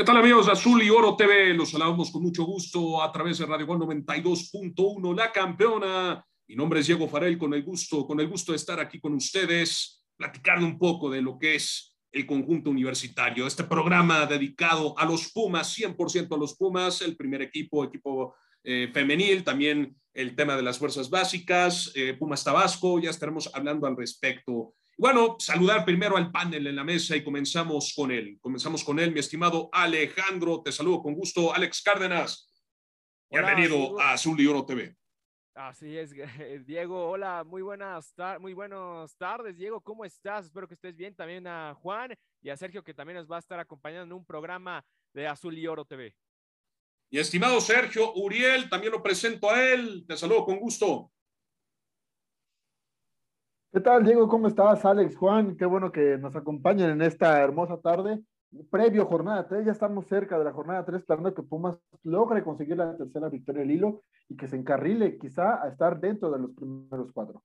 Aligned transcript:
¿Qué 0.00 0.06
tal 0.06 0.16
amigos 0.16 0.46
de 0.46 0.52
Azul 0.52 0.82
y 0.82 0.88
Oro 0.88 1.14
TV? 1.14 1.52
Los 1.52 1.72
saludamos 1.72 2.10
con 2.10 2.22
mucho 2.22 2.44
gusto 2.44 3.02
a 3.02 3.12
través 3.12 3.36
de 3.36 3.44
Radio 3.44 3.66
Gol 3.66 3.80
92.1, 3.80 5.14
la 5.14 5.30
campeona. 5.30 6.24
Mi 6.48 6.56
nombre 6.56 6.80
es 6.80 6.86
Diego 6.86 7.06
Farel, 7.06 7.36
con 7.36 7.52
el 7.52 7.62
gusto, 7.62 8.06
con 8.06 8.18
el 8.18 8.26
gusto 8.26 8.52
de 8.52 8.56
estar 8.56 8.80
aquí 8.80 8.98
con 8.98 9.12
ustedes, 9.12 10.02
platicando 10.16 10.64
un 10.64 10.78
poco 10.78 11.10
de 11.10 11.20
lo 11.20 11.38
que 11.38 11.56
es 11.56 11.98
el 12.12 12.24
conjunto 12.24 12.70
universitario. 12.70 13.46
Este 13.46 13.64
programa 13.64 14.24
dedicado 14.24 14.98
a 14.98 15.04
los 15.04 15.32
Pumas, 15.34 15.76
100% 15.76 16.34
a 16.34 16.38
los 16.38 16.56
Pumas, 16.56 17.02
el 17.02 17.14
primer 17.14 17.42
equipo, 17.42 17.84
equipo 17.84 18.34
eh, 18.64 18.90
femenil, 18.94 19.44
también 19.44 19.94
el 20.14 20.34
tema 20.34 20.56
de 20.56 20.62
las 20.62 20.78
fuerzas 20.78 21.10
básicas, 21.10 21.92
eh, 21.94 22.16
Pumas 22.18 22.42
Tabasco, 22.42 22.98
ya 23.00 23.10
estaremos 23.10 23.50
hablando 23.52 23.86
al 23.86 23.98
respecto. 23.98 24.72
Bueno, 25.00 25.36
saludar 25.38 25.82
primero 25.86 26.18
al 26.18 26.30
panel 26.30 26.66
en 26.66 26.76
la 26.76 26.84
mesa 26.84 27.16
y 27.16 27.24
comenzamos 27.24 27.94
con 27.96 28.10
él. 28.10 28.38
Comenzamos 28.38 28.84
con 28.84 28.98
él, 28.98 29.12
mi 29.12 29.20
estimado 29.20 29.70
Alejandro. 29.72 30.60
Te 30.62 30.72
saludo 30.72 31.00
con 31.00 31.14
gusto. 31.14 31.54
Alex 31.54 31.80
Cárdenas, 31.80 32.52
bienvenido 33.30 33.98
a 33.98 34.12
Azul 34.12 34.38
y 34.38 34.46
Oro 34.46 34.66
TV. 34.66 34.94
Así 35.54 35.96
es, 35.96 36.12
Diego. 36.66 37.08
Hola, 37.08 37.44
muy 37.44 37.62
buenas, 37.62 38.12
muy 38.40 38.52
buenas 38.52 39.16
tardes, 39.16 39.56
Diego. 39.56 39.80
¿Cómo 39.80 40.04
estás? 40.04 40.44
Espero 40.44 40.68
que 40.68 40.74
estés 40.74 40.94
bien. 40.94 41.14
También 41.14 41.46
a 41.46 41.74
Juan 41.76 42.14
y 42.42 42.50
a 42.50 42.56
Sergio, 42.58 42.84
que 42.84 42.92
también 42.92 43.16
nos 43.16 43.26
va 43.26 43.36
a 43.36 43.40
estar 43.40 43.58
acompañando 43.58 44.04
en 44.04 44.20
un 44.20 44.26
programa 44.26 44.84
de 45.14 45.26
Azul 45.26 45.56
y 45.56 45.66
Oro 45.66 45.86
TV. 45.86 46.14
Y 47.08 47.18
estimado 47.18 47.58
Sergio 47.62 48.12
Uriel, 48.16 48.68
también 48.68 48.92
lo 48.92 49.02
presento 49.02 49.50
a 49.50 49.64
él. 49.64 50.04
Te 50.06 50.18
saludo 50.18 50.44
con 50.44 50.58
gusto. 50.58 51.10
¿Qué 53.72 53.78
tal, 53.78 54.04
Diego? 54.04 54.26
¿Cómo 54.26 54.48
estás, 54.48 54.84
Alex, 54.84 55.16
Juan? 55.16 55.56
Qué 55.56 55.64
bueno 55.64 55.92
que 55.92 56.18
nos 56.18 56.34
acompañen 56.34 56.90
en 56.90 57.02
esta 57.02 57.40
hermosa 57.40 57.80
tarde. 57.80 58.18
Previo 58.68 59.06
jornada 59.06 59.46
3, 59.46 59.64
ya 59.64 59.70
estamos 59.70 60.08
cerca 60.08 60.36
de 60.36 60.44
la 60.44 60.52
jornada 60.52 60.84
3, 60.84 60.98
esperando 60.98 61.32
que 61.32 61.44
Pumas 61.44 61.76
logre 62.02 62.42
conseguir 62.42 62.78
la 62.78 62.96
tercera 62.96 63.28
victoria 63.28 63.60
del 63.60 63.70
hilo 63.70 64.02
y 64.28 64.36
que 64.36 64.48
se 64.48 64.56
encarrile 64.56 65.16
quizá 65.18 65.62
a 65.62 65.68
estar 65.68 66.00
dentro 66.00 66.32
de 66.32 66.40
los 66.40 66.50
primeros 66.50 67.12
cuatro. 67.14 67.44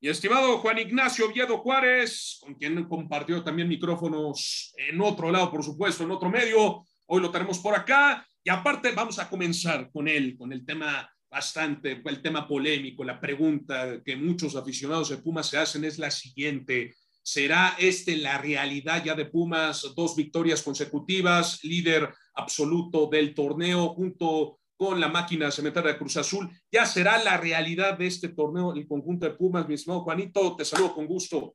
Y 0.00 0.08
estimado 0.08 0.58
Juan 0.58 0.80
Ignacio 0.80 1.26
Oviedo 1.26 1.58
Juárez, 1.58 2.40
con 2.42 2.54
quien 2.54 2.82
compartió 2.88 3.44
también 3.44 3.68
micrófonos 3.68 4.74
en 4.76 5.00
otro 5.00 5.30
lado, 5.30 5.52
por 5.52 5.62
supuesto, 5.62 6.02
en 6.02 6.10
otro 6.10 6.28
medio, 6.28 6.82
hoy 7.06 7.22
lo 7.22 7.30
tenemos 7.30 7.60
por 7.60 7.76
acá. 7.76 8.26
Y 8.42 8.50
aparte 8.50 8.90
vamos 8.90 9.20
a 9.20 9.30
comenzar 9.30 9.92
con 9.92 10.08
él, 10.08 10.36
con 10.36 10.52
el 10.52 10.66
tema 10.66 11.08
bastante, 11.36 12.00
el 12.02 12.22
tema 12.22 12.48
polémico, 12.48 13.04
la 13.04 13.20
pregunta 13.20 14.02
que 14.02 14.16
muchos 14.16 14.56
aficionados 14.56 15.10
de 15.10 15.18
Pumas 15.18 15.46
se 15.46 15.58
hacen 15.58 15.84
es 15.84 15.98
la 15.98 16.10
siguiente. 16.10 16.94
¿Será 17.22 17.76
este 17.78 18.16
la 18.16 18.38
realidad 18.38 19.04
ya 19.04 19.14
de 19.14 19.26
Pumas? 19.26 19.92
Dos 19.94 20.16
victorias 20.16 20.62
consecutivas, 20.62 21.62
líder 21.62 22.08
absoluto 22.36 23.06
del 23.08 23.34
torneo 23.34 23.90
junto 23.90 24.60
con 24.78 24.98
la 24.98 25.08
máquina 25.08 25.50
cementera 25.50 25.92
de 25.92 25.98
Cruz 25.98 26.16
Azul. 26.16 26.48
¿Ya 26.72 26.86
será 26.86 27.22
la 27.22 27.36
realidad 27.36 27.98
de 27.98 28.06
este 28.06 28.30
torneo 28.30 28.72
el 28.72 28.88
conjunto 28.88 29.26
de 29.26 29.34
Pumas? 29.34 29.68
Mi 29.68 29.74
estimado 29.74 30.04
Juanito, 30.04 30.56
te 30.56 30.64
saludo 30.64 30.94
con 30.94 31.06
gusto. 31.06 31.54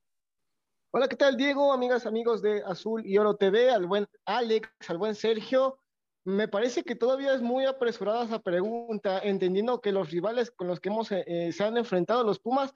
Hola, 0.93 1.07
¿qué 1.07 1.16
tal 1.16 1.35
Diego? 1.35 1.73
Amigas, 1.73 2.05
amigos 2.05 2.43
de 2.43 2.61
Azul 2.67 3.03
y 3.03 3.17
Oro 3.17 3.35
TV, 3.35 3.71
al 3.71 3.88
buen 3.88 4.05
Alex, 4.25 4.69
al 4.89 4.99
buen 4.99 5.16
Sergio 5.16 5.79
me 6.23 6.47
parece 6.47 6.83
que 6.83 6.95
todavía 6.95 7.33
es 7.33 7.41
muy 7.41 7.66
apresurada 7.66 8.25
esa 8.25 8.39
pregunta, 8.39 9.19
entendiendo 9.23 9.81
que 9.81 9.91
los 9.91 10.11
rivales 10.11 10.52
con 10.52 10.67
los 10.67 10.80
que 10.80 10.89
hemos, 10.89 11.11
eh, 11.11 11.23
eh, 11.25 11.52
se 11.52 11.63
han 11.63 11.78
enfrentado 11.78 12.23
los 12.23 12.39
Pumas, 12.39 12.73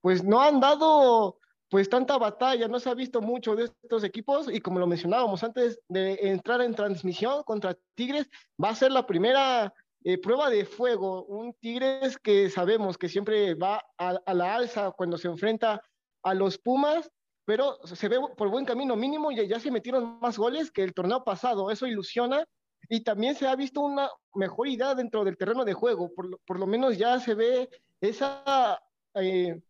pues 0.00 0.24
no 0.24 0.40
han 0.40 0.60
dado 0.60 1.38
pues 1.68 1.90
tanta 1.90 2.16
batalla, 2.16 2.68
no 2.68 2.78
se 2.78 2.88
ha 2.88 2.94
visto 2.94 3.20
mucho 3.20 3.56
de 3.56 3.64
estos 3.64 4.04
equipos 4.04 4.48
y 4.50 4.60
como 4.60 4.78
lo 4.78 4.86
mencionábamos 4.86 5.42
antes 5.42 5.80
de 5.88 6.14
entrar 6.22 6.60
en 6.62 6.74
transmisión 6.74 7.42
contra 7.42 7.76
Tigres, 7.96 8.30
va 8.62 8.70
a 8.70 8.76
ser 8.76 8.92
la 8.92 9.04
primera 9.04 9.74
eh, 10.04 10.16
prueba 10.16 10.48
de 10.48 10.64
fuego, 10.64 11.24
un 11.24 11.52
Tigres 11.54 12.18
que 12.18 12.48
sabemos 12.50 12.96
que 12.96 13.08
siempre 13.08 13.54
va 13.56 13.82
a, 13.98 14.10
a, 14.24 14.34
la 14.34 14.54
alza 14.54 14.92
cuando 14.92 15.18
se 15.18 15.26
enfrenta 15.26 15.82
a 16.22 16.34
los 16.34 16.56
Pumas, 16.56 17.10
pero 17.44 17.78
se 17.84 18.08
ve 18.08 18.18
por 18.36 18.48
buen 18.48 18.64
camino 18.64 18.94
mínimo 18.94 19.32
y 19.32 19.48
ya 19.48 19.58
se 19.58 19.70
metieron 19.72 20.20
más 20.20 20.38
goles 20.38 20.70
que 20.70 20.84
el 20.84 20.94
torneo 20.94 21.24
pasado, 21.24 21.70
eso 21.70 21.86
ilusiona 21.86 22.46
y 22.88 23.00
también 23.00 23.34
se 23.34 23.46
ha 23.46 23.56
visto 23.56 23.80
una 23.80 24.10
mejoría 24.34 24.94
dentro 24.94 25.24
del 25.24 25.36
terreno 25.36 25.64
de 25.64 25.72
juego, 25.72 26.12
por 26.14 26.58
lo, 26.58 26.66
menos 26.66 26.98
ya 26.98 27.18
se 27.20 27.34
ve 27.34 27.68
esa, 28.00 28.80
eh, 29.14 29.60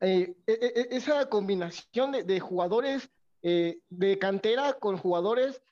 eh, 0.00 0.34
e, 0.46 0.52
e, 0.52 0.72
e, 0.74 0.88
esa 0.96 1.28
combinación 1.28 2.12
de, 2.12 2.40
jugadores 2.40 3.10
eh, 3.42 3.78
de 3.88 4.18
cantera 4.18 4.74
con 4.74 4.96
jugadores 4.96 5.62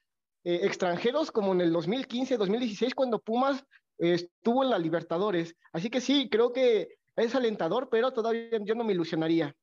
extranjeros 0.45 1.31
como 1.31 1.53
en 1.53 1.61
el 1.61 1.75
2015-2016 1.75 2.95
cuando 2.95 3.19
Pumas 3.19 3.67
estuvo 3.99 4.65
en 4.65 4.71
la 4.71 4.79
Libertadores. 4.79 5.55
Así 5.73 5.91
que 5.91 6.01
sí, 6.01 6.31
creo 6.31 6.55
que 6.55 6.97
es 7.17 7.35
alentador, 7.35 7.91
pero 7.91 8.13
todavía 8.13 8.59
yo 8.63 8.75
no 8.75 8.85
me 8.85 8.95
ilusionaría. 8.95 9.55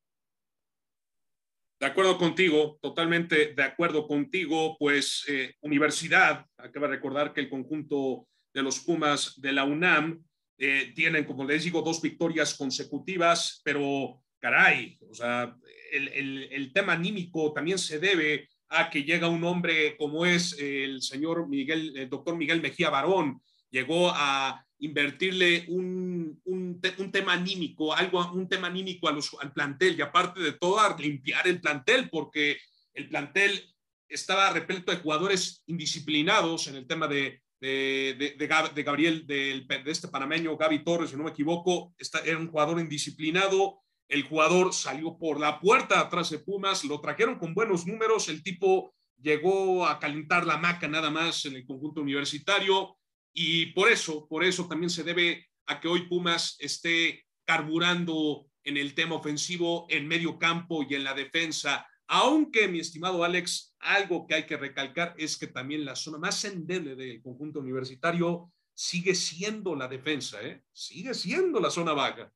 De 1.79 1.85
acuerdo 1.85 2.17
contigo, 2.17 2.79
totalmente 2.81 3.53
de 3.53 3.63
acuerdo 3.63 4.07
contigo, 4.07 4.77
pues 4.79 5.25
eh, 5.27 5.55
universidad, 5.61 6.45
acaba 6.57 6.87
de 6.87 6.95
recordar 6.95 7.33
que 7.33 7.41
el 7.41 7.49
conjunto 7.49 8.27
de 8.53 8.63
los 8.63 8.79
Pumas 8.79 9.33
de 9.41 9.51
la 9.51 9.65
UNAM 9.65 10.23
eh, 10.57 10.93
tienen, 10.95 11.25
como 11.25 11.43
les 11.43 11.65
digo, 11.65 11.81
dos 11.81 12.01
victorias 12.01 12.53
consecutivas, 12.53 13.61
pero 13.63 14.21
caray, 14.39 14.97
o 15.09 15.13
sea, 15.13 15.53
el, 15.91 16.47
el, 16.49 16.71
tema 16.71 16.93
anímico 16.93 17.51
también 17.51 17.77
se 17.77 17.99
debe 17.99 18.47
a 18.69 18.89
que 18.89 19.03
llega 19.03 19.27
un 19.27 19.43
hombre 19.43 19.97
como 19.97 20.25
es 20.25 20.57
el 20.57 21.01
señor 21.01 21.47
Miguel, 21.49 21.97
el 21.97 22.09
doctor 22.09 22.37
Miguel 22.37 22.61
Mejía 22.61 22.89
Barón, 22.89 23.41
llegó 23.69 24.11
a 24.11 24.64
invertirle 24.79 25.65
un, 25.69 26.41
un, 26.45 26.81
tema 27.11 27.33
anímico, 27.33 27.93
algo, 27.93 28.31
un 28.33 28.47
tema 28.47 28.67
anímico 28.67 29.07
a 29.07 29.11
los, 29.11 29.35
al 29.39 29.53
plantel 29.53 29.97
y 29.97 30.01
aparte 30.01 30.41
de 30.41 30.53
todo, 30.53 30.77
limpiar 30.97 31.47
el 31.47 31.61
plantel, 31.61 32.09
porque 32.09 32.57
el 32.93 33.09
plantel 33.09 33.73
estaba 34.07 34.51
repleto 34.51 34.91
de 34.91 34.99
jugadores 34.99 35.63
indisciplinados 35.67 36.67
en 36.67 36.75
el 36.75 36.87
tema 36.87 37.07
de, 37.07 37.41
de, 37.59 38.35
de, 38.37 38.83
Gabriel, 38.83 39.25
de, 39.25 39.65
este 39.85 40.07
panameño 40.07 40.57
Gaby 40.57 40.83
Torres, 40.83 41.09
si 41.09 41.15
no 41.15 41.23
me 41.23 41.31
equivoco, 41.31 41.93
está, 41.97 42.19
era 42.19 42.37
un 42.37 42.49
jugador 42.49 42.79
indisciplinado. 42.79 43.81
El 44.07 44.23
jugador 44.23 44.71
salió 44.73 45.17
por 45.17 45.39
la 45.39 45.59
puerta 45.59 45.99
atrás 45.99 46.29
de 46.29 46.37
Pumas, 46.37 46.83
lo 46.83 47.01
trajeron 47.01 47.39
con 47.39 47.55
buenos 47.55 47.87
números. 47.87 48.29
El 48.29 48.43
tipo 48.43 48.93
llegó 49.19 49.87
a 49.87 49.99
calentar 49.99 50.45
la 50.45 50.57
maca 50.57 50.87
nada 50.87 51.09
más 51.09 51.45
en 51.45 51.55
el 51.55 51.65
conjunto 51.65 52.01
universitario 52.01 52.97
y 53.37 53.67
por 53.73 53.91
eso, 53.91 54.27
por 54.29 54.45
eso 54.45 54.65
también 54.65 54.89
se 54.89 55.03
debe 55.03 55.49
a 55.67 55.81
que 55.81 55.89
hoy 55.89 56.07
Pumas 56.07 56.55
esté 56.59 57.25
carburando 57.43 58.47
en 58.63 58.77
el 58.77 58.95
tema 58.95 59.15
ofensivo, 59.15 59.85
en 59.89 60.07
medio 60.07 60.39
campo 60.39 60.83
y 60.89 60.95
en 60.95 61.03
la 61.03 61.13
defensa. 61.13 61.85
Aunque, 62.07 62.69
mi 62.69 62.79
estimado 62.79 63.25
Alex, 63.25 63.75
algo 63.79 64.25
que 64.25 64.35
hay 64.35 64.45
que 64.45 64.55
recalcar 64.55 65.13
es 65.17 65.37
que 65.37 65.47
también 65.47 65.83
la 65.83 65.97
zona 65.97 66.17
más 66.17 66.45
endeble 66.45 66.95
del 66.95 67.21
conjunto 67.21 67.59
universitario 67.59 68.53
sigue 68.73 69.13
siendo 69.13 69.75
la 69.75 69.89
defensa, 69.89 70.41
¿eh? 70.41 70.63
Sigue 70.71 71.13
siendo 71.13 71.59
la 71.59 71.69
zona 71.69 71.91
vaga. 71.91 72.31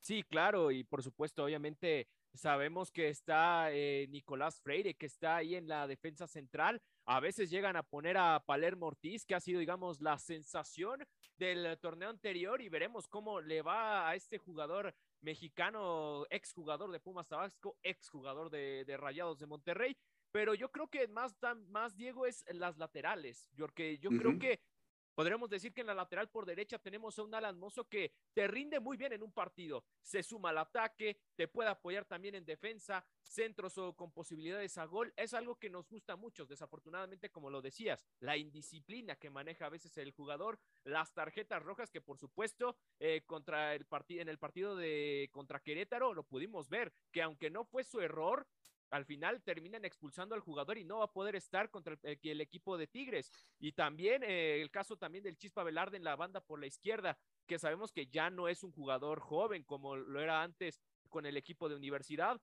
Sí, 0.00 0.22
claro, 0.22 0.70
y 0.70 0.84
por 0.84 1.02
supuesto, 1.02 1.44
obviamente 1.44 2.08
sabemos 2.32 2.90
que 2.90 3.10
está 3.10 3.70
eh, 3.72 4.06
Nicolás 4.08 4.58
Freire, 4.62 4.94
que 4.94 5.06
está 5.06 5.36
ahí 5.36 5.54
en 5.54 5.68
la 5.68 5.86
defensa 5.86 6.26
central, 6.26 6.80
a 7.04 7.20
veces 7.20 7.50
llegan 7.50 7.76
a 7.76 7.82
poner 7.82 8.16
a 8.16 8.42
Palermo 8.44 8.86
Ortiz, 8.86 9.24
que 9.24 9.34
ha 9.34 9.40
sido, 9.40 9.60
digamos, 9.60 10.00
la 10.00 10.18
sensación 10.18 11.04
del 11.36 11.78
torneo 11.80 12.10
anterior 12.10 12.60
y 12.60 12.68
veremos 12.68 13.08
cómo 13.08 13.40
le 13.40 13.62
va 13.62 14.08
a 14.08 14.14
este 14.14 14.38
jugador 14.38 14.94
mexicano, 15.20 16.26
exjugador 16.30 16.90
de 16.90 17.00
Pumas 17.00 17.28
Tabasco, 17.28 17.76
exjugador 17.82 18.50
de, 18.50 18.84
de 18.84 18.96
Rayados 18.96 19.38
de 19.38 19.46
Monterrey. 19.46 19.96
Pero 20.30 20.54
yo 20.54 20.70
creo 20.70 20.88
que 20.88 21.06
más, 21.08 21.36
más 21.68 21.96
Diego, 21.96 22.26
es 22.26 22.44
las 22.52 22.78
laterales, 22.78 23.50
porque 23.56 23.98
yo 23.98 24.10
creo 24.10 24.38
que 24.38 24.60
Podríamos 25.14 25.50
decir 25.50 25.74
que 25.74 25.82
en 25.82 25.88
la 25.88 25.94
lateral 25.94 26.30
por 26.30 26.46
derecha 26.46 26.78
tenemos 26.78 27.18
a 27.18 27.22
un 27.22 27.34
Alan 27.34 27.58
Mozo 27.58 27.84
que 27.84 28.12
te 28.32 28.46
rinde 28.46 28.80
muy 28.80 28.96
bien 28.96 29.12
en 29.12 29.22
un 29.22 29.30
partido. 29.30 29.84
Se 30.00 30.22
suma 30.22 30.50
al 30.50 30.58
ataque, 30.58 31.18
te 31.36 31.48
puede 31.48 31.68
apoyar 31.68 32.06
también 32.06 32.34
en 32.34 32.46
defensa, 32.46 33.04
centros 33.32 33.78
o 33.78 33.94
con 33.94 34.12
posibilidades 34.12 34.78
a 34.78 34.84
gol. 34.84 35.12
Es 35.16 35.34
algo 35.34 35.56
que 35.56 35.70
nos 35.70 35.88
gusta 35.88 36.16
mucho. 36.16 36.46
Desafortunadamente, 36.46 37.30
como 37.30 37.50
lo 37.50 37.62
decías, 37.62 38.04
la 38.20 38.36
indisciplina 38.36 39.16
que 39.16 39.30
maneja 39.30 39.66
a 39.66 39.70
veces 39.70 39.96
el 39.98 40.12
jugador, 40.12 40.58
las 40.84 41.12
tarjetas 41.12 41.62
rojas 41.62 41.90
que 41.90 42.00
por 42.00 42.18
supuesto 42.18 42.76
eh, 42.98 43.22
contra 43.26 43.74
el 43.74 43.86
partido 43.86 44.22
en 44.22 44.28
el 44.28 44.38
partido 44.38 44.76
de 44.76 45.30
contra 45.32 45.60
Querétaro 45.60 46.14
lo 46.14 46.24
pudimos 46.24 46.68
ver 46.68 46.92
que 47.10 47.22
aunque 47.22 47.50
no 47.50 47.64
fue 47.64 47.84
su 47.84 48.00
error, 48.00 48.46
al 48.92 49.06
final 49.06 49.42
terminan 49.42 49.86
expulsando 49.86 50.34
al 50.34 50.42
jugador 50.42 50.76
y 50.76 50.84
no 50.84 50.98
va 50.98 51.06
a 51.06 51.12
poder 51.12 51.34
estar 51.34 51.70
contra 51.70 51.96
el, 52.02 52.18
el 52.22 52.40
equipo 52.42 52.76
de 52.76 52.86
Tigres. 52.86 53.30
Y 53.58 53.72
también 53.72 54.22
eh, 54.22 54.60
el 54.60 54.70
caso 54.70 54.96
también 54.96 55.24
del 55.24 55.38
Chispa 55.38 55.62
Velarde 55.62 55.96
en 55.96 56.04
la 56.04 56.14
banda 56.14 56.40
por 56.42 56.60
la 56.60 56.66
izquierda, 56.66 57.18
que 57.46 57.58
sabemos 57.58 57.90
que 57.90 58.06
ya 58.06 58.28
no 58.28 58.48
es 58.48 58.62
un 58.62 58.70
jugador 58.70 59.20
joven 59.20 59.64
como 59.64 59.96
lo 59.96 60.20
era 60.20 60.42
antes 60.42 60.82
con 61.08 61.24
el 61.26 61.36
equipo 61.36 61.68
de 61.68 61.76
universidad. 61.76 62.40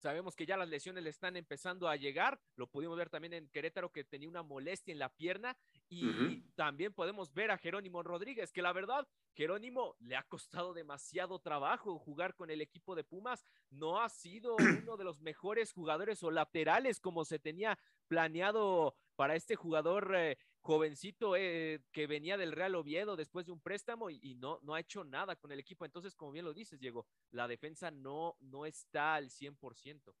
Sabemos 0.00 0.34
que 0.34 0.46
ya 0.46 0.56
las 0.56 0.68
lesiones 0.68 1.04
le 1.04 1.10
están 1.10 1.36
empezando 1.36 1.88
a 1.88 1.96
llegar. 1.96 2.40
Lo 2.56 2.66
pudimos 2.66 2.96
ver 2.96 3.10
también 3.10 3.34
en 3.34 3.48
Querétaro 3.48 3.92
que 3.92 4.02
tenía 4.02 4.28
una 4.28 4.42
molestia 4.42 4.92
en 4.92 4.98
la 4.98 5.10
pierna. 5.10 5.56
Y 5.90 6.40
también 6.54 6.94
podemos 6.94 7.34
ver 7.34 7.50
a 7.50 7.58
Jerónimo 7.58 8.02
Rodríguez, 8.02 8.52
que 8.52 8.62
la 8.62 8.72
verdad, 8.72 9.06
Jerónimo 9.34 9.96
le 10.00 10.16
ha 10.16 10.22
costado 10.24 10.74
demasiado 10.74 11.38
trabajo 11.38 11.98
jugar 11.98 12.34
con 12.34 12.50
el 12.50 12.60
equipo 12.60 12.94
de 12.94 13.04
Pumas. 13.04 13.44
No 13.70 14.00
ha 14.00 14.08
sido 14.08 14.56
uno 14.84 14.96
de 14.96 15.04
los 15.04 15.20
mejores 15.20 15.72
jugadores 15.72 16.22
o 16.22 16.30
laterales 16.30 17.00
como 17.00 17.24
se 17.24 17.38
tenía 17.38 17.78
planeado 18.08 18.94
para 19.16 19.36
este 19.36 19.54
jugador 19.54 20.14
eh, 20.16 20.38
jovencito 20.60 21.36
eh, 21.36 21.80
que 21.92 22.06
venía 22.06 22.36
del 22.36 22.52
Real 22.52 22.74
Oviedo 22.74 23.16
después 23.16 23.46
de 23.46 23.52
un 23.52 23.60
préstamo 23.60 24.10
y, 24.10 24.34
no, 24.36 24.58
no 24.62 24.74
ha 24.74 24.80
hecho 24.80 25.04
nada 25.04 25.36
con 25.36 25.52
el 25.52 25.60
equipo. 25.60 25.84
Entonces, 25.84 26.14
como 26.14 26.32
bien 26.32 26.44
lo 26.44 26.52
dices, 26.52 26.80
Diego, 26.80 27.06
la 27.30 27.48
defensa 27.48 27.90
no, 27.90 28.36
no 28.40 28.66
está 28.66 29.14
al 29.14 29.30
100%. 29.30 30.14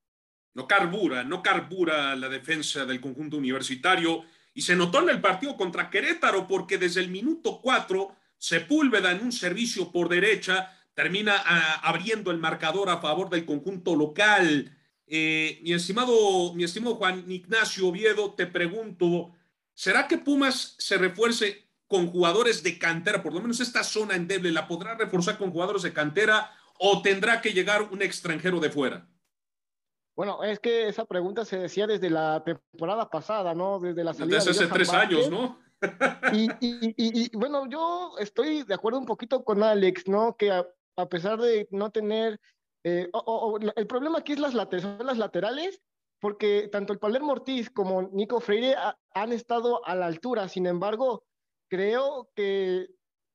No 0.52 0.66
carbura, 0.66 1.22
no 1.22 1.42
carbura 1.42 2.16
la 2.16 2.28
defensa 2.28 2.84
del 2.84 3.00
conjunto 3.00 3.36
universitario 3.36 4.24
y 4.52 4.62
se 4.62 4.74
notó 4.74 5.00
en 5.00 5.10
el 5.10 5.20
partido 5.20 5.56
contra 5.56 5.90
Querétaro 5.90 6.48
porque 6.48 6.76
desde 6.76 7.00
el 7.00 7.08
minuto 7.08 7.60
4 7.62 8.16
Sepúlveda 8.40 9.12
en 9.12 9.22
un 9.22 9.30
servicio 9.30 9.92
por 9.92 10.08
derecha 10.08 10.76
termina 10.94 11.36
ah, 11.36 11.80
abriendo 11.84 12.32
el 12.32 12.38
marcador 12.38 12.90
a 12.90 12.98
favor 12.98 13.30
del 13.30 13.44
conjunto 13.44 13.94
local. 13.94 14.76
Eh, 15.06 15.60
mi 15.62 15.74
estimado, 15.74 16.52
mi 16.54 16.64
estimado 16.64 16.96
Juan 16.96 17.30
Ignacio 17.30 17.86
Oviedo, 17.86 18.34
te 18.34 18.46
pregunto, 18.48 19.34
¿Será 19.80 20.06
que 20.06 20.18
Pumas 20.18 20.74
se 20.76 20.98
refuerce 20.98 21.66
con 21.86 22.08
jugadores 22.08 22.62
de 22.62 22.78
cantera? 22.78 23.22
Por 23.22 23.32
lo 23.32 23.40
menos 23.40 23.60
esta 23.60 23.82
zona 23.82 24.14
endeble, 24.14 24.52
¿la 24.52 24.68
podrá 24.68 24.94
reforzar 24.94 25.38
con 25.38 25.50
jugadores 25.50 25.80
de 25.80 25.94
cantera 25.94 26.52
o 26.78 27.00
tendrá 27.00 27.40
que 27.40 27.54
llegar 27.54 27.84
un 27.84 28.02
extranjero 28.02 28.60
de 28.60 28.68
fuera? 28.68 29.08
Bueno, 30.14 30.44
es 30.44 30.60
que 30.60 30.86
esa 30.86 31.06
pregunta 31.06 31.46
se 31.46 31.58
decía 31.58 31.86
desde 31.86 32.10
la 32.10 32.44
temporada 32.44 33.08
pasada, 33.08 33.54
¿no? 33.54 33.80
Desde 33.80 34.04
la 34.04 34.12
salida 34.12 34.36
desde 34.36 34.50
hace 34.50 34.66
tres 34.66 34.90
años, 34.90 35.30
¿no? 35.30 35.58
Y, 36.32 37.36
bueno, 37.36 37.68
yo 37.68 38.12
estoy 38.18 38.62
de 38.64 38.74
acuerdo 38.74 38.98
un 38.98 39.06
poquito 39.06 39.44
con 39.44 39.62
Alex, 39.62 40.08
¿no? 40.08 40.36
Que 40.36 40.50
a, 40.50 40.66
pesar 41.08 41.40
de 41.40 41.66
no 41.70 41.90
tener... 41.90 42.40
Eh, 42.84 43.10
el 43.76 43.86
problema 43.86 44.18
aquí 44.18 44.32
es 44.32 44.38
las, 44.38 44.54
laterales, 44.54 45.04
las 45.04 45.18
laterales 45.18 45.82
porque 46.20 46.68
tanto 46.70 46.92
el 46.92 46.98
Palermo 46.98 47.32
Ortiz 47.32 47.70
como 47.70 48.02
Nico 48.02 48.40
Freire 48.40 48.76
han 49.14 49.32
estado 49.32 49.84
a 49.86 49.94
la 49.94 50.06
altura. 50.06 50.48
Sin 50.48 50.66
embargo, 50.66 51.24
creo 51.68 52.28
que 52.34 52.88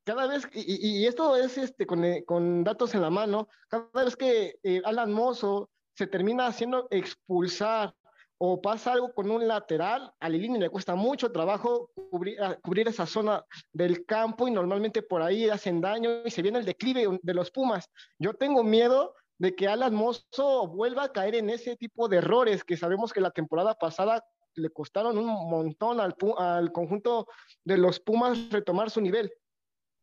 cada 0.06 0.28
vez, 0.28 0.48
y, 0.54 1.06
esto 1.08 1.36
es 1.36 1.58
este, 1.58 1.88
con, 1.88 2.06
eh, 2.06 2.24
con, 2.26 2.64
datos 2.64 2.94
en 2.94 3.02
la 3.02 3.10
mano, 3.10 3.48
cada 3.68 4.04
vez 4.04 4.16
que 4.16 4.60
eh, 4.62 4.82
Alan 4.86 5.12
Mozo 5.12 5.70
se 5.96 6.06
termina 6.06 6.46
haciendo 6.46 6.88
expulsar 6.92 7.96
o 8.38 8.62
pasa 8.62 8.94
algo 8.94 9.14
con 9.14 9.32
un 9.32 9.48
lateral, 9.48 10.12
a 10.20 10.30
Lilini 10.30 10.60
le 10.60 10.70
cuesta 10.70 10.96
mucho 10.96 11.32
trabajo 11.32 11.92
cubrir, 12.10 12.38
cubrir, 12.62 12.88
esa 12.88 13.06
zona 13.06 13.46
del 13.72 14.06
campo 14.06 14.48
y 14.48 14.52
normalmente 14.52 15.02
por 15.02 15.22
ahí 15.22 15.50
hacen 15.50 15.82
daño 15.82 16.26
y 16.26 16.32
se 16.32 16.42
viene 16.42 16.60
el 16.60 16.66
declive 16.66 17.20
de 17.22 17.34
los 17.34 17.52
Pumas. 17.52 17.90
Yo 18.20 18.34
tengo 18.34 18.64
miedo 18.64 19.14
de 19.38 19.56
que 19.56 19.68
Alan 19.68 19.94
Mozo 19.94 20.68
vuelva 20.68 21.04
a 21.04 21.12
caer 21.12 21.36
en 21.36 21.50
ese 21.50 21.76
tipo 21.76 22.08
de 22.08 22.18
errores 22.18 22.64
que 22.64 22.78
sabemos 22.78 23.14
que 23.14 23.22
la 23.22 23.32
temporada 23.32 23.74
pasada 23.74 24.24
le 24.56 24.70
costaron 24.70 25.18
un 25.18 25.50
montón 25.50 26.00
al, 26.00 26.16
al 26.38 26.72
conjunto 26.72 27.28
de 27.64 27.78
los 27.78 28.00
Pumas 28.00 28.50
retomar 28.50 28.90
su 28.90 29.02
nivel. 29.02 29.32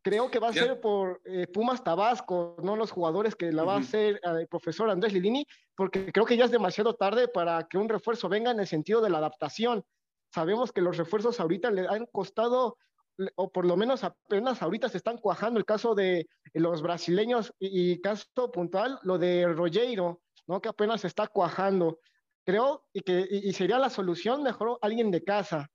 Creo 0.03 0.31
que 0.31 0.41
va 0.41 0.49
a 0.49 0.53
ser 0.53 0.81
por 0.81 1.21
eh, 1.25 1.47
Pumas 1.47 1.85
Tabasco, 1.85 2.57
no 2.63 2.75
los 2.75 2.91
jugadores 2.91 3.37
que 3.37 3.53
la 3.53 3.63
va 3.63 3.77
a 3.77 3.79
hacer 3.79 4.17
eh, 4.17 4.41
el 4.41 4.49
profesor 4.49 4.91
Andrés 4.91 5.13
Lilini, 5.13 5.47
porque 5.77 6.13
creo 6.13 6.27
que 6.27 6.37
ya 6.37 6.45
es 6.45 6.51
demasiado 6.51 6.95
tarde 6.95 7.29
para 7.29 7.69
que 7.69 7.79
un 7.79 7.89
refuerzo 7.89 8.29
venga 8.29 8.51
en 8.51 8.59
el 8.59 8.67
sentido 8.67 9.01
de 9.01 9.11
la 9.11 9.19
adaptación. 9.19 9.85
Sabemos 10.35 10.73
que 10.73 10.81
los 10.81 10.97
refuerzos 10.97 11.39
ahorita 11.39 11.71
le 11.71 11.87
han 11.87 12.07
costado 12.07 12.79
o 13.37 13.53
por 13.53 13.67
lo 13.67 13.77
menos 13.77 14.05
apenas 14.05 14.63
ahorita 14.63 14.89
se 14.89 14.97
están 14.97 15.19
cuajando 15.19 15.59
el 15.59 15.67
caso 15.67 15.95
de 15.95 16.29
los 16.55 16.83
brasileños 16.83 17.53
y, 17.59 18.01
caso 18.01 18.51
puntual, 18.53 18.99
lo 19.03 19.19
de 19.19 19.47
Rogeiro, 19.47 20.23
¿no? 20.47 20.61
que 20.61 20.69
apenas 20.69 21.03
se 21.03 21.07
está 21.07 21.29
cuajando. 21.29 22.01
Creo 22.45 22.89
y 22.93 23.03
que 23.03 23.27
y, 23.31 23.53
sería 23.53 23.79
la 23.79 23.91
solución 23.91 24.43
mejor 24.43 24.79
alguien 24.83 25.11
de 25.11 25.23
casa. 25.23 25.71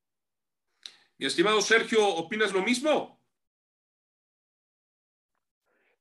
Mi 1.18 1.26
estimado 1.26 1.62
Sergio, 1.62 2.06
¿opinas 2.06 2.52
lo 2.52 2.62
mismo? 2.62 3.17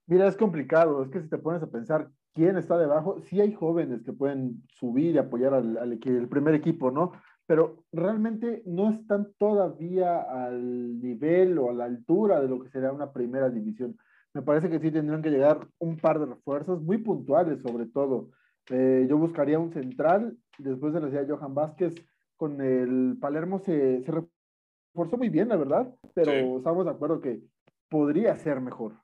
Mira, 0.07 0.29
es 0.29 0.37
complicado, 0.37 1.03
es 1.03 1.11
que 1.11 1.21
si 1.21 1.29
te 1.29 1.39
pones 1.39 1.63
a 1.63 1.71
pensar 1.71 2.11
quién 2.33 2.57
está 2.57 2.79
debajo, 2.79 3.21
sí 3.21 3.41
hay 3.41 3.53
jóvenes 3.53 4.03
que 4.03 4.13
pueden 4.13 4.63
subir 4.69 5.15
y 5.15 5.19
apoyar 5.19 5.55
al, 5.55 5.77
al, 5.79 5.99
primer 6.29 6.55
equipo, 6.55 6.91
¿no? 6.91 7.13
pero 7.47 7.85
realmente 7.93 8.63
no 8.67 8.91
están 8.91 9.33
todavía 9.39 10.21
al 10.21 11.01
nivel 11.01 11.59
o 11.59 11.71
a 11.71 11.75
la 11.75 11.85
altura 11.85 12.41
de 12.41 12.49
lo 12.49 12.61
que 12.61 12.69
sería 12.69 12.93
una 12.93 13.13
primera 13.13 13.49
división. 13.49 13.97
Me 14.35 14.43
parece 14.43 14.69
que 14.69 14.81
sí 14.81 14.91
tendrían 14.91 15.23
que 15.23 15.31
llegar 15.31 15.67
un 15.79 15.97
par 15.97 16.19
de 16.19 16.27
refuerzos 16.27 16.83
muy 16.83 16.99
puntuales, 16.99 17.63
sobre 17.63 17.87
todo. 17.87 18.31
Eh, 18.71 19.07
yo 19.09 19.17
buscaría 19.17 19.61
un 19.61 19.73
central, 19.73 20.37
después 20.59 20.93
de 20.93 21.01
la 21.01 21.09
ciudad 21.09 21.25
de 21.25 21.33
Johan 21.33 21.55
Vázquez, 21.55 21.95
con 22.37 22.61
el 22.61 23.17
Palermo 23.21 23.61
se, 23.61 24.03
se 24.03 24.13
reforzó 24.13 25.17
muy 25.17 25.29
bien, 25.29 25.49
la 25.49 25.57
verdad, 25.57 25.95
pero 26.15 26.59
estamos 26.59 26.85
de 26.85 26.91
acuerdo 26.91 27.21
que 27.21 27.41
podría 27.89 28.35
ser 28.37 28.61
mejor. 28.61 28.95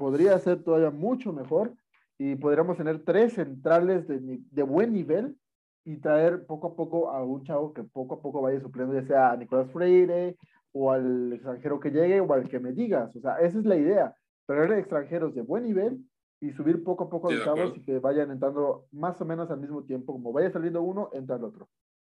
Podría 0.00 0.38
ser 0.38 0.62
todavía 0.64 0.90
mucho 0.90 1.30
mejor 1.30 1.74
y 2.16 2.34
podríamos 2.34 2.78
tener 2.78 3.04
tres 3.04 3.34
centrales 3.34 4.08
de, 4.08 4.18
de 4.50 4.62
buen 4.62 4.94
nivel 4.94 5.36
y 5.84 5.98
traer 5.98 6.46
poco 6.46 6.68
a 6.68 6.74
poco 6.74 7.10
a 7.10 7.22
un 7.22 7.44
chavo 7.44 7.74
que 7.74 7.82
poco 7.82 8.14
a 8.14 8.22
poco 8.22 8.40
vaya 8.40 8.58
supliendo, 8.60 8.94
ya 8.94 9.06
sea 9.06 9.32
a 9.32 9.36
Nicolás 9.36 9.70
Freire 9.70 10.38
o 10.72 10.90
al 10.90 11.34
extranjero 11.34 11.78
que 11.78 11.90
llegue 11.90 12.18
o 12.18 12.32
al 12.32 12.48
que 12.48 12.60
me 12.60 12.72
digas. 12.72 13.14
O 13.14 13.20
sea, 13.20 13.40
esa 13.40 13.58
es 13.58 13.66
la 13.66 13.76
idea, 13.76 14.14
traer 14.46 14.72
extranjeros 14.72 15.34
de 15.34 15.42
buen 15.42 15.64
nivel 15.64 15.98
y 16.40 16.50
subir 16.52 16.82
poco 16.82 17.04
a 17.04 17.10
poco 17.10 17.28
a 17.28 17.34
los 17.34 17.44
chavos 17.44 17.76
y 17.76 17.82
que 17.82 17.98
vayan 17.98 18.30
entrando 18.30 18.86
más 18.92 19.20
o 19.20 19.26
menos 19.26 19.50
al 19.50 19.60
mismo 19.60 19.84
tiempo. 19.84 20.14
Como 20.14 20.32
vaya 20.32 20.50
saliendo 20.50 20.80
uno, 20.80 21.10
entra 21.12 21.36
el 21.36 21.44
otro. 21.44 21.68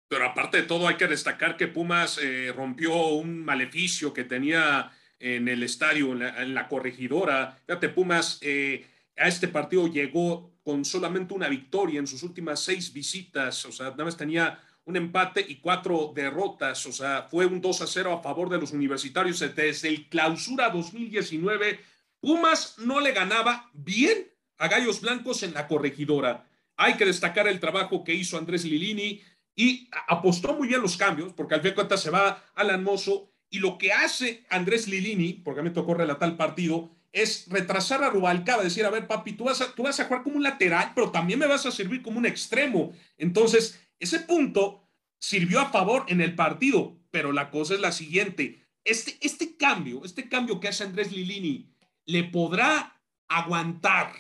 Pero 0.07 0.27
aparte 0.27 0.59
de 0.59 0.65
todo, 0.65 0.87
hay 0.87 0.99
que 0.99 1.07
destacar 1.07 1.57
que 1.57 1.67
Pumas 1.67 2.21
eh, 2.23 2.53
rompió 2.55 3.15
un 3.15 3.43
maleficio 3.43 4.13
que 4.13 4.25
tenía 4.25 4.91
en 5.21 5.49
el 5.49 5.63
estadio, 5.63 6.13
en 6.13 6.55
la, 6.55 6.69
corregidora. 6.69 7.59
Fíjate, 7.67 7.91
Pumas 7.91 8.39
eh, 8.41 8.87
a 9.17 9.29
este 9.29 9.49
partido 9.49 9.87
llegó 9.87 10.51
con 10.65 10.85
solamente 10.85 11.35
una 11.35 11.49
victoria 11.49 12.01
en 12.01 12.07
sus 12.07 12.23
últimas 12.23 12.61
seis 12.61 12.93
visitas, 12.93 13.65
o 13.67 13.73
sea, 13.73 13.91
nada 13.91 14.05
más 14.05 14.17
tenía 14.17 14.59
un 14.85 14.97
empate 14.97 15.45
y 15.47 15.57
cuatro 15.57 16.13
derrotas, 16.15 16.85
o 16.87 16.93
sea, 16.93 17.27
fue 17.31 17.47
un 17.47 17.61
2 17.61 17.83
a 17.83 17.87
0 17.87 18.13
a 18.13 18.23
favor 18.23 18.49
de 18.49 18.59
los 18.59 18.73
universitarios 18.73 19.39
desde 19.39 19.89
el 19.89 20.09
clausura 20.09 20.71
2019. 20.71 21.81
Pumas 22.21 22.77
no 22.79 23.01
le 23.01 23.13
ganaba 23.13 23.71
bien 23.73 24.31
a 24.59 24.69
Gallos 24.69 25.01
Blancos 25.01 25.43
en 25.43 25.55
la 25.55 25.69
corregidora. 25.69 26.47
Hay 26.77 26.95
que 26.95 27.05
destacar 27.05 27.47
el 27.47 27.61
trabajo 27.61 28.05
que 28.05 28.15
hizo 28.15 28.39
Andrés 28.39 28.65
Lilini 28.65 29.21
y 29.55 29.89
apostó 30.09 30.55
muy 30.55 30.69
bien 30.69 30.81
los 30.81 30.97
cambios, 30.97 31.33
porque 31.35 31.55
al 31.55 31.61
fin 31.61 31.71
de 31.71 31.75
cuentas 31.75 32.03
se 32.03 32.11
va 32.11 32.45
Alan 32.55 32.83
Mozo 32.83 33.30
y 33.51 33.59
lo 33.59 33.77
que 33.79 33.93
hace 33.93 34.45
Andrés 34.49 34.87
Lilini, 34.89 35.35
porque 35.35 35.61
a 35.61 35.63
mí 35.63 35.69
me 35.69 35.75
tocó 35.75 35.95
relatar 35.95 36.29
el 36.29 36.37
partido, 36.37 36.91
es 37.13 37.49
retrasar 37.49 38.05
a 38.05 38.11
Rubalcaba, 38.11 38.63
decir, 38.63 38.87
a 38.87 38.91
ver, 38.91 39.09
papi, 39.09 39.33
tú 39.33 39.45
vas 39.45 39.61
a, 39.61 39.75
tú 39.75 39.83
vas 39.83 39.99
a 39.99 40.05
jugar 40.05 40.23
como 40.23 40.37
un 40.37 40.45
lateral, 40.45 40.93
pero 40.95 41.11
también 41.11 41.41
me 41.41 41.47
vas 41.47 41.67
a 41.67 41.73
servir 41.73 42.03
como 42.03 42.19
un 42.19 42.27
extremo. 42.27 42.93
Entonces, 43.19 43.81
ese 43.99 44.21
punto 44.21 44.89
sirvió 45.21 45.61
a 45.61 45.71
favor 45.71 46.05
en 46.09 46.21
el 46.21 46.37
partido, 46.37 46.97
pero 47.11 47.33
la 47.33 47.51
cosa 47.51 47.75
es 47.75 47.81
la 47.81 47.91
siguiente. 47.91 48.65
Este, 48.85 49.19
este 49.21 49.57
cambio, 49.57 50.05
este 50.05 50.29
cambio 50.29 50.61
que 50.61 50.69
hace 50.69 50.85
Andrés 50.85 51.11
Lilini, 51.11 51.75
¿le 52.07 52.25
podrá 52.25 53.03
aguantar 53.29 54.15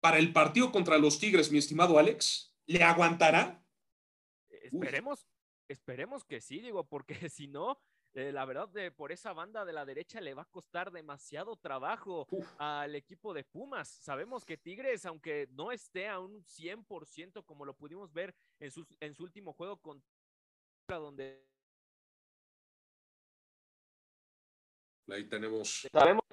para 0.00 0.18
el 0.18 0.32
partido 0.32 0.70
contra 0.70 0.98
los 0.98 1.18
Tigres, 1.18 1.50
mi 1.50 1.58
estimado 1.58 1.98
Alex? 1.98 2.54
¿Le 2.66 2.84
aguantará? 2.84 3.64
Esperemos, 4.48 5.26
esperemos 5.68 6.24
que 6.24 6.40
sí, 6.40 6.60
digo, 6.60 6.84
porque 6.86 7.14
si 7.30 7.48
no, 7.48 7.80
eh, 8.12 8.32
la 8.32 8.44
verdad, 8.44 8.68
de, 8.68 8.90
por 8.90 9.12
esa 9.12 9.32
banda 9.32 9.64
de 9.64 9.72
la 9.72 9.84
derecha 9.84 10.20
le 10.20 10.34
va 10.34 10.42
a 10.42 10.50
costar 10.50 10.90
demasiado 10.90 11.56
trabajo 11.56 12.26
al 12.58 12.96
equipo 12.96 13.32
de 13.32 13.44
Pumas. 13.44 13.88
Sabemos 13.88 14.44
que 14.44 14.56
Tigres, 14.56 15.06
aunque 15.06 15.48
no 15.52 15.70
esté 15.70 16.08
a 16.08 16.18
un 16.18 16.42
100% 16.42 17.44
como 17.44 17.64
lo 17.64 17.74
pudimos 17.74 18.12
ver 18.12 18.34
en 18.58 18.70
su, 18.72 18.84
en 18.98 19.14
su 19.14 19.22
último 19.22 19.52
juego 19.52 19.80
con 19.80 20.02
donde... 20.88 21.46
Ahí 25.08 25.24
tenemos... 25.28 25.86
Sabemos 25.92 26.24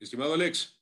Estimado 0.00 0.34
Alex. 0.34 0.76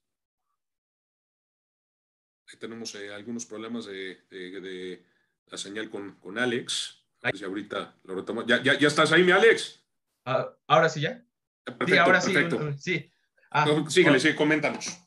Ahí 2.48 2.58
tenemos 2.58 2.94
eh, 2.94 3.12
algunos 3.12 3.44
problemas 3.44 3.84
de, 3.84 4.22
de, 4.30 5.04
la 5.46 5.58
señal 5.58 5.90
con, 5.90 6.18
con 6.18 6.38
Alex 6.38 7.01
ahorita 7.22 7.96
lo 8.04 8.46
¿Ya, 8.46 8.62
ya, 8.62 8.88
estás 8.88 9.12
ahí, 9.12 9.22
mi 9.22 9.32
Alex? 9.32 9.84
Ah, 10.24 10.48
ahora 10.66 10.88
sí, 10.88 11.00
ya. 11.00 11.22
Perfecto, 11.64 11.86
sí, 11.86 11.98
ahora 11.98 12.20
perfecto. 12.20 12.72
sí. 12.72 12.78
sí. 12.78 13.12
Ah, 13.50 13.66
síguele, 13.88 14.18
sí, 14.18 14.34
coméntanos. 14.34 14.98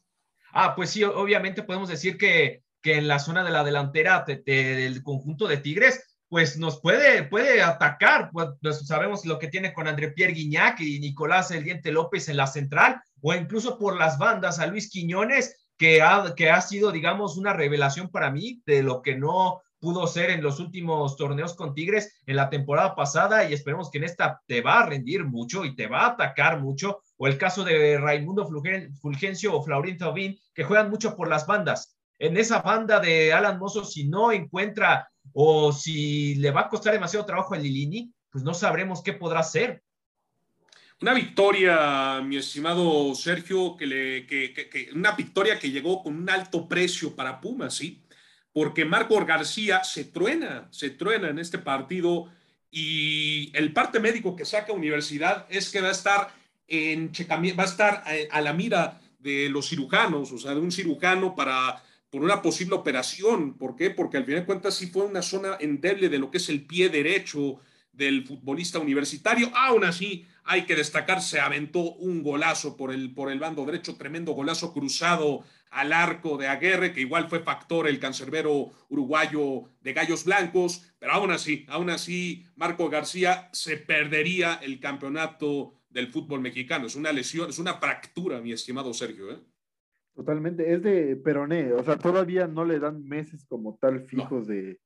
Ah, 0.51 0.75
pues 0.75 0.91
sí, 0.91 1.03
obviamente 1.03 1.63
podemos 1.63 1.89
decir 1.89 2.17
que, 2.17 2.63
que 2.81 2.97
en 2.97 3.07
la 3.07 3.19
zona 3.19 3.43
de 3.43 3.49
la 3.51 3.63
delantera 3.63 4.23
del 4.23 5.03
conjunto 5.03 5.47
de 5.47 5.57
Tigres, 5.57 6.19
pues 6.29 6.57
nos 6.57 6.79
puede, 6.79 7.23
puede 7.23 7.61
atacar. 7.61 8.29
Pues, 8.31 8.49
pues, 8.61 8.87
sabemos 8.87 9.25
lo 9.25 9.39
que 9.39 9.47
tiene 9.47 9.73
con 9.73 9.87
André 9.87 10.11
Pierre 10.11 10.33
Guignac 10.33 10.79
y 10.79 10.99
Nicolás 10.99 11.51
El 11.51 11.63
Diente 11.63 11.91
López 11.91 12.29
en 12.29 12.37
la 12.37 12.47
central, 12.47 13.01
o 13.21 13.33
incluso 13.33 13.77
por 13.77 13.97
las 13.97 14.17
bandas 14.17 14.59
a 14.59 14.67
Luis 14.67 14.89
Quiñones, 14.89 15.67
que 15.77 16.01
ha, 16.01 16.33
que 16.35 16.49
ha 16.49 16.61
sido, 16.61 16.91
digamos, 16.91 17.37
una 17.37 17.51
revelación 17.53 18.09
para 18.09 18.31
mí 18.31 18.61
de 18.65 18.83
lo 18.83 19.01
que 19.01 19.15
no 19.15 19.61
pudo 19.85 20.07
ser 20.07 20.31
en 20.31 20.41
los 20.41 20.59
últimos 20.59 21.15
torneos 21.15 21.53
con 21.53 21.75
Tigres 21.75 22.19
en 22.25 22.37
la 22.37 22.49
temporada 22.49 22.95
pasada 22.95 23.47
y 23.47 23.53
esperemos 23.53 23.91
que 23.91 23.99
en 23.99 24.05
esta 24.05 24.41
te 24.47 24.61
va 24.61 24.79
a 24.79 24.85
rendir 24.87 25.25
mucho 25.25 25.63
y 25.63 25.75
te 25.75 25.85
va 25.85 26.05
a 26.05 26.07
atacar 26.07 26.59
mucho. 26.59 27.03
O 27.17 27.27
el 27.27 27.37
caso 27.37 27.63
de 27.63 27.99
Raimundo 27.99 28.49
Fulgencio 28.99 29.53
o 29.53 29.61
Flaurín 29.61 29.99
Taubín, 29.99 30.39
que 30.55 30.63
juegan 30.63 30.89
mucho 30.89 31.15
por 31.15 31.29
las 31.29 31.45
bandas. 31.45 31.99
En 32.17 32.35
esa 32.35 32.63
banda 32.63 32.99
de 32.99 33.31
Alan 33.31 33.59
Mozo, 33.59 33.85
si 33.85 34.07
no 34.07 34.31
encuentra 34.31 35.07
o 35.33 35.71
si 35.71 36.33
le 36.33 36.49
va 36.49 36.61
a 36.61 36.69
costar 36.69 36.91
demasiado 36.91 37.27
trabajo 37.27 37.53
a 37.53 37.59
Lilini, 37.59 38.11
pues 38.31 38.43
no 38.43 38.55
sabremos 38.55 39.03
qué 39.03 39.13
podrá 39.13 39.41
hacer. 39.41 39.83
Una 40.99 41.13
victoria, 41.13 42.21
mi 42.21 42.37
estimado 42.37 43.13
Sergio, 43.13 43.77
que, 43.77 43.85
le, 43.85 44.25
que, 44.25 44.89
una 44.95 45.11
victoria 45.11 45.59
que 45.59 45.69
llegó 45.69 46.01
con 46.01 46.15
un 46.15 46.27
alto 46.27 46.67
precio 46.67 47.15
para 47.15 47.39
Pumas, 47.39 47.75
¿sí? 47.75 48.01
Porque 48.55 48.85
Marco 48.85 49.23
García 49.25 49.83
se 49.83 50.05
truena, 50.05 50.69
se 50.71 50.89
truena 50.89 51.27
en 51.27 51.39
este 51.39 51.57
partido 51.57 52.29
y 52.71 53.51
el 53.53 53.73
parte 53.73 53.99
médico 53.99 54.33
que 54.33 54.45
saca 54.45 54.71
Universidad 54.71 55.45
es 55.49 55.69
que 55.69 55.81
va 55.81 55.89
a 55.89 55.91
estar 55.91 56.33
en 56.65 57.11
va 57.11 57.63
a 57.63 57.65
estar 57.65 58.03
eh, 58.07 58.29
a, 58.31 58.39
la 58.39 58.53
mira 58.53 59.01
de 59.19 59.49
los 59.49 59.67
cirujanos, 59.67 60.31
o 60.31 60.37
sea, 60.37 60.53
de 60.53 60.61
un 60.61 60.71
cirujano 60.71 61.35
para 61.35 61.83
por 62.09 62.23
una 62.23 62.41
posible 62.41 62.75
operación. 62.75 63.55
¿Por 63.57 63.75
qué? 63.75 63.89
Porque 63.89 64.15
al 64.15 64.23
final 64.23 64.43
de 64.43 64.45
cuentas 64.45 64.75
sí 64.75 64.87
fue 64.87 65.03
una 65.03 65.21
zona 65.21 65.57
endeble 65.59 66.07
de 66.07 66.17
lo 66.17 66.31
que 66.31 66.37
es 66.37 66.47
el 66.47 66.65
pie 66.65 66.87
derecho 66.87 67.59
del 67.91 68.25
futbolista 68.25 68.79
universitario. 68.79 69.51
Aún 69.53 69.83
así, 69.83 70.25
hay 70.45 70.65
que 70.65 70.77
destacar, 70.77 71.21
se 71.21 71.41
aventó 71.41 71.81
un 71.95 72.23
golazo 72.23 72.77
por 72.77 72.93
el, 72.93 73.13
por 73.13 73.29
el 73.29 73.39
bando 73.39 73.65
derecho, 73.65 73.97
tremendo 73.97 74.31
golazo 74.31 74.71
cruzado 74.71 75.43
al 75.75 75.91
arco 75.91 76.37
de 76.37 76.47
Aguerre, 76.47 76.93
que 76.93 77.01
igual 77.01 77.27
fue 77.27 77.41
factor 77.41 77.87
el 77.87 77.99
cancerbero 77.99 78.71
uruguayo 78.87 79.65
de 79.81 79.91
Gallos 79.91 80.23
Blancos, 80.23 80.95
pero 80.99 81.11
aún 81.11 81.31
así, 81.31 81.65
aún 81.67 81.89
así, 81.89 82.45
Marco 82.55 82.89
García 82.89 83.49
se 83.51 83.75
perdería 83.75 84.55
el 84.63 84.79
campeonato 84.79 85.73
del 85.89 86.07
fútbol 86.07 86.39
mexicano. 86.39 86.87
Es 86.87 86.95
una 86.95 87.11
lesión, 87.11 87.49
es 87.49 87.59
una 87.59 87.73
fractura, 87.73 88.39
mi 88.39 88.53
estimado 88.53 88.93
Sergio. 88.93 89.31
¿eh? 89.31 89.39
Totalmente, 90.13 90.73
es 90.73 90.81
de 90.81 91.17
peroné, 91.17 91.73
o 91.73 91.83
sea, 91.83 91.97
todavía 91.97 92.47
no 92.47 92.63
le 92.63 92.79
dan 92.79 93.03
meses 93.03 93.45
como 93.45 93.77
tal 93.77 94.05
fijos 94.05 94.47
de, 94.47 94.79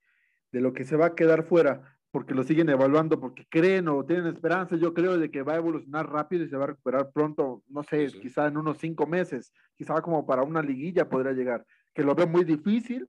de 0.52 0.62
lo 0.62 0.74
que 0.74 0.86
se 0.86 0.96
va 0.96 1.08
a 1.08 1.16
quedar 1.16 1.44
fuera 1.44 1.99
porque 2.12 2.34
lo 2.34 2.44
siguen 2.44 2.70
evaluando, 2.70 3.20
porque 3.20 3.46
creen 3.50 3.88
o 3.88 4.04
tienen 4.04 4.28
esperanza, 4.28 4.76
yo 4.76 4.94
creo, 4.94 5.18
de 5.18 5.30
que 5.30 5.44
va 5.44 5.54
a 5.54 5.58
evolucionar 5.58 6.10
rápido 6.10 6.44
y 6.44 6.50
se 6.50 6.58
va 6.58 6.64
a 6.64 6.68
recuperar 6.68 7.12
pronto, 7.12 7.64
no 7.68 7.84
sé, 7.84 8.08
quizá 8.08 8.48
en 8.48 8.58
unos 8.58 8.80
cinco 8.80 9.06
meses, 9.06 9.54
quizá 9.76 10.02
como 10.02 10.26
para 10.26 10.44
una 10.44 10.62
liguilla 10.62 11.08
podría 11.08 11.34
llegar, 11.34 11.66
que 11.94 12.04
lo 12.04 12.16
veo 12.16 12.28
muy 12.28 12.44
difícil, 12.44 13.08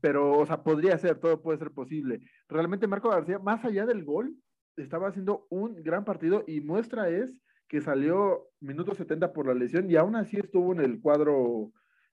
pero, 0.00 0.38
o 0.38 0.46
sea, 0.46 0.62
podría 0.62 0.96
ser, 0.98 1.18
todo 1.18 1.42
puede 1.42 1.58
ser 1.58 1.72
posible. 1.72 2.20
Realmente 2.48 2.86
Marco 2.86 3.08
García, 3.08 3.38
más 3.38 3.64
allá 3.64 3.86
del 3.86 4.04
gol, 4.04 4.36
estaba 4.76 5.08
haciendo 5.08 5.46
un 5.50 5.82
gran 5.82 6.04
partido 6.04 6.44
y 6.46 6.60
muestra 6.60 7.08
es 7.08 7.32
que 7.66 7.80
salió 7.80 8.48
minuto 8.60 8.94
70 8.94 9.32
por 9.32 9.46
la 9.46 9.54
lesión 9.54 9.90
y 9.90 9.96
aún 9.96 10.14
así 10.14 10.36
estuvo 10.36 10.72
en 10.72 10.80
el 10.80 11.00
cuadro 11.00 11.72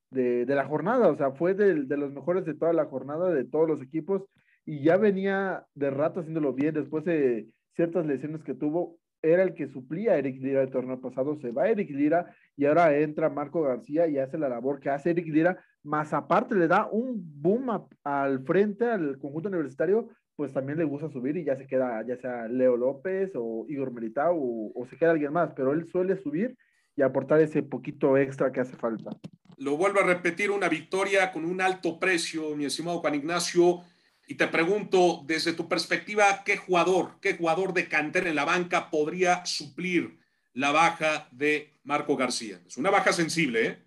de, 0.10 0.46
de 0.46 0.56
la 0.56 0.66
jornada, 0.66 1.10
o 1.10 1.16
sea, 1.16 1.32
fue 1.32 1.54
de, 1.54 1.84
de 1.84 1.98
los 1.98 2.12
mejores 2.12 2.46
de 2.46 2.54
toda 2.54 2.74
la 2.74 2.86
jornada, 2.86 3.32
de 3.32 3.44
todos 3.44 3.68
los 3.68 3.82
equipos 3.82 4.24
y 4.66 4.82
ya 4.82 4.98
venía 4.98 5.66
de 5.76 5.90
rato 5.90 6.20
haciéndolo 6.20 6.54
bien 6.54 6.74
después 6.74 7.04
de 7.06 7.48
ciertas 7.76 8.06
lesiones 8.06 8.44
que 8.44 8.54
tuvo. 8.54 8.98
Era 9.22 9.44
el 9.44 9.54
que 9.54 9.68
suplía 9.68 10.14
a 10.14 10.18
Eric 10.18 10.42
Lira 10.42 10.62
el 10.62 10.70
torneo 10.70 11.00
pasado, 11.00 11.38
se 11.38 11.52
va 11.52 11.70
Eric 11.70 11.90
Lira 11.92 12.36
y 12.58 12.66
ahora 12.66 12.98
entra 12.98 13.30
Marco 13.30 13.62
García 13.62 14.06
y 14.08 14.18
hace 14.18 14.38
la 14.38 14.50
labor 14.50 14.82
que 14.82 14.90
hace 14.90 15.12
Eric 15.12 15.28
Lira, 15.28 15.64
más 15.82 16.14
aparte 16.14 16.56
le 16.56 16.68
da 16.68 16.90
un 16.92 17.22
boom 17.42 17.88
al 18.04 18.44
frente 18.44 18.86
al 18.86 19.18
conjunto 19.18 19.48
universitario, 19.48 20.10
pues 20.36 20.52
también 20.52 20.78
le 20.78 20.84
gusta 20.84 21.10
subir 21.10 21.38
y 21.38 21.46
ya 21.46 21.56
se 21.56 21.68
queda, 21.68 22.06
ya 22.06 22.18
sea 22.18 22.50
Leo 22.50 22.76
López 22.76 23.32
o 23.36 23.66
Igor 23.70 23.94
Meritao 23.94 24.36
o, 24.36 24.72
o 24.76 24.86
se 24.88 24.98
queda 24.98 25.12
alguien 25.12 25.32
más, 25.32 25.54
pero 25.56 25.72
él 25.72 25.86
suele 25.86 26.18
subir 26.18 26.58
y 26.96 27.02
aportar 27.02 27.40
ese 27.40 27.64
poquito 27.64 28.18
extra 28.18 28.52
que 28.52 28.60
hace 28.60 28.76
falta. 28.76 29.12
Lo 29.58 29.78
vuelvo 29.78 30.02
a 30.02 30.06
repetir, 30.06 30.52
una 30.52 30.68
victoria 30.68 31.32
con 31.32 31.46
un 31.46 31.62
alto 31.62 31.98
precio, 31.98 32.56
mi 32.56 32.66
estimado 32.66 33.00
Juan 33.00 33.16
Ignacio 33.16 33.82
y 34.28 34.36
te 34.36 34.48
pregunto, 34.48 35.22
desde 35.26 35.54
tu 35.54 35.68
perspectiva, 35.68 36.44
¿qué 36.44 36.58
jugador, 36.58 37.20
qué 37.22 37.36
jugador 37.36 37.74
de 37.74 37.90
cantera 37.90 38.30
en 38.30 38.36
la 38.36 38.46
banca 38.46 38.90
podría 38.90 39.46
suplir 39.46 40.18
la 40.54 40.72
baja 40.72 41.28
de 41.32 41.74
Marco 41.84 42.16
García? 42.16 42.62
Es 42.66 42.78
una 42.78 42.90
baja 42.90 43.12
sensible, 43.12 43.66
¿eh? 43.68 43.84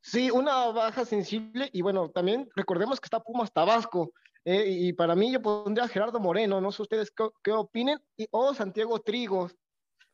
Sí, 0.00 0.30
una 0.30 0.66
baja 0.66 1.04
sensible 1.04 1.68
y 1.72 1.82
bueno, 1.82 2.10
también 2.10 2.48
recordemos 2.54 3.00
que 3.00 3.06
está 3.06 3.18
Pumas 3.18 3.52
Tabasco 3.52 4.12
eh, 4.44 4.64
y 4.68 4.92
para 4.92 5.16
mí 5.16 5.32
yo 5.32 5.42
pondría 5.42 5.86
a 5.86 5.88
Gerardo 5.88 6.20
Moreno, 6.20 6.60
no 6.60 6.70
sé 6.70 6.82
ustedes 6.82 7.12
qué, 7.42 7.50
opinen, 7.50 7.98
y, 8.16 8.28
o 8.30 8.54
Santiago 8.54 9.00
Trigos. 9.00 9.56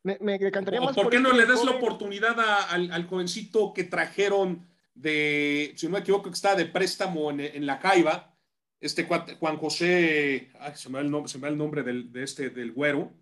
Me, 0.03 0.17
me 0.21 0.39
decantaría 0.39 0.81
más 0.81 0.97
¿Por 0.97 1.11
qué 1.11 1.21
no 1.21 1.33
le 1.33 1.45
des 1.45 1.63
la 1.63 1.73
oportunidad 1.73 2.41
al, 2.71 2.91
al, 2.91 3.07
jovencito 3.07 3.73
que 3.75 3.85
trajeron 3.85 4.67
de, 4.95 5.75
si 5.77 5.87
no 5.87 5.93
me 5.93 5.99
equivoco, 5.99 6.25
que 6.25 6.31
está 6.31 6.57
de 6.57 6.65
préstamo 6.65 7.31
en, 7.31 7.41
en 7.41 7.67
la 7.67 7.79
Caiba? 7.79 8.32
Este 8.83 9.05
Juan 9.05 9.57
José, 9.57 10.51
se, 10.75 10.89
me 10.89 10.95
va 10.97 11.01
el 11.01 11.11
nombre, 11.11 11.31
se 11.31 11.39
me 11.39 11.49
el 11.49 11.57
nombre 11.57 11.85
del, 11.85 12.13
de 12.13 12.25
este, 12.25 12.51
del 12.51 12.73
güero. 12.73 13.13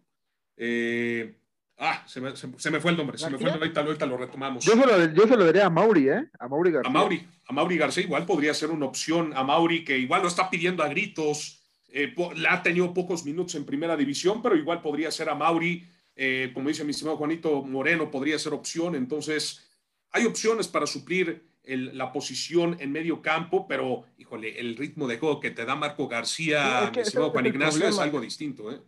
Eh, 0.57 1.37
ah, 1.77 2.03
se 2.07 2.21
me, 2.21 2.35
se, 2.35 2.71
me, 2.71 2.81
fue 2.81 2.93
el 2.93 2.97
nombre, 2.97 3.19
se 3.19 3.29
me 3.29 3.37
fue 3.37 3.51
el 3.51 3.61
nombre, 3.61 3.71
ahorita, 3.79 4.07
lo 4.07 4.17
retomamos. 4.17 4.65
Yo 4.65 4.73
se 4.73 4.87
lo, 4.87 5.13
yo 5.13 5.29
se 5.29 5.37
lo 5.37 5.45
daría 5.45 5.67
a 5.67 5.71
Mauri, 5.71 6.09
¿eh? 6.09 6.31
A 6.39 6.49
Mauri 6.49 6.71
García. 6.71 6.89
A 6.89 6.93
Mauri, 6.93 7.29
a 7.47 7.53
Mauri 7.53 7.77
García 7.77 8.05
igual 8.05 8.25
podría 8.25 8.55
ser 8.55 8.71
una 8.71 8.87
opción. 8.87 9.33
A 9.37 9.45
Mauri, 9.45 9.85
que 9.85 9.99
igual 9.99 10.23
lo 10.23 10.29
está 10.29 10.49
pidiendo 10.49 10.83
a 10.83 10.89
gritos, 10.89 11.63
eh, 11.89 12.15
ha 12.49 12.63
tenido 12.63 12.95
pocos 12.95 13.27
minutos 13.27 13.55
en 13.55 13.67
primera 13.67 13.99
división, 13.99 14.41
pero 14.41 14.57
igual 14.57 14.81
podría 14.81 15.11
ser 15.11 15.29
a 15.29 15.35
Mauri. 15.35 15.87
Eh, 16.17 16.53
como 16.55 16.71
dice 16.71 16.85
mi 16.85 16.93
estimado 16.93 17.19
Juanito 17.19 17.63
Moreno, 17.63 18.11
podría 18.11 18.39
ser 18.39 18.55
opción. 18.55 18.95
Entonces, 18.95 19.71
hay 20.11 20.25
opciones 20.25 20.69
para 20.69 20.87
suplir 20.87 21.50
la 21.77 22.13
posición 22.13 22.77
en 22.81 22.93
medio 22.93 23.23
campo, 23.23 23.67
pero 23.67 24.05
híjole, 24.19 24.59
el 24.59 24.77
ritmo 24.77 25.07
de 25.07 25.19
juego 25.19 25.41
que 25.41 25.51
te 25.51 25.65
da 25.65 25.75
Marco 25.75 26.09
García, 26.09 26.91
es 26.95 27.15
Juan 27.15 27.47
Ignacio, 27.47 27.87
es 27.87 27.99
algo 27.99 28.21
distinto, 28.21 28.71
¿eh? 28.71 28.81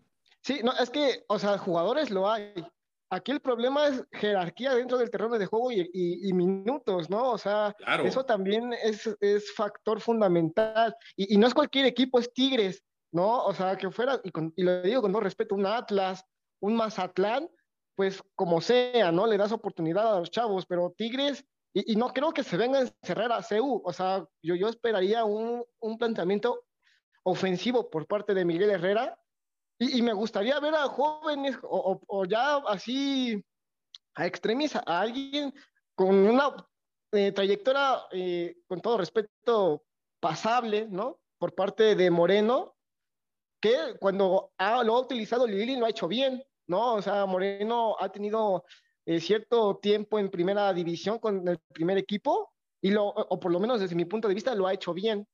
Sí, 0.42 0.60
no, 0.64 0.72
es 0.72 0.90
que, 0.90 1.24
o 1.28 1.38
sea, 1.38 1.56
jugadores 1.56 2.10
lo 2.10 2.30
hay. 2.30 2.52
Aquí 3.10 3.30
el 3.30 3.40
problema 3.40 3.86
es 3.86 4.04
jerarquía 4.12 4.74
dentro 4.74 4.98
del 4.98 5.10
terreno 5.10 5.38
de 5.38 5.46
juego 5.46 5.70
y, 5.70 6.32
minutos, 6.32 7.10
¿no? 7.10 7.30
O 7.30 7.38
sea, 7.38 7.76
eso 8.04 8.24
también 8.24 8.72
es, 8.82 9.08
es 9.20 9.52
factor 9.54 10.00
fundamental. 10.00 10.96
Y, 11.16 11.36
no 11.36 11.46
es 11.46 11.54
cualquier 11.54 11.86
equipo, 11.86 12.18
es 12.18 12.32
Tigres, 12.32 12.82
¿no? 13.12 13.44
O 13.44 13.54
sea, 13.54 13.76
que 13.76 13.90
fuera, 13.90 14.20
y, 14.24 14.30
y 14.56 14.64
lo 14.64 14.82
digo 14.82 15.02
con 15.02 15.12
todo 15.12 15.20
respeto, 15.20 15.54
un 15.54 15.66
Atlas, 15.66 16.24
un 16.60 16.74
Mazatlán, 16.74 17.48
pues 17.94 18.22
como 18.34 18.60
sea, 18.60 19.12
¿no? 19.12 19.26
Le 19.26 19.36
das 19.36 19.52
oportunidad 19.52 20.16
a 20.16 20.20
los 20.20 20.30
chavos, 20.30 20.66
pero 20.66 20.94
Tigres 20.96 21.44
y, 21.74 21.96
no 21.96 22.12
creo 22.12 22.32
que 22.32 22.44
se 22.44 22.56
venga 22.56 22.78
a 22.78 22.82
encerrar 22.82 23.32
a 23.32 23.42
CEU. 23.42 23.82
O 23.84 23.92
sea, 23.92 24.26
yo, 24.42 24.54
yo 24.54 24.68
esperaría 24.68 25.24
un, 25.24 25.64
un 25.80 25.98
planteamiento 25.98 26.64
ofensivo 27.22 27.88
por 27.90 28.06
parte 28.06 28.34
de 28.34 28.44
Miguel 28.44 28.70
Herrera. 28.70 29.18
Y, 29.78 29.98
y 29.98 30.02
me 30.02 30.12
gustaría 30.12 30.60
ver 30.60 30.74
a 30.74 30.88
jóvenes 30.88 31.56
o, 31.62 32.00
o, 32.06 32.24
ya 32.24 32.56
así 32.68 33.42
a 34.14 34.26
extremista, 34.26 34.82
a 34.86 35.00
alguien 35.00 35.54
con 35.94 36.14
una 36.14 36.54
eh, 37.12 37.32
trayectoria, 37.32 38.02
eh, 38.12 38.56
con 38.68 38.80
todo 38.80 38.98
respeto, 38.98 39.84
pasable, 40.20 40.86
¿no? 40.88 41.20
Por 41.38 41.54
parte 41.54 41.94
de 41.96 42.10
Moreno, 42.10 42.76
que 43.60 43.96
cuando 43.98 44.52
ha, 44.58 44.84
lo 44.84 44.96
ha 44.96 45.00
utilizado 45.00 45.46
Lili 45.46 45.76
lo 45.76 45.86
ha 45.86 45.90
hecho 45.90 46.08
bien, 46.08 46.44
¿no? 46.66 46.94
O 46.94 47.02
sea, 47.02 47.26
Moreno 47.26 47.96
ha 47.98 48.10
tenido 48.10 48.64
eh, 49.06 49.20
cierto 49.20 49.78
tiempo 49.82 50.18
en 50.18 50.30
primera 50.30 50.72
división 50.72 51.18
con 51.18 51.46
el 51.48 51.58
primer 51.72 51.98
equipo, 51.98 52.52
y 52.80 52.90
lo, 52.90 53.06
o 53.06 53.40
por 53.40 53.52
lo 53.52 53.60
menos 53.60 53.80
desde 53.80 53.94
mi 53.94 54.04
punto 54.04 54.28
de 54.28 54.34
vista 54.34 54.54
lo 54.54 54.66
ha 54.66 54.74
hecho 54.74 54.92
bien. 54.92 55.26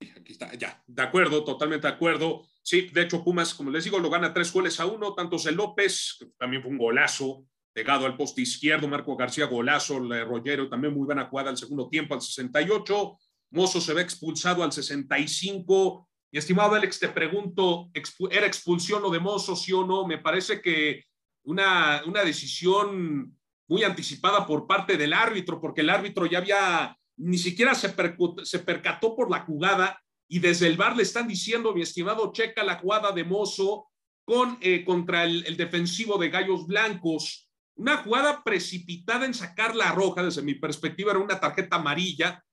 Aquí 0.00 0.32
está, 0.32 0.52
ya, 0.54 0.82
de 0.86 1.02
acuerdo, 1.02 1.44
totalmente 1.44 1.86
de 1.86 1.92
acuerdo. 1.92 2.42
Sí, 2.62 2.88
de 2.92 3.02
hecho, 3.02 3.22
Pumas, 3.22 3.54
como 3.54 3.70
les 3.70 3.84
digo, 3.84 3.98
lo 3.98 4.10
gana 4.10 4.34
tres 4.34 4.52
goles 4.52 4.80
a 4.80 4.86
uno, 4.86 5.14
tanto 5.14 5.36
el 5.48 5.54
López, 5.54 6.16
que 6.18 6.26
también 6.36 6.62
fue 6.62 6.72
un 6.72 6.78
golazo, 6.78 7.46
pegado 7.72 8.06
al 8.06 8.16
poste 8.16 8.42
izquierdo, 8.42 8.88
Marco 8.88 9.16
García, 9.16 9.46
golazo, 9.46 9.98
Rollero, 9.98 10.68
también 10.68 10.94
muy 10.94 11.04
buena 11.04 11.26
jugada 11.26 11.50
al 11.50 11.56
segundo 11.56 11.88
tiempo, 11.88 12.14
al 12.14 12.22
68. 12.22 13.18
Mozo 13.50 13.80
se 13.80 13.94
ve 13.94 14.02
expulsado 14.02 14.64
al 14.64 14.72
65 14.72 16.08
y 16.36 16.38
estimado 16.38 16.74
Alex, 16.74 16.98
te 16.98 17.08
pregunto, 17.08 17.90
¿era 18.30 18.46
expulsión 18.46 19.02
o 19.02 19.08
de 19.08 19.18
Mozo, 19.18 19.56
sí 19.56 19.72
o 19.72 19.86
no? 19.86 20.06
Me 20.06 20.18
parece 20.18 20.60
que 20.60 21.02
una, 21.44 22.02
una 22.04 22.22
decisión 22.22 23.34
muy 23.66 23.84
anticipada 23.84 24.46
por 24.46 24.66
parte 24.66 24.98
del 24.98 25.14
árbitro, 25.14 25.62
porque 25.62 25.80
el 25.80 25.88
árbitro 25.88 26.26
ya 26.26 26.36
había, 26.36 26.94
ni 27.16 27.38
siquiera 27.38 27.74
se, 27.74 27.88
percató 27.88 29.16
por 29.16 29.30
la 29.30 29.46
jugada 29.46 29.98
y 30.28 30.38
desde 30.40 30.66
el 30.66 30.76
bar 30.76 30.94
le 30.94 31.04
están 31.04 31.26
diciendo, 31.26 31.72
mi 31.72 31.80
estimado, 31.80 32.30
checa 32.34 32.62
la 32.64 32.80
jugada 32.80 33.12
de 33.12 33.24
Mozo 33.24 33.86
con, 34.26 34.58
eh, 34.60 34.84
contra 34.84 35.24
el, 35.24 35.56
defensivo 35.56 36.18
de 36.18 36.28
Gallos 36.28 36.66
Blancos. 36.66 37.48
Una 37.76 37.96
jugada 37.96 38.44
precipitada 38.44 39.24
en 39.24 39.32
sacar 39.32 39.74
la 39.74 39.90
roja, 39.92 40.22
desde 40.22 40.42
mi 40.42 40.52
perspectiva 40.56 41.12
era 41.12 41.20
una 41.20 41.40
tarjeta 41.40 41.76
amarilla. 41.76 42.44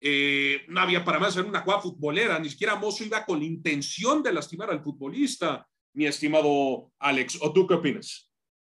Eh, 0.00 0.64
no 0.68 0.80
había 0.80 1.04
para 1.04 1.18
más, 1.18 1.36
era 1.36 1.48
una 1.48 1.60
jugada 1.60 1.82
futbolera, 1.82 2.38
ni 2.38 2.50
siquiera 2.50 2.76
Mozo 2.76 3.04
iba 3.04 3.24
con 3.24 3.40
la 3.40 3.44
intención 3.44 4.22
de 4.22 4.32
lastimar 4.32 4.70
al 4.70 4.82
futbolista, 4.82 5.66
mi 5.94 6.06
estimado 6.06 6.92
Alex. 6.98 7.38
¿O 7.42 7.52
tú 7.52 7.66
qué 7.66 7.74
opinas? 7.74 8.30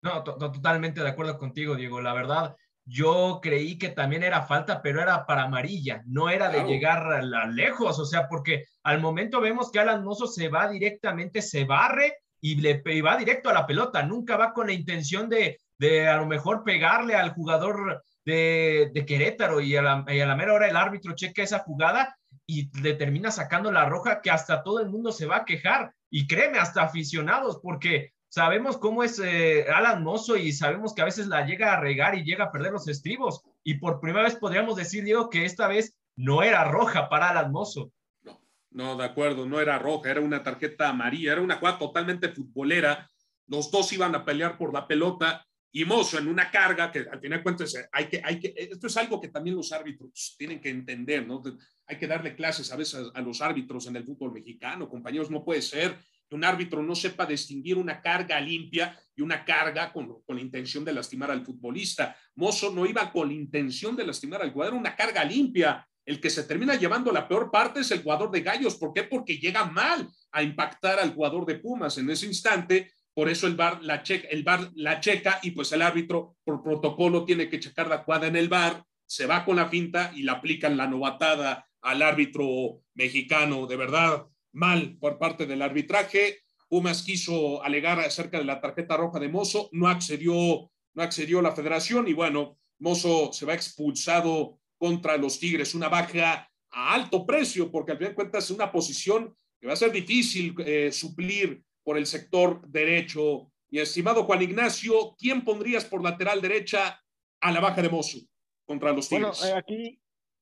No, 0.02 0.22
totalmente 0.22 1.02
de 1.02 1.08
acuerdo 1.08 1.38
contigo, 1.38 1.74
Diego. 1.74 2.00
La 2.00 2.14
verdad, 2.14 2.54
yo 2.84 3.40
creí 3.42 3.76
que 3.76 3.90
también 3.90 4.22
era 4.22 4.42
falta, 4.42 4.80
pero 4.80 5.02
era 5.02 5.26
para 5.26 5.42
amarilla, 5.42 6.02
no 6.06 6.30
era 6.30 6.48
de 6.48 6.64
llegar 6.64 7.12
a, 7.12 7.46
lejos, 7.46 7.98
o 7.98 8.04
sea, 8.06 8.28
porque 8.28 8.64
al 8.82 9.00
momento 9.00 9.40
vemos 9.40 9.70
que 9.70 9.80
Alan 9.80 10.04
Mozo 10.04 10.26
se 10.26 10.48
va 10.48 10.68
directamente, 10.68 11.42
se 11.42 11.64
barre 11.64 12.14
y, 12.40 12.54
le, 12.56 12.82
va 13.02 13.16
directo 13.16 13.50
a 13.50 13.52
la 13.52 13.66
pelota, 13.66 14.02
nunca 14.04 14.36
va 14.36 14.54
con 14.54 14.68
la 14.68 14.72
intención 14.72 15.28
de, 15.28 15.58
de 15.78 16.08
a 16.08 16.16
lo 16.16 16.26
mejor 16.26 16.64
pegarle 16.64 17.14
al 17.14 17.34
jugador 17.34 18.02
de, 18.28 18.90
de 18.92 19.06
Querétaro 19.06 19.58
y 19.62 19.74
a, 19.74 19.80
la, 19.80 20.04
y 20.06 20.20
a 20.20 20.26
la 20.26 20.36
mera 20.36 20.52
hora 20.52 20.68
el 20.68 20.76
árbitro 20.76 21.14
checa 21.14 21.42
esa 21.42 21.60
jugada 21.60 22.18
y 22.46 22.70
le 22.82 22.92
termina 22.92 23.30
sacando 23.30 23.72
la 23.72 23.86
roja 23.86 24.20
que 24.20 24.30
hasta 24.30 24.62
todo 24.62 24.80
el 24.80 24.90
mundo 24.90 25.12
se 25.12 25.24
va 25.24 25.38
a 25.38 25.44
quejar 25.46 25.94
y 26.10 26.26
créeme, 26.26 26.58
hasta 26.58 26.82
aficionados, 26.82 27.58
porque 27.62 28.12
sabemos 28.28 28.76
cómo 28.76 29.02
es 29.02 29.18
eh, 29.18 29.64
Alan 29.74 30.02
Mozo 30.02 30.36
y 30.36 30.52
sabemos 30.52 30.94
que 30.94 31.00
a 31.00 31.06
veces 31.06 31.26
la 31.28 31.46
llega 31.46 31.72
a 31.72 31.80
regar 31.80 32.16
y 32.16 32.24
llega 32.24 32.44
a 32.44 32.52
perder 32.52 32.72
los 32.72 32.86
estribos. 32.86 33.42
Y 33.64 33.74
por 33.74 33.98
primera 33.98 34.24
vez 34.24 34.36
podríamos 34.36 34.76
decir, 34.76 35.04
Diego, 35.04 35.30
que 35.30 35.46
esta 35.46 35.66
vez 35.66 35.96
no 36.14 36.42
era 36.42 36.64
roja 36.64 37.08
para 37.08 37.30
Alan 37.30 37.50
Mozo. 37.50 37.92
No, 38.22 38.40
no, 38.70 38.96
de 38.96 39.06
acuerdo, 39.06 39.46
no 39.46 39.58
era 39.58 39.78
roja, 39.78 40.10
era 40.10 40.20
una 40.20 40.42
tarjeta 40.42 40.90
amarilla, 40.90 41.32
era 41.32 41.40
una 41.40 41.56
jugada 41.56 41.78
totalmente 41.78 42.28
futbolera. 42.28 43.10
Los 43.46 43.70
dos 43.70 43.90
iban 43.94 44.14
a 44.14 44.26
pelear 44.26 44.58
por 44.58 44.74
la 44.74 44.86
pelota 44.86 45.47
y 45.70 45.84
Mozo 45.84 46.18
en 46.18 46.28
una 46.28 46.50
carga 46.50 46.90
que 46.90 47.00
al 47.00 47.20
final 47.20 47.38
de 47.38 47.42
cuentas 47.42 47.74
hay 47.92 48.06
que, 48.06 48.22
hay 48.24 48.40
que, 48.40 48.54
esto 48.56 48.86
es 48.86 48.96
algo 48.96 49.20
que 49.20 49.28
también 49.28 49.56
los 49.56 49.70
árbitros 49.72 50.34
tienen 50.38 50.60
que 50.60 50.70
entender, 50.70 51.26
¿no? 51.26 51.42
Hay 51.86 51.98
que 51.98 52.06
darle 52.06 52.34
clases 52.34 52.72
a 52.72 52.76
veces 52.76 53.10
a 53.14 53.20
los 53.20 53.40
árbitros 53.40 53.86
en 53.86 53.96
el 53.96 54.04
fútbol 54.04 54.32
mexicano, 54.32 54.88
compañeros, 54.88 55.30
no 55.30 55.44
puede 55.44 55.62
ser 55.62 55.98
que 56.28 56.34
un 56.34 56.44
árbitro 56.44 56.82
no 56.82 56.94
sepa 56.94 57.24
distinguir 57.26 57.78
una 57.78 58.00
carga 58.00 58.40
limpia 58.40 58.98
y 59.16 59.22
una 59.22 59.44
carga 59.44 59.92
con, 59.92 60.22
con 60.22 60.36
la 60.36 60.42
intención 60.42 60.84
de 60.84 60.92
lastimar 60.92 61.30
al 61.30 61.44
futbolista. 61.44 62.16
Mozo 62.34 62.72
no 62.72 62.84
iba 62.86 63.10
con 63.10 63.28
la 63.28 63.34
intención 63.34 63.96
de 63.96 64.06
lastimar 64.06 64.42
al 64.42 64.52
jugador, 64.52 64.74
una 64.74 64.94
carga 64.94 65.24
limpia. 65.24 65.86
El 66.04 66.20
que 66.20 66.30
se 66.30 66.44
termina 66.44 66.74
llevando 66.74 67.12
la 67.12 67.28
peor 67.28 67.50
parte 67.50 67.80
es 67.80 67.90
el 67.90 68.02
jugador 68.02 68.30
de 68.30 68.40
Gallos. 68.40 68.76
¿Por 68.76 68.94
qué? 68.94 69.04
Porque 69.04 69.38
llega 69.38 69.64
mal 69.66 70.08
a 70.32 70.42
impactar 70.42 70.98
al 70.98 71.12
jugador 71.14 71.44
de 71.44 71.56
Pumas 71.56 71.98
en 71.98 72.08
ese 72.08 72.26
instante. 72.26 72.92
Por 73.18 73.28
eso 73.28 73.48
el 73.48 73.56
bar 73.56 73.82
la 73.82 74.04
checa, 74.04 74.28
el 74.28 74.44
bar 74.44 74.70
la 74.76 75.00
checa 75.00 75.40
y 75.42 75.50
pues 75.50 75.72
el 75.72 75.82
árbitro 75.82 76.36
por 76.44 76.62
protocolo 76.62 77.24
tiene 77.24 77.48
que 77.48 77.58
checar 77.58 77.88
la 77.88 78.04
cuadra 78.04 78.28
en 78.28 78.36
el 78.36 78.48
bar, 78.48 78.84
se 79.08 79.26
va 79.26 79.44
con 79.44 79.56
la 79.56 79.68
finta 79.68 80.12
y 80.14 80.22
le 80.22 80.30
aplican 80.30 80.76
la 80.76 80.86
novatada 80.86 81.68
al 81.80 82.02
árbitro 82.02 82.84
mexicano. 82.94 83.66
De 83.66 83.74
verdad, 83.74 84.24
mal 84.52 84.96
por 85.00 85.18
parte 85.18 85.46
del 85.46 85.62
arbitraje. 85.62 86.42
Pumas 86.68 87.02
quiso 87.02 87.60
alegar 87.64 87.98
acerca 87.98 88.38
de 88.38 88.44
la 88.44 88.60
tarjeta 88.60 88.96
roja 88.96 89.18
de 89.18 89.28
Mozo, 89.28 89.68
no 89.72 89.88
accedió, 89.88 90.70
no 90.94 91.02
accedió 91.02 91.42
la 91.42 91.56
federación 91.56 92.06
y 92.06 92.12
bueno, 92.12 92.56
Mozo 92.78 93.32
se 93.32 93.46
va 93.46 93.54
expulsado 93.54 94.60
contra 94.76 95.16
los 95.16 95.40
Tigres, 95.40 95.74
una 95.74 95.88
baja 95.88 96.48
a 96.70 96.94
alto 96.94 97.26
precio, 97.26 97.68
porque 97.68 97.90
al 97.90 97.98
final 97.98 98.12
de 98.12 98.14
cuentas 98.14 98.44
es 98.44 98.52
una 98.52 98.70
posición 98.70 99.34
que 99.60 99.66
va 99.66 99.72
a 99.72 99.76
ser 99.76 99.90
difícil 99.90 100.54
eh, 100.64 100.92
suplir 100.92 101.64
por 101.88 101.96
el 101.96 102.04
sector 102.04 102.60
derecho. 102.68 103.50
Mi 103.70 103.78
estimado 103.78 104.24
Juan 104.24 104.42
Ignacio, 104.42 105.16
¿quién 105.18 105.42
pondrías 105.42 105.86
por 105.86 106.04
lateral 106.04 106.42
derecha 106.42 107.02
a 107.40 107.50
la 107.50 107.60
baja 107.60 107.80
de 107.80 107.88
Mozo 107.88 108.18
contra 108.66 108.92
los 108.92 109.08
Tigres? 109.08 109.40
Bueno, 109.40 109.54
eh, 109.54 109.58
aquí 109.58 109.98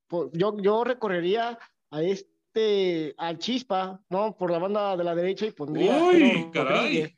pues, 0.08 0.30
yo, 0.32 0.56
yo 0.60 0.82
recorrería 0.82 1.56
a 1.92 2.02
este 2.02 3.14
al 3.16 3.38
Chispa, 3.38 4.02
¿no? 4.10 4.36
Por 4.36 4.50
la 4.50 4.58
banda 4.58 4.96
de 4.96 5.04
la 5.04 5.14
derecha 5.14 5.46
y 5.46 5.52
pondría. 5.52 5.96
¡Uy, 5.96 6.50
caray! 6.52 7.16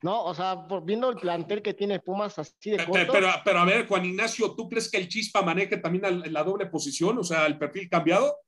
No, 0.00 0.24
o 0.24 0.34
sea, 0.34 0.66
por, 0.66 0.82
viendo 0.82 1.10
el 1.10 1.16
plantel 1.16 1.60
que 1.60 1.74
tiene 1.74 2.00
Pumas 2.00 2.38
así 2.38 2.70
de 2.70 2.78
corto. 2.78 3.12
Pero, 3.12 3.28
pero, 3.44 3.58
a 3.58 3.66
ver, 3.66 3.86
Juan 3.86 4.06
Ignacio, 4.06 4.54
¿tú 4.54 4.70
crees 4.70 4.90
que 4.90 4.96
el 4.96 5.08
Chispa 5.08 5.42
maneje 5.42 5.76
también 5.76 6.32
la, 6.32 6.42
doble 6.44 6.64
posición? 6.64 7.18
O 7.18 7.22
sea, 7.22 7.44
el 7.44 7.58
perfil 7.58 7.90
cambiado. 7.90 8.38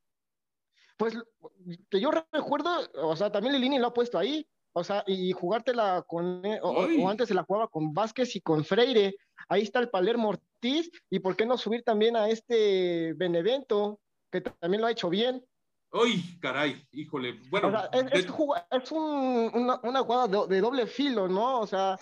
Pues 0.97 1.19
que 1.91 2.01
yo 2.01 2.11
recuerdo, 2.33 2.71
o 2.95 3.15
sea, 3.15 3.31
también 3.31 3.53
Lilini 3.53 3.79
lo 3.79 3.89
ha 3.89 3.93
puesto 3.93 4.19
ahí, 4.19 4.49
o 4.79 4.85
sea, 4.85 5.03
y 5.07 5.33
jugártela 5.33 6.05
con, 6.07 6.43
o, 6.61 7.09
antes 7.09 7.29
se 7.29 7.35
la 7.35 7.45
jugaba 7.45 7.67
con 7.67 7.95
Vázquez 7.95 8.37
y 8.37 8.43
con 8.43 8.63
Freire, 8.63 9.17
ahí 9.49 9.63
está 9.63 9.81
el 9.81 9.89
Palermo 9.89 10.29
Ortiz, 10.29 10.91
y 11.09 11.19
por 11.19 11.35
qué 11.35 11.47
no 11.47 11.57
subir 11.57 11.83
también 11.83 12.15
a 12.15 12.29
este 12.29 13.15
Benevento, 13.15 13.99
que 14.31 14.43
también 14.43 14.83
lo 14.83 14.87
ha 14.87 14.91
hecho 14.91 15.09
bien. 15.09 15.43
¡Uy, 15.93 16.39
caray! 16.43 16.87
Híjole. 16.93 17.41
Bueno, 17.49 17.73
es, 18.13 18.27
una, 18.91 20.01
jugada 20.01 20.47
de, 20.47 20.61
doble 20.61 20.87
filo, 20.87 21.27
¿no? 21.27 21.61
O 21.61 21.67
sea, 21.67 21.99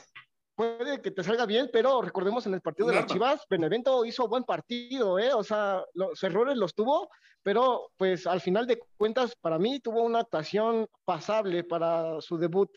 puede 0.55 1.03
que 1.03 1.11
te 1.11 1.25
salga 1.25 1.47
bien, 1.47 1.69
pero 1.73 2.03
recordemos 2.03 2.47
en 2.47 2.55
el 2.55 2.61
partido 2.61 2.88
de 2.88 2.95
las 2.95 3.07
Chivas, 3.07 3.43
Benevento 3.49 4.05
hizo 4.05 4.29
buen 4.29 4.45
partido, 4.45 5.19
¿eh? 5.19 5.33
O 5.33 5.43
sea, 5.43 5.83
los 5.95 6.23
errores 6.23 6.57
los 6.57 6.75
tuvo, 6.75 7.09
pero 7.43 7.90
pues 7.97 8.27
al 8.27 8.40
final 8.40 8.67
de 8.67 8.81
cuentas, 8.97 9.37
para 9.40 9.59
mí 9.59 9.81
tuvo 9.81 10.03
una 10.03 10.21
actuación 10.21 10.87
pasable 11.05 11.64
para 11.64 12.21
su 12.21 12.38
debut. 12.38 12.71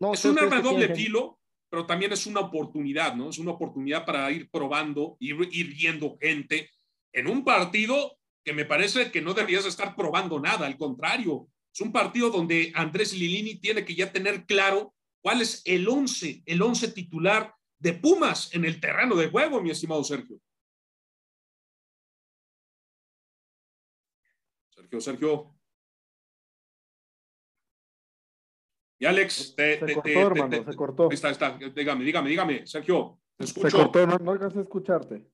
No 0.00 0.14
es 0.14 0.24
un 0.24 0.38
arma 0.38 0.60
doble 0.60 0.94
filo, 0.94 1.38
pero 1.70 1.86
también 1.86 2.12
es 2.12 2.26
una 2.26 2.40
oportunidad, 2.40 3.14
¿no? 3.14 3.30
Es 3.30 3.38
una 3.38 3.52
oportunidad 3.52 4.04
para 4.04 4.30
ir 4.30 4.50
probando, 4.50 5.16
ir, 5.20 5.36
ir 5.52 5.74
viendo 5.74 6.16
gente 6.20 6.70
en 7.12 7.28
un 7.28 7.44
partido 7.44 8.18
que 8.44 8.52
me 8.52 8.64
parece 8.64 9.10
que 9.10 9.22
no 9.22 9.32
deberías 9.32 9.64
estar 9.64 9.96
probando 9.96 10.38
nada, 10.38 10.66
al 10.66 10.76
contrario, 10.76 11.48
es 11.72 11.80
un 11.80 11.90
partido 11.92 12.30
donde 12.30 12.70
Andrés 12.74 13.14
Lilini 13.14 13.56
tiene 13.56 13.84
que 13.84 13.94
ya 13.94 14.12
tener 14.12 14.44
claro 14.44 14.94
cuál 15.24 15.40
es 15.40 15.62
el 15.64 15.88
once, 15.88 16.42
el 16.44 16.60
once 16.60 16.88
titular 16.88 17.54
de 17.78 17.94
Pumas 17.94 18.54
en 18.54 18.66
el 18.66 18.78
terreno 18.78 19.16
de 19.16 19.30
juego, 19.30 19.62
mi 19.62 19.70
estimado 19.70 20.04
Sergio. 20.04 20.38
Sergio, 24.68 25.00
Sergio. 25.00 25.58
Y 28.98 29.06
Alex, 29.06 29.54
te, 29.56 29.78
se, 29.78 29.94
cortó, 29.94 30.10
hermano, 30.10 30.64
se 30.64 30.76
cortó. 30.76 31.10
Está, 31.10 31.30
está. 31.30 31.56
Dígame, 31.74 32.04
dígame, 32.04 32.28
dígame, 32.28 32.66
Sergio. 32.66 33.18
Te 33.38 33.46
escucho. 33.46 33.70
Se 33.70 33.76
cortó, 33.78 34.06
no, 34.06 34.18
no 34.18 34.32
alcanzé 34.32 34.58
a 34.58 34.62
escucharte. 34.62 35.26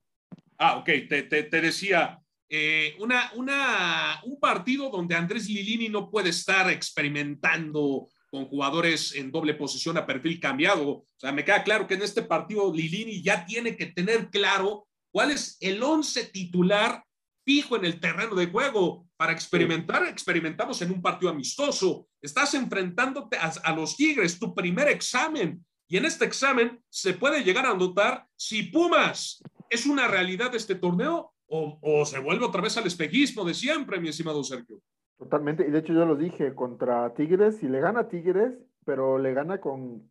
Ah, 0.57 0.77
ok, 0.77 0.85
te, 1.09 1.23
te 1.23 1.61
decía, 1.61 2.17
eh, 2.47 2.95
una, 2.99 3.29
una, 3.35 4.21
un 4.23 4.39
partido 4.39 4.89
donde 4.89 5.15
Andrés 5.15 5.49
Lilini 5.49 5.89
no 5.89 6.09
puede 6.09 6.29
estar 6.29 6.69
experimentando 6.69 8.07
con 8.31 8.45
jugadores 8.45 9.13
en 9.13 9.29
doble 9.29 9.53
posición 9.53 9.97
a 9.97 10.05
perfil 10.05 10.39
cambiado. 10.39 10.89
O 10.89 11.07
sea, 11.17 11.31
me 11.31 11.43
queda 11.43 11.63
claro 11.63 11.85
que 11.85 11.95
en 11.95 12.01
este 12.01 12.23
partido 12.23 12.73
Lilini 12.73 13.21
ya 13.21 13.45
tiene 13.45 13.75
que 13.75 13.87
tener 13.87 14.29
claro 14.29 14.87
cuál 15.11 15.31
es 15.31 15.57
el 15.59 15.83
once 15.83 16.23
titular 16.25 17.03
fijo 17.43 17.75
en 17.75 17.85
el 17.85 17.99
terreno 17.99 18.33
de 18.35 18.47
juego 18.47 19.07
para 19.17 19.33
experimentar. 19.33 20.07
Experimentamos 20.07 20.81
en 20.81 20.91
un 20.91 21.01
partido 21.01 21.29
amistoso. 21.29 22.07
Estás 22.21 22.53
enfrentándote 22.53 23.37
a, 23.37 23.73
los 23.73 23.97
Tigres, 23.97 24.39
tu 24.39 24.55
primer 24.55 24.87
examen. 24.87 25.65
Y 25.89 25.97
en 25.97 26.05
este 26.05 26.23
examen 26.23 26.81
se 26.89 27.13
puede 27.13 27.43
llegar 27.43 27.65
a 27.65 27.73
notar 27.73 28.25
si 28.37 28.63
Pumas 28.63 29.43
es 29.69 29.85
una 29.85 30.07
realidad 30.07 30.51
de 30.51 30.57
este 30.57 30.75
torneo 30.75 31.33
o, 31.53 32.05
se 32.05 32.17
vuelve 32.19 32.45
otra 32.45 32.61
vez 32.61 32.77
al 32.77 32.87
espejismo 32.87 33.43
de 33.43 33.53
siempre, 33.53 33.99
mi 33.99 34.07
estimado 34.07 34.41
Sergio. 34.41 34.81
Totalmente, 35.21 35.67
y 35.67 35.69
de 35.69 35.77
hecho 35.77 35.93
yo 35.93 36.03
lo 36.03 36.15
dije, 36.15 36.55
contra 36.55 37.13
Tigres, 37.13 37.57
si 37.57 37.67
le 37.67 37.79
gana 37.79 38.07
Tigres, 38.07 38.57
pero 38.85 39.19
le 39.19 39.35
gana 39.35 39.61
con, 39.61 40.09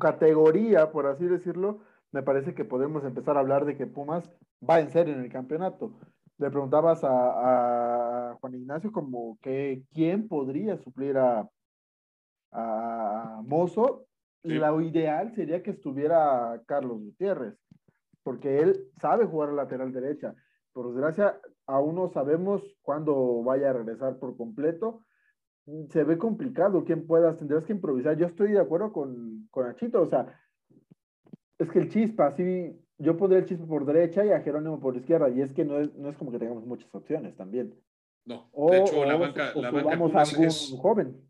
categoría, 0.00 0.92
por 0.92 1.06
así 1.06 1.26
decirlo, 1.26 1.80
me 2.10 2.22
parece 2.22 2.54
que 2.54 2.64
podemos 2.64 3.04
empezar 3.04 3.36
a 3.36 3.40
hablar 3.40 3.66
de 3.66 3.76
que 3.76 3.86
Pumas 3.86 4.32
va 4.66 4.80
en 4.80 4.88
serio 4.88 5.12
en 5.12 5.20
el 5.20 5.30
campeonato. 5.30 5.92
Le 6.38 6.50
preguntabas 6.50 7.00
a, 7.04 8.34
Juan 8.40 8.54
Ignacio 8.54 8.90
como 8.92 9.38
que 9.42 9.82
quién 9.92 10.26
podría 10.26 10.78
suplir 10.78 11.18
a, 11.18 11.46
a 12.52 13.42
Mozo. 13.44 14.06
Lo 14.42 14.80
ideal 14.80 15.34
sería 15.34 15.62
que 15.62 15.72
estuviera 15.72 16.62
Carlos 16.64 16.98
Gutiérrez, 17.00 17.58
porque 18.22 18.60
él 18.60 18.88
sabe 19.02 19.26
jugar 19.26 19.52
lateral 19.52 19.92
derecha 19.92 20.34
por 20.72 20.94
desgracia, 20.94 21.38
aún 21.66 21.94
no 21.96 22.08
sabemos 22.08 22.62
cuándo 22.82 23.42
vaya 23.42 23.70
a 23.70 23.72
regresar 23.72 24.18
por 24.18 24.36
completo. 24.36 25.04
Se 25.90 26.04
ve 26.04 26.16
complicado 26.16 26.84
quién 26.84 27.06
puedas, 27.06 27.38
tendrás 27.38 27.64
que 27.64 27.72
improvisar. 27.72 28.16
Yo 28.16 28.26
estoy 28.26 28.52
de 28.52 28.60
acuerdo 28.60 28.92
con, 28.92 29.48
con 29.50 29.66
Achito, 29.66 30.00
o 30.00 30.06
sea, 30.06 30.40
es 31.58 31.68
que 31.70 31.80
el 31.80 31.90
Chispa, 31.90 32.30
sí, 32.36 32.72
yo 32.98 33.16
pondría 33.16 33.40
el 33.40 33.46
Chispa 33.46 33.66
por 33.66 33.84
derecha 33.84 34.24
y 34.24 34.30
a 34.30 34.40
Jerónimo 34.42 34.78
por 34.78 34.96
izquierda, 34.96 35.28
y 35.28 35.40
es 35.40 35.52
que 35.52 35.64
no 35.64 35.80
es, 35.80 35.92
no 35.94 36.08
es 36.08 36.16
como 36.16 36.30
que 36.30 36.38
tengamos 36.38 36.64
muchas 36.64 36.94
opciones 36.94 37.34
también. 37.36 37.74
No, 38.24 38.48
O, 38.52 38.70
de 38.70 38.80
hecho, 38.80 39.04
la 39.04 39.16
o- 39.16 39.18
banca, 39.18 39.52
o 39.54 39.62
la 39.62 39.70
banca 39.70 39.82
subamos 39.96 40.10
a 40.10 40.12
Pumas 40.12 40.32
algún 40.32 40.46
es, 40.46 40.74
joven. 40.78 41.20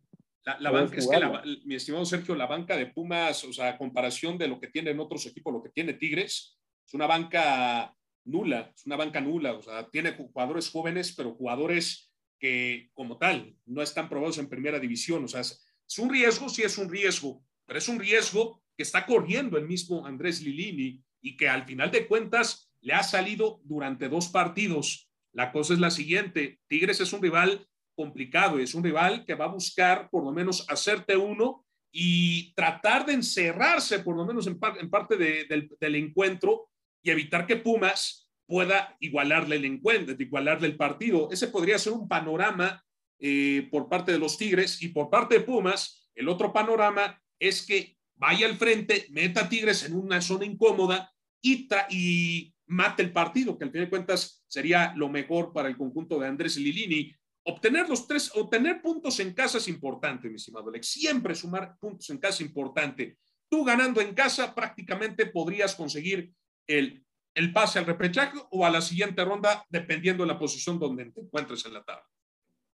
la, 0.44 0.60
la 0.60 0.70
banca, 0.70 0.96
es 0.96 1.08
que 1.08 1.18
la- 1.18 1.42
mi 1.64 1.74
estimado 1.74 2.04
Sergio, 2.04 2.34
la 2.34 2.46
banca 2.46 2.76
de 2.76 2.86
Pumas, 2.86 3.42
o 3.44 3.52
sea, 3.54 3.70
a 3.70 3.78
comparación 3.78 4.36
de 4.36 4.48
lo 4.48 4.60
que 4.60 4.68
tienen 4.68 5.00
otros 5.00 5.24
equipos, 5.26 5.52
lo 5.52 5.62
que 5.62 5.70
tiene 5.70 5.94
Tigres, 5.94 6.58
es 6.86 6.94
una 6.94 7.06
banca 7.06 7.95
nula, 8.26 8.72
es 8.74 8.84
una 8.86 8.96
banca 8.96 9.20
nula, 9.20 9.54
o 9.54 9.62
sea, 9.62 9.88
tiene 9.90 10.12
jugadores 10.12 10.68
jóvenes, 10.70 11.14
pero 11.16 11.34
jugadores 11.34 12.12
que 12.38 12.90
como 12.92 13.16
tal 13.18 13.56
no 13.64 13.80
están 13.82 14.08
probados 14.08 14.38
en 14.38 14.48
primera 14.48 14.78
división, 14.78 15.24
o 15.24 15.28
sea, 15.28 15.40
es, 15.40 15.64
un 15.98 16.10
riesgo, 16.10 16.48
sí 16.48 16.62
es 16.62 16.76
un 16.76 16.90
riesgo, 16.90 17.42
pero 17.64 17.78
es 17.78 17.88
un 17.88 17.98
riesgo 17.98 18.62
que 18.76 18.82
está 18.82 19.06
corriendo 19.06 19.56
el 19.56 19.66
mismo 19.66 20.04
Andrés 20.06 20.42
Lilini 20.42 21.02
y 21.22 21.36
que 21.36 21.48
al 21.48 21.64
final 21.64 21.90
de 21.90 22.06
cuentas 22.06 22.70
le 22.82 22.92
ha 22.92 23.02
salido 23.02 23.60
durante 23.64 24.08
dos 24.08 24.28
partidos. 24.28 25.08
La 25.32 25.50
cosa 25.50 25.72
es 25.72 25.80
la 25.80 25.90
siguiente, 25.90 26.60
Tigres 26.66 27.00
es 27.00 27.12
un 27.12 27.22
rival 27.22 27.66
complicado, 27.94 28.58
es 28.58 28.74
un 28.74 28.84
rival 28.84 29.24
que 29.24 29.34
va 29.34 29.46
a 29.46 29.48
buscar 29.52 30.10
por 30.10 30.22
lo 30.22 30.30
menos 30.32 30.66
hacerte 30.68 31.16
uno 31.16 31.64
y 31.90 32.52
tratar 32.54 33.06
de 33.06 33.14
encerrarse 33.14 34.00
por 34.00 34.14
lo 34.16 34.26
menos 34.26 34.46
en, 34.46 34.58
par- 34.58 34.76
en 34.78 34.90
parte 34.90 35.16
de- 35.16 35.44
del, 35.46 35.70
del 35.80 35.94
encuentro 35.94 36.68
y 37.06 37.10
evitar 37.10 37.46
que 37.46 37.56
Pumas 37.56 38.28
pueda 38.46 38.96
igualarle 38.98 39.56
el 39.56 39.64
encuentro, 39.64 40.16
igualarle 40.18 40.66
el 40.66 40.76
partido. 40.76 41.28
Ese 41.30 41.46
podría 41.46 41.78
ser 41.78 41.92
un 41.92 42.08
panorama 42.08 42.84
eh, 43.20 43.68
por 43.70 43.88
parte 43.88 44.10
de 44.10 44.18
los 44.18 44.36
Tigres 44.36 44.82
y 44.82 44.88
por 44.88 45.08
parte 45.08 45.36
de 45.38 45.44
Pumas, 45.44 46.10
el 46.16 46.28
otro 46.28 46.52
panorama 46.52 47.22
es 47.38 47.64
que 47.64 47.96
vaya 48.16 48.46
al 48.46 48.56
frente, 48.56 49.06
meta 49.10 49.48
Tigres 49.48 49.84
en 49.84 49.94
una 49.94 50.20
zona 50.20 50.46
incómoda 50.46 51.12
y, 51.40 51.68
y 51.90 52.52
mate 52.66 53.04
el 53.04 53.12
partido, 53.12 53.56
que 53.56 53.64
al 53.64 53.70
fin 53.70 53.82
de 53.82 53.90
cuentas 53.90 54.44
sería 54.48 54.92
lo 54.96 55.08
mejor 55.08 55.52
para 55.52 55.68
el 55.68 55.76
conjunto 55.76 56.18
de 56.18 56.26
Andrés 56.26 56.56
Lilini. 56.56 57.14
Obtener 57.44 57.88
los 57.88 58.08
tres, 58.08 58.32
obtener 58.34 58.82
puntos 58.82 59.20
en 59.20 59.32
casa 59.32 59.58
es 59.58 59.68
importante, 59.68 60.28
mi 60.28 60.34
estimado 60.34 60.70
Alex. 60.70 60.88
Siempre 60.88 61.36
sumar 61.36 61.76
puntos 61.78 62.10
en 62.10 62.18
casa 62.18 62.42
es 62.42 62.48
importante. 62.48 63.18
Tú 63.48 63.62
ganando 63.62 64.00
en 64.00 64.12
casa 64.12 64.52
prácticamente 64.52 65.26
podrías 65.26 65.76
conseguir 65.76 66.32
el, 66.66 67.04
el 67.34 67.52
pase 67.52 67.78
al 67.78 67.86
repechaje 67.86 68.38
o 68.50 68.64
a 68.66 68.70
la 68.70 68.80
siguiente 68.80 69.24
ronda, 69.24 69.64
dependiendo 69.68 70.24
de 70.24 70.28
la 70.32 70.38
posición 70.38 70.78
donde 70.78 71.04
te 71.10 71.20
encuentres 71.20 71.64
en 71.66 71.74
la 71.74 71.84
tabla. 71.84 72.04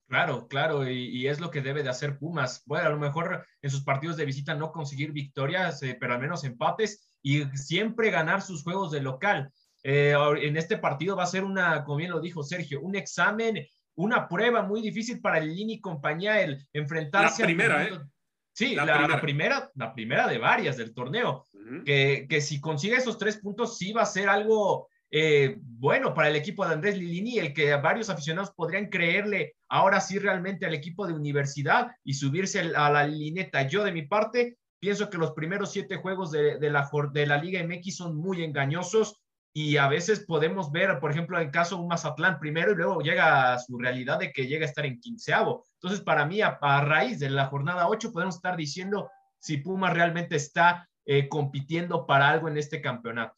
Claro, 0.08 0.48
claro, 0.48 0.90
y, 0.90 1.06
y 1.18 1.28
es 1.28 1.40
lo 1.40 1.52
que 1.52 1.62
debe 1.62 1.84
de 1.84 1.90
hacer 1.90 2.18
Pumas. 2.18 2.64
Bueno, 2.66 2.88
a 2.88 2.90
lo 2.92 2.98
mejor 2.98 3.46
en 3.62 3.70
sus 3.70 3.84
partidos 3.84 4.18
de 4.18 4.26
visita 4.26 4.56
no 4.56 4.72
conseguir 4.72 5.12
victorias, 5.12 5.84
eh, 5.84 5.96
pero 6.00 6.14
al 6.16 6.20
menos 6.20 6.44
empates 6.44 7.12
y 7.22 7.44
siempre 7.56 8.10
ganar 8.10 8.42
sus 8.42 8.64
juegos 8.64 8.92
de 8.92 9.02
local. 9.02 9.52
Eh, 9.84 10.16
en 10.42 10.58
este 10.58 10.78
partido 10.78 11.16
va 11.16 11.24
a 11.24 11.28
ser 11.28 11.44
una, 11.44 11.84
como 11.84 11.98
bien 11.98 12.10
lo 12.12 12.20
dijo 12.20 12.42
Sergio, 12.42 12.82
un 12.82 12.96
examen, 12.96 13.66
una 13.96 14.28
prueba 14.28 14.64
muy 14.64 14.82
difícil 14.82 15.22
para 15.22 15.38
el 15.38 15.56
Lini 15.56 15.74
y 15.74 15.80
compañía 15.82 16.42
el 16.42 16.58
enfrentarse. 16.74 17.44
La 17.44 17.46
primera, 17.48 17.88
conjunto- 17.90 18.12
Sí, 18.52 18.76
La 18.76 18.84
la, 18.86 18.94
la 18.94 18.98
primera. 19.22 19.22
primera, 19.22 19.72
la 19.76 19.94
primera 19.94 20.28
de 20.28 20.38
varias 20.40 20.76
del 20.76 20.94
torneo 20.94 21.46
Que, 21.86 22.42
si 22.42 22.60
consigue 22.60 22.96
esos 22.96 23.18
tres 23.18 23.38
puntos 23.38 23.78
sí 23.78 23.92
va 23.92 24.02
a 24.02 24.06
ser 24.06 24.30
algo 24.30 24.88
eh, 25.12 25.58
bueno 25.60 26.14
para 26.14 26.30
el 26.30 26.36
equipo 26.36 26.66
de 26.66 26.74
Andrés 26.74 26.98
Lilini, 26.98 27.38
el 27.38 27.54
que 27.54 27.76
varios 27.76 28.10
aficionados 28.10 28.52
podrían 28.56 28.88
creerle 28.88 29.56
ahora 29.68 30.02
sí 30.02 30.20
realmente 30.20 30.66
al 30.66 30.74
equipo 30.74 31.06
de 31.06 31.14
universidad 31.14 31.92
y 32.04 32.14
subirse 32.14 32.60
a 32.60 32.90
la 32.90 33.06
lineta. 33.06 33.68
Yo 33.68 33.84
de 33.84 33.92
mi 33.92 34.04
parte 34.04 34.58
pienso 34.80 35.10
que 35.10 35.18
los 35.18 35.32
primeros 35.32 35.72
siete 35.72 35.98
juegos 35.98 36.32
de, 36.32 36.58
de 36.58 36.70
la, 36.70 36.90
de 37.12 37.28
la 37.28 37.38
Liga 37.38 37.64
MX 37.64 37.96
son 37.96 38.16
muy 38.16 38.44
engañosos 38.44 39.22
y 39.54 39.78
a 39.78 39.88
veces 39.88 40.26
podemos 40.26 40.72
ver, 40.72 41.00
por 41.00 41.12
ejemplo, 41.12 41.40
en 41.40 41.50
caso 41.50 41.78
un 41.78 41.88
Mazatlán 41.88 42.40
primero 42.40 42.72
y 42.72 42.76
luego 42.76 43.02
llega 43.02 43.58
su 43.60 43.78
realidad 43.78 44.20
de 44.20 44.32
que 44.32 44.48
llega 44.48 44.66
a 44.66 44.70
estar 44.70 44.86
en 44.86 45.00
quinceavo. 45.00 45.66
Entonces, 45.74 46.02
para 46.02 46.26
mí, 46.26 46.42
a, 46.42 46.58
a 46.62 46.82
raíz 46.86 47.20
de 47.20 47.30
la 47.30 47.48
jornada 47.48 47.88
8, 47.88 48.12
podemos 48.12 48.36
estar 48.36 48.56
diciendo 48.56 49.10
si 49.40 49.58
Pumas 49.58 49.94
realmente 49.94 50.36
está 50.36 50.89
eh, 51.12 51.28
compitiendo 51.28 52.06
para 52.06 52.30
algo 52.30 52.48
en 52.50 52.56
este 52.56 52.82
campeonato. 52.82 53.36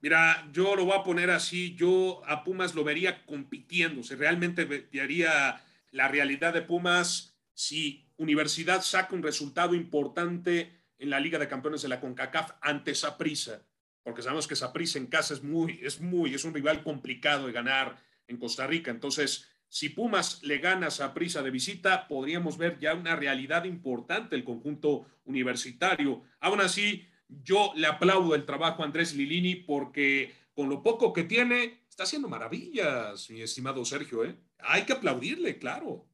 Mira, 0.00 0.48
yo 0.52 0.74
lo 0.74 0.86
voy 0.86 0.96
a 0.96 1.02
poner 1.02 1.28
así, 1.28 1.74
yo 1.74 2.22
a 2.26 2.42
Pumas 2.42 2.74
lo 2.74 2.82
vería 2.82 3.26
compitiendo, 3.26 4.02
si 4.02 4.14
realmente 4.14 4.64
vería 4.64 5.62
la 5.90 6.08
realidad 6.08 6.54
de 6.54 6.62
Pumas 6.62 7.36
si 7.52 8.10
Universidad 8.16 8.80
saca 8.80 9.14
un 9.14 9.22
resultado 9.22 9.74
importante 9.74 10.80
en 10.96 11.10
la 11.10 11.20
Liga 11.20 11.38
de 11.38 11.46
Campeones 11.46 11.82
de 11.82 11.88
la 11.88 12.00
CONCACAF 12.00 12.52
ante 12.62 12.94
Saprissa, 12.94 13.66
porque 14.02 14.22
sabemos 14.22 14.48
que 14.48 14.56
Saprissa 14.56 14.96
en 14.96 15.08
casa 15.08 15.34
es 15.34 15.42
muy, 15.42 15.80
es 15.82 16.00
muy, 16.00 16.32
es 16.32 16.44
un 16.44 16.54
rival 16.54 16.82
complicado 16.82 17.48
de 17.48 17.52
ganar 17.52 18.02
en 18.28 18.38
Costa 18.38 18.66
Rica. 18.66 18.90
Entonces, 18.90 19.46
si 19.68 19.90
Pumas 19.90 20.42
le 20.42 20.58
gana 20.58 20.86
a 20.86 20.90
Saprissa 20.90 21.42
de 21.42 21.50
visita, 21.50 22.08
podríamos 22.08 22.56
ver 22.56 22.78
ya 22.78 22.94
una 22.94 23.16
realidad 23.16 23.64
importante 23.64 24.34
el 24.34 24.44
conjunto 24.44 25.06
universitario. 25.26 26.22
Aún 26.40 26.60
así, 26.60 27.06
yo 27.28 27.72
le 27.76 27.86
aplaudo 27.86 28.34
el 28.34 28.46
trabajo 28.46 28.82
a 28.82 28.86
Andrés 28.86 29.14
Lilini 29.14 29.56
porque 29.56 30.32
con 30.54 30.68
lo 30.68 30.82
poco 30.82 31.12
que 31.12 31.24
tiene, 31.24 31.82
está 31.88 32.04
haciendo 32.04 32.28
maravillas, 32.28 33.28
mi 33.30 33.42
estimado 33.42 33.84
Sergio. 33.84 34.24
¿eh? 34.24 34.36
Hay 34.58 34.84
que 34.84 34.94
aplaudirle, 34.94 35.58
claro. 35.58 36.06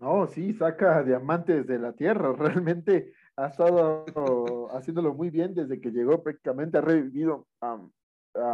No, 0.00 0.26
sí, 0.26 0.52
saca 0.54 1.02
diamantes 1.04 1.66
de 1.66 1.78
la 1.78 1.92
tierra. 1.92 2.32
Realmente 2.38 3.12
ha 3.36 3.46
estado 3.46 4.68
haciéndolo 4.76 5.14
muy 5.14 5.30
bien 5.30 5.54
desde 5.54 5.80
que 5.80 5.90
llegó. 5.90 6.22
Prácticamente 6.22 6.78
ha 6.78 6.80
revivido 6.80 7.46
a 7.60 7.78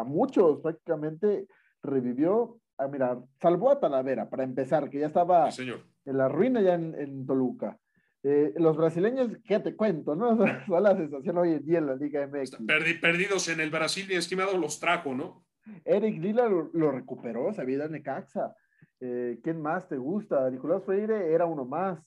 muchos, 0.04 0.60
prácticamente 0.60 1.48
revivió. 1.82 2.60
Ah, 2.82 2.88
mira, 2.88 3.18
salvó 3.42 3.70
a 3.70 3.78
Talavera 3.78 4.30
para 4.30 4.42
empezar, 4.42 4.88
que 4.88 5.00
ya 5.00 5.08
estaba 5.08 5.50
Sí, 5.50 5.58
señor. 5.64 5.84
en 6.06 6.16
la 6.16 6.28
ruina 6.28 6.62
ya 6.62 6.74
en, 6.74 6.94
en 6.98 7.26
Toluca. 7.26 7.78
Eh, 8.22 8.54
los 8.56 8.74
brasileños, 8.76 9.30
¿qué 9.44 9.60
te 9.60 9.76
cuento? 9.76 10.14
¿no? 10.16 10.36
Son 10.66 10.82
la 10.82 10.96
sensación 10.96 11.36
hoy 11.36 11.52
en 11.52 11.64
día 11.66 11.78
en 11.78 11.86
la 11.86 11.94
Liga 11.96 12.26
MX. 12.26 12.58
Perdi- 12.60 12.98
perdidos 12.98 13.48
en 13.50 13.60
el 13.60 13.68
Brasil, 13.70 14.06
mi 14.08 14.14
estimado, 14.14 14.56
los 14.56 14.80
trajo, 14.80 15.14
¿no? 15.14 15.44
Eric 15.84 16.18
Lila 16.22 16.48
lo, 16.48 16.70
lo 16.72 16.90
recuperó, 16.90 17.52
se 17.52 17.60
había 17.60 17.76
ido 17.76 17.84
a 17.84 17.88
Necaxa. 17.88 18.54
Eh, 18.98 19.38
¿Quién 19.42 19.60
más 19.60 19.86
te 19.88 19.98
gusta? 19.98 20.48
Nicolás 20.50 20.82
Freire 20.84 21.32
era 21.34 21.44
uno 21.44 21.66
más. 21.66 22.00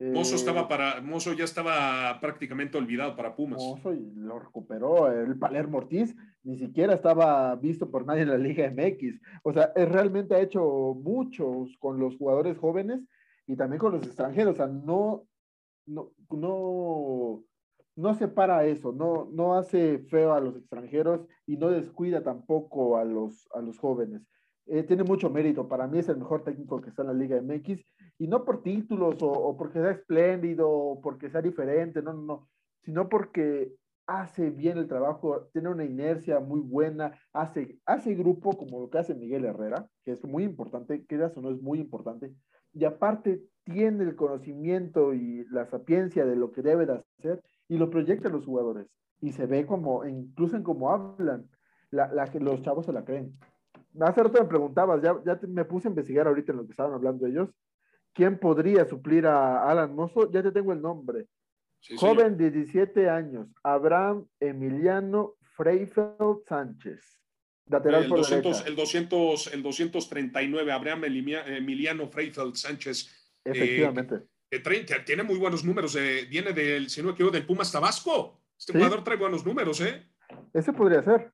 Eh, 0.00 0.12
Mozo 0.12 0.36
estaba 0.36 0.68
para, 0.68 1.00
Mozo 1.00 1.32
ya 1.32 1.44
estaba 1.44 2.20
prácticamente 2.20 2.78
olvidado 2.78 3.16
para 3.16 3.34
Pumas. 3.34 3.60
Mozo 3.60 3.92
y 3.92 4.12
lo 4.14 4.38
recuperó. 4.38 5.10
El 5.10 5.36
Palermo 5.38 5.78
Ortiz 5.78 6.14
ni 6.44 6.56
siquiera 6.56 6.94
estaba 6.94 7.54
visto 7.56 7.90
por 7.90 8.06
nadie 8.06 8.22
en 8.22 8.30
la 8.30 8.38
Liga 8.38 8.70
MX. 8.70 9.20
O 9.42 9.52
sea, 9.52 9.72
realmente 9.74 10.34
ha 10.34 10.40
hecho 10.40 10.94
muchos 10.94 11.76
con 11.78 11.98
los 11.98 12.16
jugadores 12.16 12.56
jóvenes 12.58 13.00
y 13.46 13.56
también 13.56 13.80
con 13.80 13.92
los 13.92 14.06
extranjeros. 14.06 14.54
O 14.54 14.56
sea, 14.56 14.66
no, 14.68 15.26
no, 15.86 16.12
no, 16.30 17.42
no 17.96 18.14
separa 18.14 18.66
eso, 18.66 18.92
no, 18.92 19.28
no 19.32 19.56
hace 19.56 19.98
feo 20.10 20.32
a 20.32 20.40
los 20.40 20.56
extranjeros 20.56 21.26
y 21.44 21.56
no 21.56 21.70
descuida 21.70 22.22
tampoco 22.22 22.98
a 22.98 23.04
los, 23.04 23.48
a 23.52 23.60
los 23.60 23.78
jóvenes. 23.78 24.22
Eh, 24.66 24.84
tiene 24.84 25.02
mucho 25.02 25.28
mérito. 25.28 25.66
Para 25.66 25.88
mí 25.88 25.98
es 25.98 26.08
el 26.08 26.18
mejor 26.18 26.44
técnico 26.44 26.80
que 26.80 26.90
está 26.90 27.02
en 27.02 27.08
la 27.08 27.14
Liga 27.14 27.40
MX 27.40 27.84
y 28.18 28.26
no 28.26 28.44
por 28.44 28.62
títulos 28.62 29.22
o, 29.22 29.30
o 29.30 29.56
porque 29.56 29.80
sea 29.80 29.92
espléndido 29.92 30.70
o 30.70 31.00
porque 31.00 31.30
sea 31.30 31.42
diferente, 31.42 32.02
no, 32.02 32.12
no, 32.12 32.22
no, 32.22 32.48
sino 32.82 33.08
porque 33.08 33.74
hace 34.08 34.48
bien 34.50 34.78
el 34.78 34.88
trabajo, 34.88 35.48
tiene 35.52 35.68
una 35.68 35.84
inercia 35.84 36.40
muy 36.40 36.60
buena, 36.60 37.12
hace, 37.34 37.78
hace 37.84 38.14
grupo 38.14 38.56
como 38.56 38.80
lo 38.80 38.88
que 38.88 38.98
hace 38.98 39.14
Miguel 39.14 39.44
Herrera, 39.44 39.86
que 40.02 40.12
es 40.12 40.24
muy 40.24 40.44
importante, 40.44 41.04
quieras 41.04 41.36
o 41.36 41.42
no 41.42 41.50
es 41.50 41.60
muy 41.60 41.78
importante, 41.78 42.32
y 42.72 42.84
aparte 42.86 43.42
tiene 43.64 44.04
el 44.04 44.16
conocimiento 44.16 45.12
y 45.12 45.44
la 45.50 45.66
sapiencia 45.66 46.24
de 46.24 46.36
lo 46.36 46.52
que 46.52 46.62
debe 46.62 46.86
de 46.86 47.02
hacer 47.18 47.42
y 47.68 47.76
lo 47.76 47.90
proyecta 47.90 48.28
a 48.28 48.32
los 48.32 48.46
jugadores. 48.46 48.86
Y 49.20 49.32
se 49.32 49.46
ve 49.46 49.66
como, 49.66 50.06
incluso 50.06 50.56
en 50.56 50.62
cómo 50.62 50.90
hablan, 50.90 51.46
la, 51.90 52.10
la, 52.12 52.30
los 52.40 52.62
chavos 52.62 52.86
se 52.86 52.92
la 52.92 53.04
creen. 53.04 53.36
Hace 54.00 54.22
rato 54.22 54.42
me 54.42 54.48
preguntabas, 54.48 55.02
ya, 55.02 55.20
ya 55.24 55.38
me 55.48 55.66
puse 55.66 55.88
a 55.88 55.90
investigar 55.90 56.26
ahorita 56.26 56.52
en 56.52 56.58
lo 56.58 56.64
que 56.64 56.70
estaban 56.70 56.94
hablando 56.94 57.26
ellos, 57.26 57.50
¿quién 58.18 58.36
podría 58.36 58.84
suplir 58.84 59.26
a 59.28 59.62
Alan 59.70 59.94
Mozo? 59.94 60.28
Ya 60.32 60.42
te 60.42 60.50
tengo 60.50 60.72
el 60.72 60.82
nombre. 60.82 61.26
Sí, 61.80 61.94
Joven 61.96 62.36
de 62.36 62.50
17 62.50 63.08
años, 63.08 63.46
Abraham 63.62 64.26
Emiliano 64.40 65.36
Freifeld 65.56 66.42
Sánchez. 66.48 67.20
Lateral 67.66 68.02
el, 68.02 68.08
por 68.08 68.18
200, 68.18 68.52
derecha. 68.64 68.68
el, 68.68 68.74
200, 68.76 69.54
el 69.54 69.62
239, 69.62 70.72
Abraham 70.72 71.04
Emiliano 71.04 72.08
Freifeld 72.08 72.56
Sánchez, 72.56 73.30
Efectivamente. 73.44 74.22
que 74.50 74.60
trae- 74.60 75.04
tiene 75.04 75.22
muy 75.22 75.38
buenos 75.38 75.64
números, 75.64 75.94
eh, 75.94 76.26
viene 76.28 76.52
del, 76.52 76.90
si 76.90 77.00
no 77.00 77.08
me 77.08 77.12
equivoco, 77.12 77.34
del 77.34 77.46
Pumas 77.46 77.70
Tabasco. 77.70 78.42
Este 78.58 78.72
Sí. 78.72 78.78
jugador 78.78 79.04
trae 79.04 79.16
buenos 79.16 79.46
números, 79.46 79.80
¿eh? 79.80 80.04
Ese 80.52 80.72
podría 80.72 81.02
ser. 81.04 81.30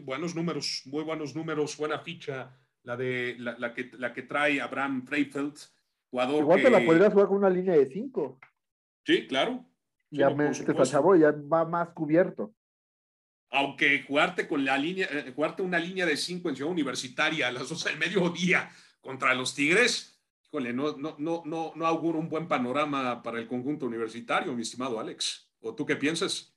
Buenos 0.00 0.34
números, 0.34 0.82
muy 0.86 1.04
buenos 1.04 1.34
números, 1.36 1.76
buena 1.76 1.98
ficha, 1.98 2.56
la, 2.86 2.96
de, 2.96 3.34
la, 3.38 3.58
la 3.58 3.74
que, 3.74 3.90
la 3.98 4.12
que 4.12 4.22
trae 4.22 4.60
Abraham 4.60 5.04
Freifeld, 5.04 5.56
jugador 6.08 6.42
Igual 6.42 6.58
que... 6.58 6.64
te 6.64 6.70
la 6.70 6.84
podrías 6.86 7.12
jugar 7.12 7.28
con 7.28 7.38
una 7.38 7.50
línea 7.50 7.74
de 7.74 7.86
5. 7.86 8.38
Sí, 9.04 9.26
claro. 9.26 9.64
Sí, 10.08 10.16
Ya 10.18 10.30
metes 10.30 10.66
al 10.68 10.86
chavo 10.86 11.16
ya 11.16 11.32
va 11.32 11.64
más 11.64 11.88
cubierto. 11.90 12.54
aunque 13.50 14.04
jugarte 14.06 14.46
con 14.46 14.64
la 14.64 14.78
línea, 14.78 15.08
eh, 15.10 15.32
jugarte 15.34 15.62
una 15.62 15.78
línea 15.78 16.06
de 16.06 16.16
cinco 16.16 16.48
en 16.48 16.56
Ciudad 16.56 16.70
Universitaria 16.70 17.48
a 17.48 17.52
las 17.52 17.68
12 17.68 17.90
del 17.90 17.98
mediodía 17.98 18.70
contra 19.00 19.34
los 19.34 19.54
Tigres, 19.54 20.20
híjole, 20.44 20.72
no, 20.72 20.96
no, 20.96 21.16
no, 21.18 21.42
no, 21.44 21.72
no 21.74 21.86
auguro 21.86 22.18
un 22.18 22.28
buen 22.28 22.46
panorama 22.48 23.22
para 23.22 23.38
el 23.38 23.46
conjunto 23.48 23.86
universitario, 23.86 24.52
mi 24.54 24.62
estimado 24.62 24.98
Alex. 25.00 25.48
¿O 25.60 25.74
tú 25.74 25.84
qué 25.86 25.96
piensas? 25.96 26.55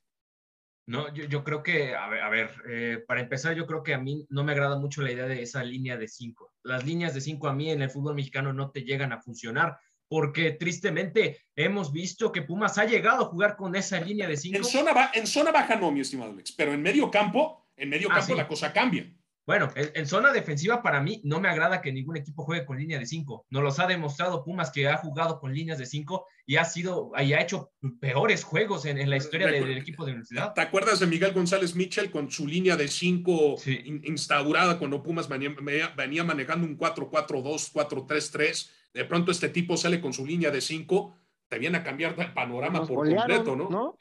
No, 0.90 1.14
yo, 1.14 1.24
yo 1.26 1.44
creo 1.44 1.62
que, 1.62 1.94
a 1.94 2.08
ver, 2.08 2.20
a 2.20 2.28
ver 2.28 2.50
eh, 2.68 3.04
para 3.06 3.20
empezar, 3.20 3.54
yo 3.54 3.64
creo 3.64 3.84
que 3.84 3.94
a 3.94 3.98
mí 3.98 4.26
no 4.28 4.42
me 4.42 4.50
agrada 4.50 4.76
mucho 4.76 5.02
la 5.02 5.12
idea 5.12 5.26
de 5.26 5.40
esa 5.40 5.62
línea 5.62 5.96
de 5.96 6.08
cinco. 6.08 6.52
Las 6.64 6.84
líneas 6.84 7.14
de 7.14 7.20
cinco 7.20 7.46
a 7.46 7.52
mí 7.52 7.70
en 7.70 7.80
el 7.80 7.90
fútbol 7.90 8.16
mexicano 8.16 8.52
no 8.52 8.72
te 8.72 8.82
llegan 8.82 9.12
a 9.12 9.22
funcionar 9.22 9.78
porque 10.08 10.50
tristemente 10.50 11.46
hemos 11.54 11.92
visto 11.92 12.32
que 12.32 12.42
Pumas 12.42 12.76
ha 12.78 12.86
llegado 12.86 13.22
a 13.22 13.28
jugar 13.28 13.54
con 13.54 13.76
esa 13.76 14.00
línea 14.00 14.26
de 14.26 14.36
cinco. 14.36 14.58
En 14.58 14.64
zona, 14.64 15.12
en 15.14 15.28
zona 15.28 15.52
baja 15.52 15.76
no, 15.76 15.92
mi 15.92 16.00
estimado 16.00 16.32
Alex, 16.32 16.50
pero 16.56 16.72
en 16.72 16.82
medio 16.82 17.08
campo, 17.08 17.68
en 17.76 17.88
medio 17.88 18.08
ah, 18.10 18.16
campo 18.16 18.34
la 18.34 18.48
cosa 18.48 18.72
cambia. 18.72 19.08
Bueno, 19.50 19.68
en, 19.74 20.06
zona 20.06 20.32
defensiva 20.32 20.80
para 20.80 21.00
mí 21.00 21.20
no 21.24 21.40
me 21.40 21.48
agrada 21.48 21.82
que 21.82 21.90
ningún 21.90 22.16
equipo 22.16 22.44
juegue 22.44 22.64
con 22.64 22.78
línea 22.78 23.00
de 23.00 23.06
cinco. 23.06 23.46
Nos 23.50 23.64
los 23.64 23.80
ha 23.80 23.88
demostrado 23.88 24.44
Pumas 24.44 24.70
que 24.70 24.86
ha 24.86 24.96
jugado 24.98 25.40
con 25.40 25.52
líneas 25.52 25.76
de 25.76 25.86
cinco 25.86 26.26
y 26.46 26.54
ha 26.54 26.64
sido 26.64 27.10
y 27.18 27.32
ha 27.32 27.42
hecho 27.42 27.72
peores 28.00 28.44
juegos 28.44 28.84
en, 28.84 29.10
la 29.10 29.16
historia 29.16 29.48
del, 29.48 29.76
equipo 29.76 30.04
de 30.04 30.12
universidad. 30.12 30.54
¿Te 30.54 30.60
acuerdas 30.60 31.00
de 31.00 31.08
Miguel 31.08 31.32
González 31.32 31.74
Mitchell 31.74 32.12
con 32.12 32.30
su 32.30 32.46
línea 32.46 32.76
de 32.76 32.86
cinco 32.86 33.56
instaurada 34.04 34.78
cuando 34.78 35.02
Pumas 35.02 35.28
venía, 35.28 35.52
venía 35.96 36.22
manejando 36.22 36.64
un 36.64 36.78
4-4-2, 36.78 37.72
4-3-3? 37.72 38.70
De 38.94 39.04
pronto 39.04 39.32
este 39.32 39.48
tipo 39.48 39.76
sale 39.76 40.00
con 40.00 40.12
su 40.12 40.24
línea 40.24 40.52
de 40.52 40.60
cinco, 40.60 41.16
te 41.48 41.58
viene 41.58 41.78
a 41.78 41.82
cambiar 41.82 42.14
el 42.16 42.32
panorama 42.32 42.86
por 42.86 43.08
completo, 43.08 43.56
¿no? 43.56 43.68
¿no? 43.68 43.96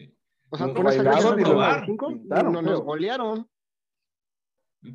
O 0.51 0.57
sea, 0.57 0.71
con 0.71 0.85
esa 0.85 1.01
no 2.43 2.61
nos 2.61 2.81
golearon 2.81 3.49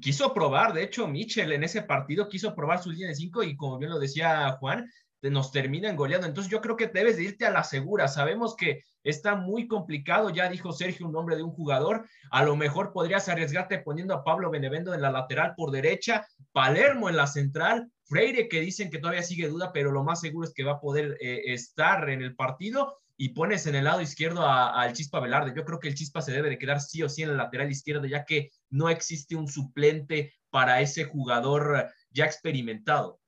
quiso 0.00 0.32
probar, 0.32 0.72
de 0.72 0.82
hecho, 0.82 1.06
Mitchell 1.06 1.52
en 1.52 1.64
ese 1.64 1.82
partido 1.82 2.28
quiso 2.28 2.54
probar 2.54 2.82
su 2.82 2.90
línea 2.90 3.08
de 3.08 3.14
5 3.14 3.42
y 3.42 3.56
como 3.56 3.78
bien 3.78 3.90
lo 3.90 3.98
decía 3.98 4.52
Juan, 4.58 4.88
nos 5.30 5.52
terminan 5.52 5.96
goleando. 5.96 6.26
Entonces 6.26 6.50
yo 6.50 6.60
creo 6.60 6.76
que 6.76 6.88
debes 6.88 7.16
de 7.16 7.24
irte 7.24 7.46
a 7.46 7.50
la 7.50 7.64
segura. 7.64 8.08
Sabemos 8.08 8.56
que 8.56 8.82
está 9.02 9.34
muy 9.34 9.66
complicado, 9.66 10.30
ya 10.30 10.48
dijo 10.48 10.72
Sergio 10.72 11.06
un 11.06 11.12
nombre 11.12 11.36
de 11.36 11.42
un 11.42 11.52
jugador. 11.52 12.06
A 12.30 12.44
lo 12.44 12.56
mejor 12.56 12.92
podrías 12.92 13.28
arriesgarte 13.28 13.78
poniendo 13.78 14.14
a 14.14 14.24
Pablo 14.24 14.50
Benevendo 14.50 14.94
en 14.94 15.02
la 15.02 15.10
lateral 15.10 15.54
por 15.56 15.70
derecha, 15.70 16.26
Palermo 16.52 17.08
en 17.08 17.16
la 17.16 17.26
central, 17.26 17.90
Freire 18.04 18.48
que 18.48 18.60
dicen 18.60 18.90
que 18.90 18.98
todavía 18.98 19.22
sigue 19.22 19.48
duda, 19.48 19.72
pero 19.72 19.90
lo 19.90 20.04
más 20.04 20.20
seguro 20.20 20.46
es 20.46 20.52
que 20.52 20.64
va 20.64 20.72
a 20.72 20.80
poder 20.80 21.16
eh, 21.20 21.42
estar 21.46 22.08
en 22.10 22.20
el 22.20 22.34
partido 22.36 22.98
y 23.16 23.30
pones 23.30 23.66
en 23.66 23.74
el 23.74 23.84
lado 23.84 24.00
izquierdo 24.00 24.48
al 24.48 24.92
Chispa 24.92 25.20
Velarde. 25.20 25.52
Yo 25.56 25.64
creo 25.64 25.78
que 25.78 25.88
el 25.88 25.94
Chispa 25.94 26.20
se 26.20 26.32
debe 26.32 26.50
de 26.50 26.58
quedar 26.58 26.80
sí 26.80 27.02
o 27.02 27.08
sí 27.08 27.22
en 27.22 27.30
el 27.30 27.36
lateral 27.36 27.70
izquierdo, 27.70 28.06
ya 28.06 28.24
que 28.24 28.50
no 28.70 28.88
existe 28.88 29.36
un 29.36 29.48
suplente 29.48 30.34
para 30.50 30.80
ese 30.80 31.04
jugador 31.04 31.90
ya 32.10 32.24
experimentado. 32.24 33.20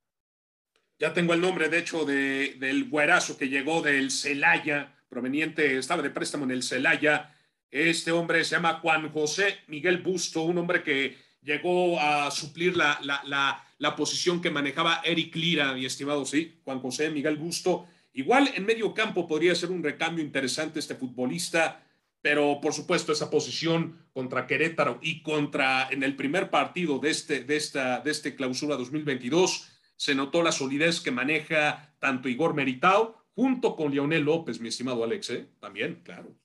Ya 0.99 1.13
tengo 1.13 1.33
el 1.33 1.41
nombre, 1.41 1.69
de 1.69 1.79
hecho, 1.79 2.05
de, 2.05 2.55
del 2.59 2.89
güerazo 2.89 3.37
que 3.37 3.49
llegó 3.49 3.81
del 3.81 4.11
Celaya, 4.11 4.95
proveniente, 5.07 5.77
estaba 5.77 6.01
de 6.01 6.09
préstamo 6.09 6.45
en 6.45 6.51
el 6.51 6.63
Celaya. 6.63 7.33
Este 7.69 8.11
hombre 8.11 8.43
se 8.43 8.55
llama 8.55 8.79
Juan 8.79 9.11
José 9.11 9.59
Miguel 9.67 9.99
Busto, 9.99 10.41
un 10.41 10.57
hombre 10.57 10.83
que 10.83 11.17
llegó 11.41 11.99
a 11.99 12.31
suplir 12.31 12.75
la, 12.75 12.99
la, 13.03 13.21
la, 13.25 13.63
la 13.77 13.95
posición 13.95 14.41
que 14.41 14.49
manejaba 14.49 15.01
Eric 15.03 15.35
Lira, 15.35 15.73
mi 15.73 15.85
estimado, 15.85 16.25
sí, 16.25 16.59
Juan 16.63 16.79
José 16.79 17.09
Miguel 17.09 17.37
Busto 17.37 17.87
Igual 18.17 18.49
en 18.55 18.65
medio 18.65 18.95
campo 18.95 19.27
podría 19.27 19.53
ser 19.53 19.69
un 19.69 19.83
recambio 19.83 20.25
interesante 20.25 20.79
este 20.79 20.95
futbolista, 20.95 21.83
pero 22.19 22.59
por 22.59 22.73
supuesto 22.73 23.11
esa 23.11 23.29
posición 23.29 24.07
contra 24.11 24.47
Querétaro 24.47 24.97
y 25.03 25.21
contra 25.21 25.87
en 25.91 26.01
el 26.01 26.15
primer 26.15 26.49
partido 26.49 26.97
de 26.97 27.11
este, 27.11 27.43
de 27.43 27.55
esta, 27.55 27.99
de 27.99 28.09
este 28.09 28.35
clausura 28.35 28.75
2022 28.75 29.69
se 29.95 30.15
notó 30.15 30.41
la 30.41 30.51
solidez 30.51 30.99
que 30.99 31.11
maneja 31.11 31.93
tanto 31.99 32.27
Igor 32.27 32.55
Meritao 32.55 33.23
junto 33.35 33.75
con 33.75 33.93
Leonel 33.93 34.23
López, 34.23 34.59
mi 34.59 34.69
estimado 34.69 35.03
Alex, 35.03 35.29
¿eh? 35.29 35.49
también, 35.59 36.01
claro. 36.03 36.35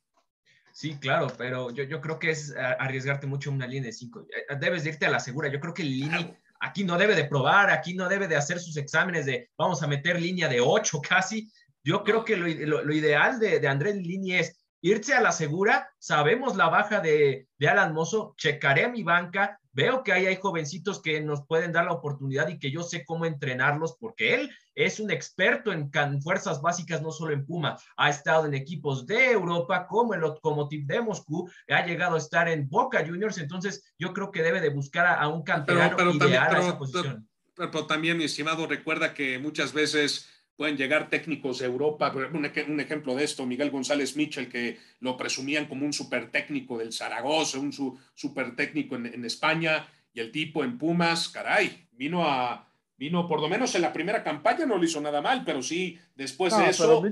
Sí, 0.73 0.99
claro, 1.01 1.29
pero 1.39 1.71
yo, 1.71 1.85
yo 1.85 2.03
creo 2.03 2.19
que 2.19 2.33
es 2.33 2.55
arriesgarte 2.55 3.27
mucho 3.27 3.51
una 3.51 3.67
línea 3.67 3.87
de 3.87 3.93
cinco. 3.95 4.27
Eh, 4.29 4.57
debes 4.61 4.85
irte 4.85 5.07
a 5.07 5.11
la 5.11 5.21
segura. 5.21 5.51
Yo 5.51 5.59
creo 5.59 5.73
que 5.73 5.83
el 5.83 5.91
línea 5.91 6.39
aquí 6.63 6.85
no 6.85 6.97
debe 6.97 7.15
de 7.15 7.25
probar, 7.25 7.71
aquí 7.71 7.93
no 7.93 8.09
debe 8.09 8.29
de 8.29 8.37
hacer 8.37 8.61
sus 8.61 8.77
exámenes 8.77 9.27
de 9.27 9.51
vamos 9.59 9.83
a 9.83 9.89
meter 9.89 10.21
línea 10.21 10.49
de 10.49 10.61
ocho 10.61 11.01
casi. 11.09 11.51
Yo 11.85 12.05
creo 12.05 12.25
que 12.25 12.37
lo, 12.37 12.92
ideal 12.92 13.38
de, 13.38 13.61
de 13.61 13.68
Andrés 13.68 13.97
Lini 13.97 14.35
es 14.35 14.62
irse 14.83 15.14
a 15.14 15.21
la 15.21 15.33
segura. 15.33 15.90
Sabemos 15.99 16.57
la 16.57 16.68
baja 16.68 17.01
de, 17.01 17.49
de 17.59 17.68
Alan 17.68 17.95
Mozo, 17.95 18.35
checaré 18.37 18.85
a 18.85 18.88
mi 18.88 19.03
banca, 19.03 19.59
veo 19.73 20.03
que 20.03 20.12
ahí 20.12 20.27
hay 20.27 20.37
jovencitos 20.37 21.01
que 21.01 21.21
nos 21.21 21.47
pueden 21.47 21.73
dar 21.73 21.87
la 21.87 21.92
oportunidad 21.92 22.49
y 22.49 22.59
que 22.59 22.71
yo 22.71 22.83
sé 22.83 23.05
cómo 23.05 23.25
entrenarlos 23.25 23.97
porque 23.99 24.35
él 24.35 24.51
es 24.75 25.01
un 25.01 25.11
experto 25.11 25.73
en, 25.73 25.90
fuerzas 26.23 26.61
básicas, 26.61 27.03
no 27.03 27.11
solo 27.11 27.33
en 27.33 27.47
Puma, 27.47 27.77
ha 27.97 28.11
estado 28.11 28.47
en 28.47 28.55
equipos 28.55 29.07
de 29.07 29.33
Europa 29.33 29.87
como 29.87 30.14
el 30.14 30.21
Lokomotiv 30.21 30.87
de 30.87 31.01
Moscú, 31.01 31.51
ha 31.68 31.87
llegado 31.87 32.16
a 32.16 32.18
estar 32.18 32.49
en 32.49 32.68
Boca 32.68 33.05
Juniors, 33.07 33.38
entonces 33.38 33.95
yo 33.99 34.12
creo 34.12 34.31
que 34.31 34.42
debe 34.42 34.61
de 34.61 34.71
buscar 34.71 35.07
a, 35.07 35.29
un 35.29 35.42
canterano 35.42 36.11
ideal 36.12 36.55
a 36.55 36.61
esa 36.61 36.79
posición. 36.79 37.29
pero, 37.55 37.87
también, 37.87 38.16
mi 38.16 38.25
estimado, 38.25 38.66
recuerda 38.66 39.14
que 39.14 39.38
muchas 39.38 39.73
veces 39.73 40.32
pueden 40.57 40.77
llegar 40.77 41.09
técnicos 41.09 41.59
de 41.59 41.67
Europa. 41.67 42.12
Un, 42.33 42.81
ejemplo 42.81 43.15
de 43.15 43.25
esto, 43.25 43.47
Miguel 43.47 43.71
González 43.71 44.17
Mitchell, 44.17 44.49
que 44.49 44.79
lo 45.01 45.17
presumían 45.17 45.67
como 45.67 45.85
un 45.85 45.93
super 45.93 46.31
técnico 46.31 46.79
del 46.79 46.93
Zaragoza, 46.93 47.59
un 47.59 47.73
super 47.73 48.55
técnico 48.55 48.97
en, 48.97 49.25
España, 49.25 49.87
y 50.12 50.21
el 50.21 50.31
tipo 50.31 50.62
en 50.62 50.79
Pumas, 50.79 51.29
caray, 51.29 51.87
vino 51.93 52.25
a, 52.29 52.69
vino 52.97 53.27
por 53.27 53.41
lo 53.41 53.49
menos 53.49 53.75
en 53.75 53.83
la 53.83 53.93
primera 53.93 54.23
campaña, 54.23 54.67
no 54.67 54.77
lo 54.77 54.85
hizo 54.85 55.01
nada 55.01 55.21
mal, 55.23 55.43
pero 55.45 55.62
sí, 55.62 55.99
después 56.15 56.57
de 56.57 56.69
eso, 56.69 57.03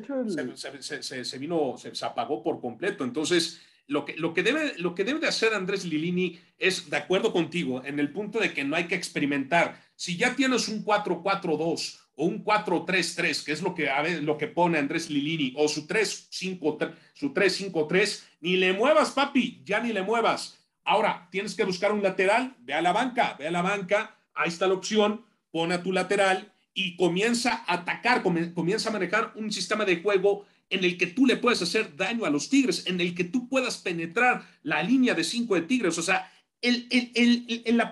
se, 1.00 1.38
vino, 1.38 1.74
se, 1.76 2.04
apagó 2.04 2.42
por 2.42 2.60
completo. 2.60 3.04
Entonces, 3.04 3.60
lo 3.86 4.04
que, 4.04 4.16
lo, 4.16 4.32
que 4.34 4.42
debe, 4.42 4.74
lo 4.78 4.94
que 4.94 5.04
debe 5.04 5.18
de 5.18 5.28
hacer 5.28 5.54
Andrés 5.54 5.84
Lilini 5.84 6.38
es, 6.58 6.90
de 6.90 6.96
acuerdo 6.96 7.32
contigo, 7.32 7.82
en 7.84 7.98
el 7.98 8.12
punto 8.12 8.38
de 8.38 8.52
que 8.52 8.62
no 8.62 8.76
hay 8.76 8.86
que 8.86 8.94
experimentar. 8.94 9.80
Si 9.96 10.16
ya 10.16 10.36
tienes 10.36 10.68
un 10.68 10.84
4-4-2 10.84 11.99
o 12.20 12.26
un 12.26 12.44
4-3-3, 12.44 13.44
que 13.44 13.52
es 13.52 13.62
lo 13.62 13.74
que, 13.74 13.88
lo 14.20 14.36
que 14.36 14.46
pone 14.46 14.76
Andrés 14.76 15.08
Lilini, 15.08 15.54
o 15.56 15.68
su 15.68 15.86
3-5-3, 15.86 18.22
ni 18.42 18.58
le 18.58 18.74
muevas, 18.74 19.12
papi, 19.12 19.62
ya 19.64 19.80
ni 19.80 19.94
le 19.94 20.02
muevas. 20.02 20.58
Ahora, 20.84 21.28
tienes 21.30 21.54
que 21.54 21.64
buscar 21.64 21.92
un 21.92 22.02
lateral, 22.02 22.54
ve 22.60 22.74
a 22.74 22.82
la 22.82 22.92
banca, 22.92 23.36
ve 23.38 23.48
a 23.48 23.50
la 23.50 23.62
banca, 23.62 24.18
ahí 24.34 24.50
está 24.50 24.66
la 24.66 24.74
opción, 24.74 25.24
pone 25.50 25.72
a 25.72 25.82
tu 25.82 25.92
lateral 25.92 26.52
y 26.74 26.94
comienza 26.96 27.64
a 27.66 27.72
atacar, 27.72 28.22
comienza 28.22 28.90
a 28.90 28.92
manejar 28.92 29.32
un 29.34 29.50
sistema 29.50 29.86
de 29.86 30.02
juego 30.02 30.44
en 30.68 30.84
el 30.84 30.98
que 30.98 31.06
tú 31.06 31.24
le 31.24 31.38
puedes 31.38 31.62
hacer 31.62 31.96
daño 31.96 32.26
a 32.26 32.30
los 32.30 32.50
Tigres, 32.50 32.86
en 32.86 33.00
el 33.00 33.14
que 33.14 33.24
tú 33.24 33.48
puedas 33.48 33.78
penetrar 33.78 34.46
la 34.62 34.82
línea 34.82 35.14
de 35.14 35.24
5 35.24 35.54
de 35.54 35.62
Tigres. 35.62 35.96
O 35.96 36.02
sea, 36.02 36.30
el, 36.60 36.86
el, 36.90 37.46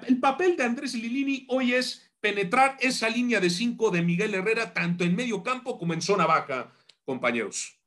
el 0.06 0.18
papel 0.18 0.54
de 0.54 0.64
Andrés 0.64 0.92
Lilini 0.92 1.46
hoy 1.48 1.72
es 1.72 2.07
penetrar 2.20 2.76
esa 2.80 3.08
línea 3.08 3.40
de 3.40 3.50
cinco 3.50 3.90
de 3.90 4.02
Miguel 4.02 4.34
Herrera, 4.34 4.72
tanto 4.72 5.04
en 5.04 5.16
medio 5.16 5.42
campo 5.42 5.78
como 5.78 5.94
en 5.94 6.02
zona 6.02 6.26
baja, 6.26 6.72
compañeros. 7.04 7.80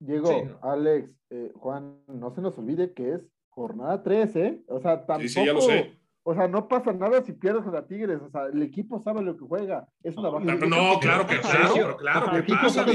Llegó, 0.00 0.58
Alex, 0.62 1.10
eh, 1.30 1.52
Juan, 1.54 1.98
no 2.08 2.34
se 2.34 2.40
nos 2.40 2.58
olvide 2.58 2.92
que 2.92 3.14
es 3.14 3.20
jornada 3.48 4.02
3, 4.02 4.36
¿eh? 4.36 4.64
O 4.68 4.80
sea, 4.80 5.06
tampoco. 5.06 5.28
Sí, 5.28 5.44
ya 5.46 5.52
lo 5.52 5.60
sé. 5.60 5.96
O 6.26 6.34
sea, 6.34 6.48
no 6.48 6.66
pasa 6.68 6.90
nada 6.94 7.22
si 7.22 7.32
pierdes 7.32 7.66
a 7.66 7.70
la 7.70 7.86
Tigres. 7.86 8.18
O 8.22 8.30
sea, 8.30 8.46
el 8.46 8.62
equipo 8.62 8.98
sabe 8.98 9.20
lo 9.20 9.36
que 9.36 9.44
juega. 9.44 9.86
Es 10.02 10.16
una 10.16 10.30
baja. 10.30 10.44
No, 10.46 10.66
no, 10.66 10.98
claro 10.98 11.26
que 11.26 11.38
claro, 11.38 11.96
claro 11.98 12.30
que 12.32 12.54
pasa, 12.54 12.86
No, 12.86 12.94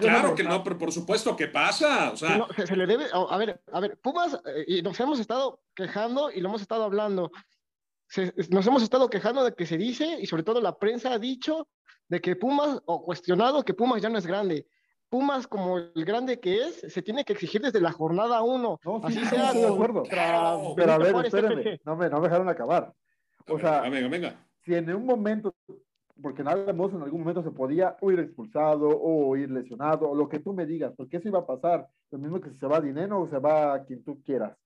claro 0.00 0.34
que 0.34 0.42
no, 0.42 0.64
pero 0.64 0.76
por 0.76 0.90
supuesto 0.90 1.36
que 1.36 1.46
pasa. 1.46 2.10
O 2.10 2.16
sea, 2.16 2.44
se, 2.66 2.74
le 2.76 2.86
debe. 2.86 3.04
A 3.12 3.36
ver, 3.38 3.62
a 3.72 3.78
ver, 3.78 3.96
Pumas, 4.02 4.34
eh, 4.46 4.64
y 4.66 4.82
nos 4.82 4.98
hemos 4.98 5.20
estado 5.20 5.60
quejando 5.76 6.32
y 6.32 6.40
lo 6.40 6.48
hemos 6.48 6.60
estado 6.60 6.82
hablando 6.82 7.30
nos 8.50 8.66
hemos 8.66 8.82
estado 8.82 9.08
quejando 9.08 9.44
de 9.44 9.54
que 9.54 9.66
se 9.66 9.76
dice, 9.76 10.18
y 10.20 10.26
sobre 10.26 10.42
todo 10.42 10.60
la 10.60 10.78
prensa 10.78 11.12
ha 11.12 11.18
dicho, 11.18 11.68
de 12.08 12.20
que 12.20 12.36
Pumas, 12.36 12.80
o 12.86 13.04
cuestionado 13.04 13.64
que 13.64 13.74
Pumas 13.74 14.02
ya 14.02 14.08
no 14.08 14.18
es 14.18 14.26
grande. 14.26 14.66
Pumas, 15.08 15.46
como 15.46 15.78
el 15.78 16.04
grande 16.04 16.40
que 16.40 16.62
es, 16.62 16.80
se 16.92 17.02
tiene 17.02 17.24
que 17.24 17.34
exigir 17.34 17.60
desde 17.60 17.80
la 17.80 17.92
jornada 17.92 18.42
1. 18.42 18.80
Así 19.04 19.24
sea. 19.26 19.52
de 19.52 19.66
acuerdo. 19.66 20.02
Pero 20.08 20.92
a 20.92 20.98
ver, 20.98 21.26
espérenme, 21.26 21.80
no 21.84 21.96
me, 21.96 22.08
no 22.08 22.20
me 22.20 22.28
dejaron 22.28 22.48
acabar. 22.48 22.92
O 23.48 23.58
sea, 23.58 23.82
venga, 23.82 24.08
venga. 24.08 24.46
si 24.64 24.74
en 24.74 24.92
un 24.94 25.06
momento, 25.06 25.54
porque 26.20 26.42
nada 26.42 26.72
más 26.72 26.92
en 26.92 27.02
algún 27.02 27.20
momento 27.20 27.42
se 27.42 27.50
podía 27.50 27.96
o 28.00 28.10
ir 28.10 28.18
expulsado 28.18 28.88
o 28.88 29.36
ir 29.36 29.50
lesionado, 29.50 30.10
o 30.10 30.14
lo 30.14 30.28
que 30.28 30.40
tú 30.40 30.52
me 30.52 30.66
digas, 30.66 30.92
porque 30.96 31.18
eso 31.18 31.28
iba 31.28 31.40
a 31.40 31.46
pasar. 31.46 31.86
Lo 32.10 32.18
mismo 32.18 32.40
que 32.40 32.50
si 32.50 32.58
se 32.58 32.66
va 32.66 32.80
Dinero 32.80 33.20
o 33.20 33.28
se 33.28 33.38
va 33.38 33.74
a 33.74 33.84
quien 33.84 34.02
tú 34.02 34.22
quieras. 34.22 34.56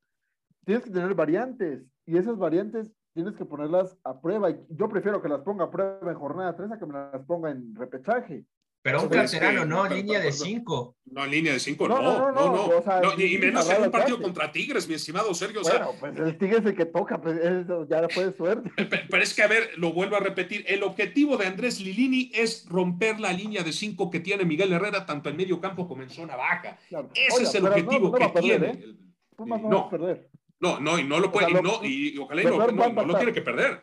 Tienes 0.65 0.85
que 0.85 0.91
tener 0.91 1.15
variantes, 1.15 1.83
y 2.07 2.17
esas 2.17 2.39
variantes 2.39 2.91
tienes 3.19 3.35
que 3.35 3.45
ponerlas 3.45 3.97
a 4.05 4.21
prueba. 4.21 4.49
Y 4.49 4.61
yo 4.71 4.89
prefiero 4.89 5.21
que 5.21 5.29
las 5.29 5.41
ponga 5.41 5.65
a 5.65 5.71
prueba 5.73 6.09
en 6.09 6.15
jornada 6.15 6.55
3 6.55 6.71
a 6.71 6.79
que 6.79 6.87
me 6.87 6.93
las 6.93 7.27
ponga 7.27 7.51
en 7.51 7.75
repechaje. 7.75 8.45
Pero 8.81 9.03
un 9.03 9.09
canterano, 9.09 9.65
no, 9.65 9.89
línea 9.89 10.21
de 10.21 10.31
cinco. 10.31 10.95
No, 11.07 11.27
línea 11.27 11.53
de 11.53 11.59
cinco, 11.59 11.89
no, 11.89 12.01
no, 12.01 12.31
no. 12.33 13.21
y 13.21 13.37
menos 13.39 13.69
en 13.71 13.83
un 13.83 13.91
partido 13.91 14.23
contra 14.23 14.53
Tigres, 14.53 14.87
mi 14.87 14.95
estimado 14.95 15.35
Sergio. 15.35 15.63
Bueno, 15.63 15.91
pues 15.99 16.17
el 16.17 16.39
Tigres 16.39 16.61
es 16.61 16.67
el 16.67 16.77
que 16.77 16.87
toca, 16.87 17.21
pues 17.21 17.39
eso 17.39 17.89
ya 17.91 18.09
fue 18.09 18.33
suerte. 18.35 18.71
Pero 19.11 19.21
es 19.21 19.35
que, 19.35 19.43
a 19.43 19.49
ver, 19.49 19.71
lo 19.79 19.93
vuelvo 19.93 20.15
a 20.15 20.21
repetir, 20.21 20.65
el 20.69 20.85
objetivo 20.85 21.37
de 21.37 21.47
Andrés 21.47 21.81
Lilini 21.81 22.31
es 22.33 22.69
romper 22.69 23.19
la 23.19 23.33
línea 23.33 23.65
de 23.65 23.73
cinco 23.73 24.11
que 24.11 24.21
tiene 24.21 24.45
Miguel 24.45 24.73
Herrera, 24.73 25.05
tanto 25.05 25.29
en 25.29 25.37
medio 25.37 25.61
campo 25.61 25.89
como 25.89 26.03
en 26.03 26.11
zona 26.11 26.37
baja. 26.37 26.79
Ese 27.15 27.43
es 27.43 27.55
el 27.57 27.67
objetivo 27.67 28.13
que 28.13 28.29
tiene. 28.41 28.67
¿eh? 28.69 28.95
no, 29.39 29.81
va 29.81 29.87
a 29.87 29.91
perder. 29.91 30.31
No, 30.61 30.81
no, 30.81 30.99
y 30.99 31.05
no 31.05 31.21
lo 31.21 31.31
puede, 31.31 31.51
y, 31.51 31.55
no, 31.55 31.85
y 31.85 32.19
ojalá 32.19 32.43
no, 32.43 32.91
no, 32.91 33.05
lo 33.05 33.17
tiene 33.17 33.33
que 33.33 33.43
perder. 33.43 33.81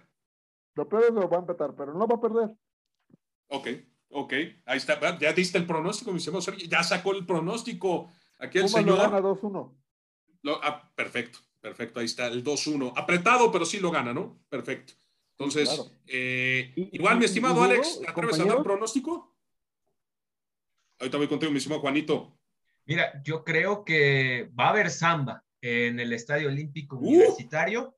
Lo 0.75 0.89
peor 0.89 1.05
es 1.05 1.13
lo 1.13 1.29
va 1.29 1.37
a 1.37 1.39
empatar, 1.39 1.73
pero 1.75 1.93
no 1.93 2.05
va 2.05 2.15
a 2.15 2.21
perder. 2.21 2.49
Ok. 3.47 3.67
Ok, 4.17 4.33
ahí 4.65 4.77
está. 4.77 5.19
Ya 5.19 5.33
diste 5.33 5.57
el 5.57 5.65
pronóstico, 5.65 6.13
mi 6.13 6.21
señor 6.21 6.41
Sergio. 6.41 6.67
Ya 6.69 6.83
sacó 6.83 7.11
el 7.11 7.25
pronóstico. 7.25 8.09
Aquí 8.39 8.59
el 8.59 8.69
señor. 8.69 8.97
gana 8.97 9.19
2-1. 9.19 9.73
Ah, 10.63 10.89
perfecto, 10.95 11.39
perfecto. 11.59 11.99
Ahí 11.99 12.05
está 12.05 12.27
el 12.27 12.41
2-1. 12.41 12.93
Apretado, 12.95 13.51
pero 13.51 13.65
sí 13.65 13.79
lo 13.79 13.91
gana, 13.91 14.13
¿no? 14.13 14.39
Perfecto. 14.47 14.93
Entonces, 15.31 15.91
eh, 16.07 16.71
igual, 16.93 17.17
mi 17.19 17.25
estimado 17.25 17.61
Alex, 17.61 17.99
¿te 17.99 18.09
atreves 18.09 18.39
a 18.39 18.45
dar 18.45 18.63
pronóstico? 18.63 19.35
Ahorita 20.99 21.17
voy 21.17 21.27
contigo, 21.27 21.51
mi 21.51 21.57
estimado 21.57 21.81
Juanito. 21.81 22.37
Mira, 22.85 23.21
yo 23.21 23.43
creo 23.43 23.83
que 23.83 24.49
va 24.57 24.67
a 24.67 24.69
haber 24.69 24.89
samba 24.91 25.44
en 25.65 25.99
el 25.99 26.13
Estadio 26.13 26.47
Olímpico 26.47 26.97
uh. 26.97 27.07
Universitario. 27.07 27.95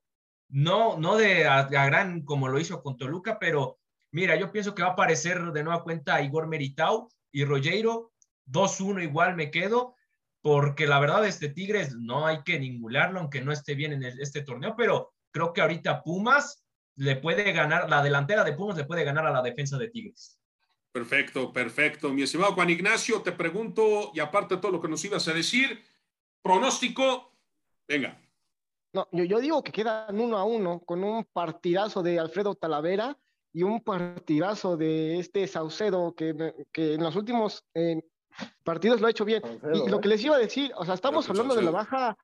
No, 0.50 0.96
no 0.96 1.16
de 1.16 1.46
a, 1.46 1.64
gran 1.64 2.22
como 2.22 2.48
lo 2.48 2.58
hizo 2.58 2.82
con 2.82 2.96
Toluca, 2.96 3.38
pero 3.38 3.78
Mira, 4.10 4.36
yo 4.36 4.50
pienso 4.50 4.74
que 4.74 4.82
va 4.82 4.88
a 4.88 4.92
aparecer 4.92 5.52
de 5.52 5.62
nueva 5.62 5.82
cuenta 5.82 6.22
Igor 6.22 6.46
Meritau 6.46 7.08
y 7.30 7.44
Rogero. 7.44 8.12
2-1 8.46 9.02
igual 9.02 9.36
me 9.36 9.50
quedo, 9.50 9.94
porque 10.40 10.86
la 10.86 10.98
verdad 10.98 11.26
este 11.26 11.50
Tigres 11.50 11.94
no 11.94 12.26
hay 12.26 12.42
que 12.42 12.58
ningularlo, 12.58 13.20
aunque 13.20 13.42
no 13.42 13.52
esté 13.52 13.74
bien 13.74 13.92
en 13.92 14.02
este 14.02 14.40
torneo, 14.42 14.74
pero 14.74 15.12
creo 15.30 15.52
que 15.52 15.60
ahorita 15.60 16.02
Pumas 16.02 16.64
le 16.96 17.16
puede 17.16 17.52
ganar, 17.52 17.90
la 17.90 18.02
delantera 18.02 18.44
de 18.44 18.54
Pumas 18.54 18.78
le 18.78 18.84
puede 18.84 19.04
ganar 19.04 19.26
a 19.26 19.30
la 19.30 19.42
defensa 19.42 19.76
de 19.76 19.90
Tigres. 19.90 20.38
Perfecto, 20.90 21.52
perfecto. 21.52 22.10
Mi 22.10 22.22
estimado 22.22 22.54
Juan 22.54 22.70
Ignacio, 22.70 23.20
te 23.20 23.32
pregunto, 23.32 24.10
y 24.14 24.20
aparte 24.20 24.54
de 24.54 24.62
todo 24.62 24.72
lo 24.72 24.80
que 24.80 24.88
nos 24.88 25.04
ibas 25.04 25.28
a 25.28 25.34
decir, 25.34 25.84
pronóstico, 26.40 27.27
venga. 27.88 28.20
No, 28.92 29.06
yo, 29.12 29.24
yo 29.24 29.40
digo 29.40 29.62
que 29.62 29.72
quedan 29.72 30.18
uno 30.20 30.38
a 30.38 30.44
uno 30.44 30.80
con 30.80 31.04
un 31.04 31.24
partidazo 31.24 32.02
de 32.02 32.18
Alfredo 32.18 32.54
Talavera 32.54 33.18
y 33.52 33.62
un 33.62 33.82
partidazo 33.82 34.76
de 34.76 35.18
este 35.18 35.46
Saucedo 35.46 36.14
que, 36.14 36.54
que 36.72 36.94
en 36.94 37.02
los 37.02 37.16
últimos 37.16 37.64
eh, 37.74 38.00
partidos 38.64 39.00
lo 39.00 39.06
ha 39.06 39.10
hecho 39.10 39.24
bien. 39.24 39.42
y 39.74 39.88
lo 39.88 39.98
¿eh? 39.98 40.00
que 40.00 40.08
les 40.08 40.24
iba 40.24 40.36
a 40.36 40.38
decir, 40.38 40.72
o 40.76 40.84
sea, 40.84 40.94
estamos 40.94 41.28
hablando 41.28 41.54
de 41.54 41.62
la 41.62 41.70
baja 41.70 42.16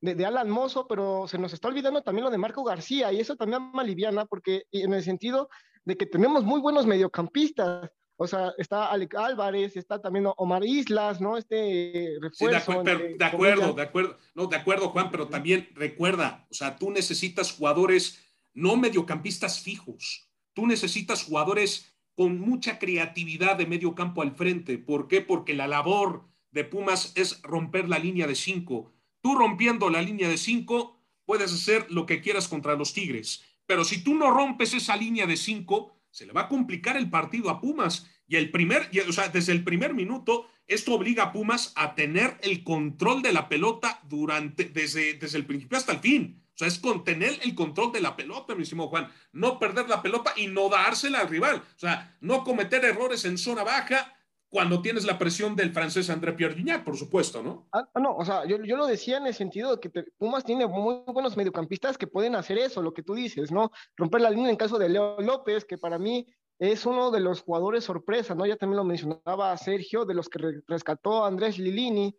de, 0.00 0.26
Alan 0.26 0.50
Mozo, 0.50 0.86
pero 0.86 1.26
se 1.26 1.38
nos 1.38 1.52
está 1.52 1.68
olvidando 1.68 2.02
también 2.02 2.24
lo 2.24 2.30
de 2.30 2.38
Marco 2.38 2.62
García 2.62 3.12
y 3.12 3.20
eso 3.20 3.36
también 3.36 3.70
me 3.72 3.80
aliviana 3.80 4.26
porque 4.26 4.64
en 4.70 4.92
el 4.94 5.02
sentido 5.02 5.48
de 5.84 5.96
que 5.96 6.06
tenemos 6.06 6.44
muy 6.44 6.60
buenos 6.60 6.86
mediocampistas. 6.86 7.90
O 8.16 8.26
sea, 8.26 8.52
está 8.56 8.86
Alec 8.86 9.14
Álvarez, 9.14 9.76
está 9.76 10.00
también 10.00 10.26
Omar 10.36 10.64
Islas, 10.64 11.20
¿no? 11.20 11.36
Este 11.36 12.16
refuerzo. 12.20 12.82
de, 12.82 13.16
de, 13.16 13.24
acuerdo, 13.24 13.72
de 13.74 13.82
acuerdo. 13.82 14.16
No, 14.34 14.46
de 14.46 14.56
acuerdo, 14.56 14.88
Juan, 14.88 15.10
pero 15.10 15.28
también 15.28 15.68
recuerda, 15.74 16.46
o 16.50 16.54
sea, 16.54 16.76
tú 16.76 16.90
necesitas 16.90 17.52
jugadores 17.52 18.22
no 18.54 18.76
mediocampistas 18.76 19.60
fijos 19.60 20.26
Tú 20.56 20.66
necesitas 20.66 21.22
jugadores 21.22 21.94
con 22.14 22.40
mucha 22.40 22.78
creatividad 22.78 23.56
de 23.56 23.66
medio 23.66 23.94
campo 23.94 24.22
al 24.22 24.34
frente. 24.34 24.78
¿Por 24.78 25.06
qué? 25.06 25.20
Porque 25.20 25.52
la 25.52 25.68
labor 25.68 26.26
de 26.50 26.64
Pumas 26.64 27.12
es 27.14 27.42
romper 27.42 27.90
la 27.90 27.98
línea 27.98 28.26
de 28.26 28.34
cinco. 28.34 28.94
Tú 29.20 29.34
rompiendo 29.34 29.90
la 29.90 30.00
línea 30.00 30.30
de 30.30 30.38
cinco, 30.38 30.98
puedes 31.26 31.52
hacer 31.52 31.90
lo 31.90 32.06
que 32.06 32.22
quieras 32.22 32.48
contra 32.48 32.74
los 32.74 32.94
Tigres. 32.94 33.44
Pero 33.66 33.84
si 33.84 34.02
tú 34.02 34.14
no 34.14 34.30
rompes 34.30 34.72
esa 34.72 34.96
línea 34.96 35.26
de 35.26 35.36
cinco, 35.36 35.95
se 36.16 36.24
le 36.24 36.32
va 36.32 36.42
a 36.42 36.48
complicar 36.48 36.96
el 36.96 37.10
partido 37.10 37.50
a 37.50 37.60
Pumas. 37.60 38.06
Y 38.26 38.36
el 38.36 38.50
primer, 38.50 38.88
o 39.06 39.12
sea, 39.12 39.28
desde 39.28 39.52
el 39.52 39.62
primer 39.62 39.92
minuto, 39.92 40.48
esto 40.66 40.94
obliga 40.94 41.24
a 41.24 41.32
Pumas 41.32 41.74
a 41.76 41.94
tener 41.94 42.38
el 42.40 42.64
control 42.64 43.20
de 43.20 43.34
la 43.34 43.50
pelota 43.50 44.00
durante, 44.08 44.64
desde, 44.64 45.12
desde 45.12 45.36
el 45.36 45.44
principio 45.44 45.76
hasta 45.76 45.92
el 45.92 45.98
fin. 45.98 46.42
O 46.54 46.56
sea, 46.56 46.68
es 46.68 46.78
contener 46.78 47.38
el 47.42 47.54
control 47.54 47.92
de 47.92 48.00
la 48.00 48.16
pelota, 48.16 48.54
mi 48.54 48.62
estimado 48.62 48.88
Juan. 48.88 49.12
No 49.32 49.58
perder 49.58 49.90
la 49.90 50.00
pelota 50.00 50.32
y 50.36 50.46
no 50.46 50.70
dársela 50.70 51.20
al 51.20 51.28
rival. 51.28 51.56
O 51.56 51.78
sea, 51.78 52.16
no 52.22 52.44
cometer 52.44 52.82
errores 52.86 53.26
en 53.26 53.36
zona 53.36 53.62
baja 53.62 54.15
cuando 54.48 54.80
tienes 54.80 55.04
la 55.04 55.18
presión 55.18 55.56
del 55.56 55.72
francés 55.72 56.08
André 56.08 56.32
Pierre 56.32 56.54
Gignac, 56.54 56.84
por 56.84 56.96
supuesto, 56.96 57.42
¿no? 57.42 57.68
Ah, 57.72 57.88
no, 58.00 58.16
o 58.16 58.24
sea, 58.24 58.46
yo, 58.46 58.62
yo, 58.62 58.76
lo 58.76 58.86
decía 58.86 59.16
en 59.16 59.26
el 59.26 59.34
sentido 59.34 59.76
de 59.76 59.80
que 59.80 60.04
Pumas 60.18 60.44
tiene 60.44 60.66
muy 60.66 61.02
buenos 61.06 61.36
mediocampistas 61.36 61.98
que 61.98 62.06
pueden 62.06 62.34
hacer 62.36 62.58
eso, 62.58 62.82
lo 62.82 62.94
que 62.94 63.02
tú 63.02 63.14
dices, 63.14 63.50
¿no? 63.50 63.70
Romper 63.96 64.20
la 64.20 64.30
línea 64.30 64.50
en 64.50 64.56
caso 64.56 64.78
de 64.78 64.88
Leo 64.88 65.20
López, 65.20 65.64
que 65.64 65.78
para 65.78 65.98
mí 65.98 66.26
es 66.58 66.86
uno 66.86 67.10
de 67.10 67.20
los 67.20 67.42
jugadores 67.42 67.84
sorpresa, 67.84 68.34
¿no? 68.34 68.46
Ya 68.46 68.56
también 68.56 68.78
lo 68.78 68.84
mencionaba 68.84 69.56
Sergio, 69.56 70.04
de 70.04 70.14
los 70.14 70.28
que 70.28 70.62
rescató 70.66 71.24
Andrés 71.24 71.58
Lilini, 71.58 72.16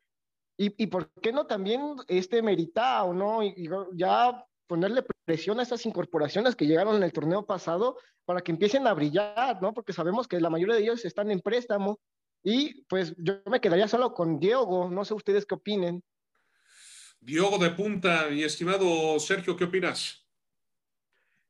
y, 0.60 0.88
por 0.88 1.12
qué 1.22 1.32
no 1.32 1.46
también 1.46 1.96
este 2.08 2.42
Meritao, 2.42 3.14
¿no? 3.14 3.44
Y, 3.44 3.70
ya 3.94 4.44
ponerle 4.66 5.04
presión 5.24 5.60
a 5.60 5.64
esas 5.64 5.86
incorporaciones 5.86 6.56
que 6.56 6.66
llegaron 6.66 6.96
en 6.96 7.04
el 7.04 7.14
torneo 7.14 7.46
pasado 7.46 7.98
para 8.26 8.42
que 8.42 8.52
empiecen 8.52 8.88
a 8.88 8.94
brillar, 8.94 9.62
¿no? 9.62 9.74
Porque 9.74 9.94
sabemos 9.94 10.28
que 10.28 10.42
la 10.42 10.50
mayoría 10.50 10.76
de 10.76 10.82
ellos 10.82 11.06
están 11.06 11.30
en 11.32 11.42
préstamo. 11.42 12.00
Y 12.44 12.84
pues 12.84 13.16
yo 13.18 13.42
me 13.46 13.60
quedaría 13.60 13.88
solo 13.88 14.14
con 14.14 14.40
Diego, 14.40 14.90
no 14.90 15.04
sé 15.04 15.14
ustedes 15.14 15.46
qué 15.46 15.56
opinen. 15.56 16.04
Diego 17.20 17.58
de 17.58 17.72
punta, 17.72 18.28
mi 18.30 18.44
estimado 18.44 19.20
Sergio, 19.20 19.56
¿qué 19.58 19.66
opinas? 19.66 20.26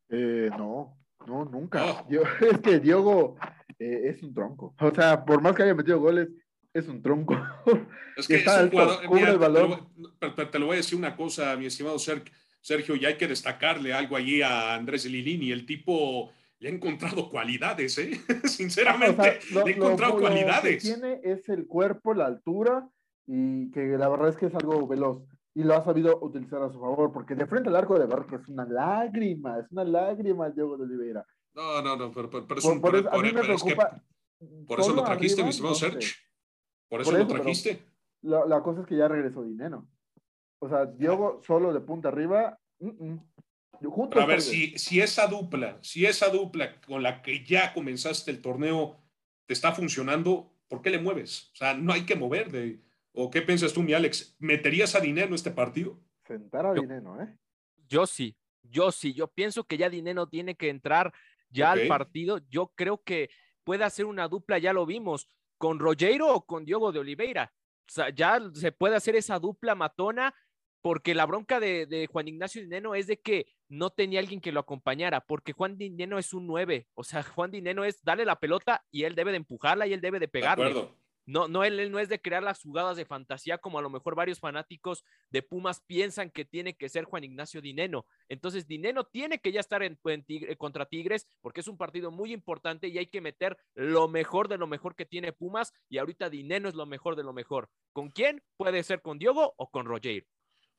Eh, 0.09 0.49
no, 0.57 0.97
no, 1.25 1.45
nunca. 1.45 2.05
es 2.41 2.59
que 2.59 2.79
Diego 2.79 3.37
eh, 3.77 4.01
es 4.05 4.23
un 4.23 4.33
tronco. 4.33 4.73
O 4.79 4.93
sea, 4.93 5.23
por 5.23 5.41
más 5.41 5.53
que 5.55 5.63
haya 5.63 5.75
metido 5.75 5.99
goles, 5.99 6.29
es 6.73 6.87
un 6.87 7.01
tronco. 7.01 7.35
Es 8.17 8.27
que 8.27 8.37
es 8.37 8.47
un 8.47 8.71
jugador, 8.71 9.29
el 9.29 9.37
balón. 9.37 9.89
Te, 10.51 10.57
lo, 10.57 10.65
voy 10.65 10.73
a 10.73 10.77
decir 10.77 10.97
una 10.97 11.15
cosa, 11.15 11.55
mi 11.55 11.67
estimado 11.67 11.99
Sergio, 11.99 12.95
y 12.95 13.05
hay 13.05 13.15
que 13.15 13.27
destacarle 13.27 13.93
algo 13.93 14.15
allí 14.15 14.41
a 14.41 14.73
Andrés 14.73 15.05
Lilini. 15.05 15.51
El 15.51 15.67
tipo 15.67 16.31
le 16.59 16.69
ha 16.69 16.71
encontrado 16.71 17.29
cualidades, 17.29 17.97
¿eh? 17.97 18.11
Sinceramente, 18.45 19.39
le 19.51 19.59
ha 19.61 19.75
encontrado 19.75 20.19
cualidades. 20.19 20.83
Lo 20.83 20.95
que 20.95 20.99
tiene 20.99 21.21
es 21.23 21.47
el 21.49 21.67
cuerpo, 21.67 22.13
la 22.13 22.25
altura, 22.25 22.89
y 23.27 23.69
que 23.71 23.97
la 23.97 24.09
verdad 24.09 24.29
es 24.29 24.37
que 24.37 24.47
es 24.47 24.55
algo 24.55 24.87
veloz. 24.87 25.23
Y 25.53 25.63
lo 25.63 25.75
ha 25.75 25.83
sabido 25.83 26.19
utilizar 26.21 26.61
a 26.61 26.71
su 26.71 26.79
favor, 26.79 27.11
porque 27.11 27.35
de 27.35 27.47
frente 27.47 27.69
al 27.69 27.75
arco 27.75 27.97
de 27.97 28.05
Barco 28.05 28.35
es 28.35 28.47
una 28.47 28.65
lágrima, 28.65 29.59
es 29.59 29.71
una 29.71 29.83
lágrima 29.83 30.49
Diego 30.49 30.77
de 30.77 30.83
Oliveira. 30.83 31.25
No, 31.55 31.81
no, 31.81 31.95
no, 31.95 32.11
pero, 32.11 32.29
pero, 32.29 32.45
por, 32.45 32.81
por, 32.81 32.95
eso, 32.95 33.11
a 33.11 33.21
mí 33.21 33.31
me 33.31 33.41
preocupa. 33.41 34.03
por 34.67 34.79
eso 34.79 34.93
lo 34.93 35.03
trajiste, 35.03 35.43
mi 35.43 35.49
estimado 35.49 35.73
Sergio. 35.73 36.09
Por 36.87 37.01
eso, 37.01 37.11
lo 37.11 37.27
trajiste. 37.27 37.83
La, 38.21 38.61
cosa 38.61 38.81
es 38.81 38.87
que 38.87 38.95
ya 38.95 39.07
regresó 39.07 39.43
dinero. 39.43 39.87
O 40.59 40.69
sea, 40.69 40.85
Diego 40.85 41.41
solo 41.45 41.73
de 41.73 41.81
punta 41.81 42.09
arriba. 42.09 42.59
A 44.15 44.25
ver, 44.25 44.41
si, 44.41 44.77
si 44.77 45.01
esa 45.01 45.27
dupla, 45.27 45.77
si 45.81 46.05
esa 46.05 46.29
dupla 46.29 46.81
con 46.81 47.03
la 47.03 47.21
que 47.21 47.43
ya 47.45 47.73
comenzaste 47.73 48.31
el 48.31 48.41
torneo 48.41 48.97
te 49.45 49.53
está 49.53 49.71
funcionando, 49.73 50.53
¿por 50.67 50.81
qué 50.81 50.89
le 50.89 50.99
mueves? 50.99 51.51
O 51.53 51.55
sea, 51.55 51.73
no 51.73 51.93
hay 51.93 52.05
que 52.05 52.15
mover. 52.15 52.51
De, 52.51 52.81
¿O 53.13 53.29
qué 53.29 53.41
piensas 53.41 53.73
tú, 53.73 53.81
mi 53.83 53.93
Alex? 53.93 54.35
¿Meterías 54.39 54.95
a 54.95 54.99
dinero 54.99 55.27
en 55.27 55.33
este 55.35 55.51
partido? 55.51 55.99
Sentar 56.25 56.65
a 56.65 56.73
dinero, 56.73 57.21
¿eh? 57.21 57.37
Yo 57.87 58.05
sí, 58.05 58.35
yo 58.63 58.91
sí. 58.91 59.13
Yo 59.13 59.27
pienso 59.27 59.63
que 59.63 59.77
ya 59.77 59.89
dinero 59.89 60.27
tiene 60.27 60.55
que 60.55 60.69
entrar 60.69 61.13
ya 61.49 61.71
al 61.71 61.87
partido. 61.87 62.39
Yo 62.49 62.73
creo 62.75 63.01
que 63.03 63.29
puede 63.63 63.83
hacer 63.83 64.05
una 64.05 64.27
dupla, 64.27 64.57
ya 64.57 64.73
lo 64.73 64.85
vimos 64.85 65.29
con 65.57 65.79
Rogero 65.79 66.33
o 66.33 66.45
con 66.45 66.65
Diogo 66.65 66.91
de 66.91 66.99
Oliveira. 66.99 67.53
O 67.87 67.91
sea, 67.91 68.09
ya 68.09 68.39
se 68.53 68.71
puede 68.71 68.95
hacer 68.95 69.15
esa 69.15 69.39
dupla 69.39 69.75
matona 69.75 70.33
porque 70.81 71.15
la 71.15 71.25
bronca 71.25 71.59
de, 71.59 72.07
Juan 72.11 72.27
Ignacio 72.27 72.61
Dineno 72.61 72.95
es 72.95 73.07
de 73.07 73.19
que 73.19 73.47
no 73.69 73.89
tenía 73.89 74.19
alguien 74.19 74.41
que 74.41 74.51
lo 74.51 74.59
acompañara, 74.59 75.21
porque 75.21 75.53
Juan 75.53 75.77
Dineno 75.77 76.17
es 76.17 76.33
un 76.33 76.47
9, 76.47 76.87
o 76.93 77.03
sea, 77.03 77.23
Juan 77.23 77.51
Dineno 77.51 77.83
es 77.83 78.03
darle 78.03 78.25
la 78.25 78.39
pelota 78.39 78.85
y 78.91 79.03
él 79.03 79.15
debe 79.15 79.31
de 79.31 79.37
empujarla 79.37 79.87
y 79.87 79.93
él 79.93 80.01
debe 80.01 80.19
de 80.19 80.27
pegarle. 80.27 80.89
No, 81.27 81.49
no, 81.49 81.65
él, 81.65 81.91
no 81.91 81.99
es 81.99 82.07
de 82.07 82.21
crear 82.21 82.41
las 82.41 82.61
jugadas 82.61 82.95
de 82.95 83.03
fantasía 83.03 83.57
como 83.57 83.77
a 83.77 83.81
lo 83.81 83.89
mejor 83.89 84.15
varios 84.15 84.39
fanáticos 84.39 85.03
de 85.29 85.43
Pumas 85.43 85.81
piensan 85.81 86.31
que 86.31 86.45
tiene 86.45 86.77
que 86.77 86.87
ser 86.87 87.03
Juan 87.03 87.25
Ignacio 87.25 87.61
Dineno. 87.61 88.05
Entonces, 88.29 88.65
Dineno 88.65 89.03
tiene 89.03 89.39
que 89.39 89.51
ya 89.51 89.59
estar 89.59 89.83
en, 89.83 89.99
contra 90.57 90.85
Tigres 90.85 91.27
porque 91.41 91.59
es 91.59 91.67
un 91.67 91.77
partido 91.77 92.11
muy 92.11 92.31
importante 92.31 92.87
y 92.87 92.97
hay 92.97 93.07
que 93.07 93.19
meter 93.19 93.57
lo 93.75 94.07
mejor 94.07 94.47
de 94.47 94.57
lo 94.57 94.67
mejor 94.67 94.95
que 94.95 95.05
tiene 95.05 95.33
Pumas 95.33 95.73
y 95.89 95.97
ahorita 95.97 96.29
Dineno 96.29 96.69
es 96.69 96.75
lo 96.75 96.85
mejor 96.85 97.17
de 97.17 97.23
lo 97.23 97.33
mejor. 97.33 97.69
¿Con 97.91 98.09
quién? 98.09 98.41
Puede 98.55 98.81
ser 98.83 99.01
con 99.01 99.19
Diogo 99.19 99.53
o 99.57 99.69
con 99.69 99.85
Roger. 99.85 100.25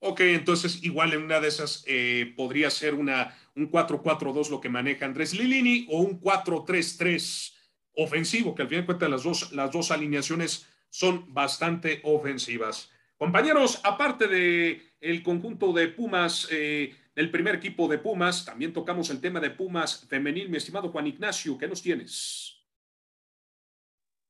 Ok, 0.01 0.20
entonces 0.20 0.82
igual 0.84 1.12
en 1.12 1.22
una 1.22 1.40
de 1.40 1.49
esas 1.49 1.82
eh, 1.86 2.32
podría 2.36 2.70
ser 2.70 2.94
una, 2.94 3.36
un 3.57 3.70
4-4-2 3.70 4.49
lo 4.51 4.61
que 4.61 4.68
maneja 4.68 5.07
Andrés 5.07 5.34
Lilini 5.34 5.86
o 5.90 6.01
un 6.01 6.20
4-3-3 6.20 7.55
ofensivo, 7.96 8.55
que 8.55 8.62
al 8.62 8.68
fin 8.68 8.80
de 8.80 8.86
cuentas 8.86 9.11
las 9.11 9.24
dos, 9.24 9.53
las 9.53 9.72
dos 9.72 9.90
alineaciones 9.90 10.68
son 10.88 11.32
bastante 11.34 12.01
ofensivas. 12.05 12.90
Compañeros, 13.16 13.80
aparte 13.82 14.28
de 14.28 14.80
el 15.01 15.24
conjunto 15.24 15.72
de 15.72 15.88
Pumas, 15.88 16.46
eh, 16.53 16.94
el 17.16 17.32
primer 17.32 17.57
equipo 17.57 17.88
de 17.88 17.99
Pumas, 17.99 18.44
también 18.44 18.72
tocamos 18.72 19.11
el 19.11 19.20
tema 19.20 19.40
de 19.40 19.51
Pumas 19.51 20.07
femenil, 20.09 20.49
mi 20.49 20.59
estimado 20.59 20.90
Juan 20.90 21.09
Ignacio, 21.09 21.59
¿qué 21.59 21.66
nos 21.66 21.82
tienes? 21.82 22.57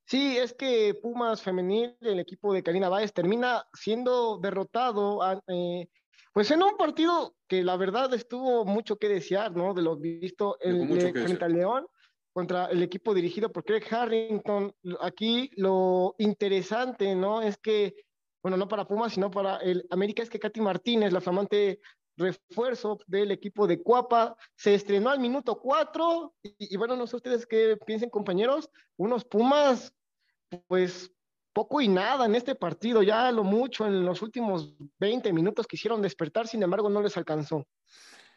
Sí, 0.08 0.38
es 0.38 0.54
que 0.54 0.94
Pumas 0.94 1.42
femenil, 1.42 1.94
el 2.00 2.18
equipo 2.18 2.54
de 2.54 2.62
Karina 2.62 2.88
Báez, 2.88 3.12
termina 3.12 3.68
siendo 3.74 4.38
derrotado, 4.38 5.20
eh, 5.48 5.86
pues 6.32 6.50
en 6.50 6.62
un 6.62 6.78
partido 6.78 7.36
que 7.46 7.62
la 7.62 7.76
verdad 7.76 8.14
estuvo 8.14 8.64
mucho 8.64 8.96
que 8.96 9.10
desear, 9.10 9.54
¿no? 9.54 9.74
De 9.74 9.82
lo 9.82 9.98
visto 9.98 10.56
en, 10.62 10.88
frente 10.88 11.44
al 11.44 11.52
León 11.52 11.86
contra 12.32 12.66
el 12.66 12.82
equipo 12.82 13.12
dirigido 13.12 13.52
por 13.52 13.64
Craig 13.64 13.84
Harrington. 13.90 14.74
Aquí 15.02 15.50
lo 15.56 16.14
interesante, 16.16 17.14
¿no? 17.14 17.42
Es 17.42 17.58
que, 17.58 17.94
bueno, 18.42 18.56
no 18.56 18.66
para 18.66 18.88
Pumas, 18.88 19.12
sino 19.12 19.30
para 19.30 19.58
el 19.58 19.86
América, 19.90 20.22
es 20.22 20.30
que 20.30 20.38
Katy 20.38 20.62
Martínez, 20.62 21.12
la 21.12 21.20
flamante 21.20 21.80
refuerzo 22.16 22.98
del 23.06 23.30
equipo 23.30 23.66
de 23.66 23.82
Cuapa. 23.82 24.36
Se 24.56 24.74
estrenó 24.74 25.10
al 25.10 25.20
minuto 25.20 25.60
4 25.60 26.34
y, 26.42 26.74
y, 26.74 26.76
bueno, 26.78 26.96
no 26.96 27.06
sé 27.06 27.16
ustedes 27.16 27.46
qué 27.46 27.76
piensen 27.84 28.08
compañeros, 28.08 28.70
unos 28.96 29.26
Pumas 29.26 29.92
pues 30.66 31.12
poco 31.52 31.80
y 31.80 31.88
nada 31.88 32.26
en 32.26 32.34
este 32.34 32.54
partido, 32.54 33.02
ya 33.02 33.32
lo 33.32 33.42
mucho 33.42 33.86
en 33.86 34.04
los 34.04 34.22
últimos 34.22 34.76
20 35.00 35.32
minutos 35.32 35.66
quisieron 35.66 36.00
despertar, 36.00 36.46
sin 36.46 36.62
embargo 36.62 36.88
no 36.88 37.02
les 37.02 37.16
alcanzó. 37.16 37.66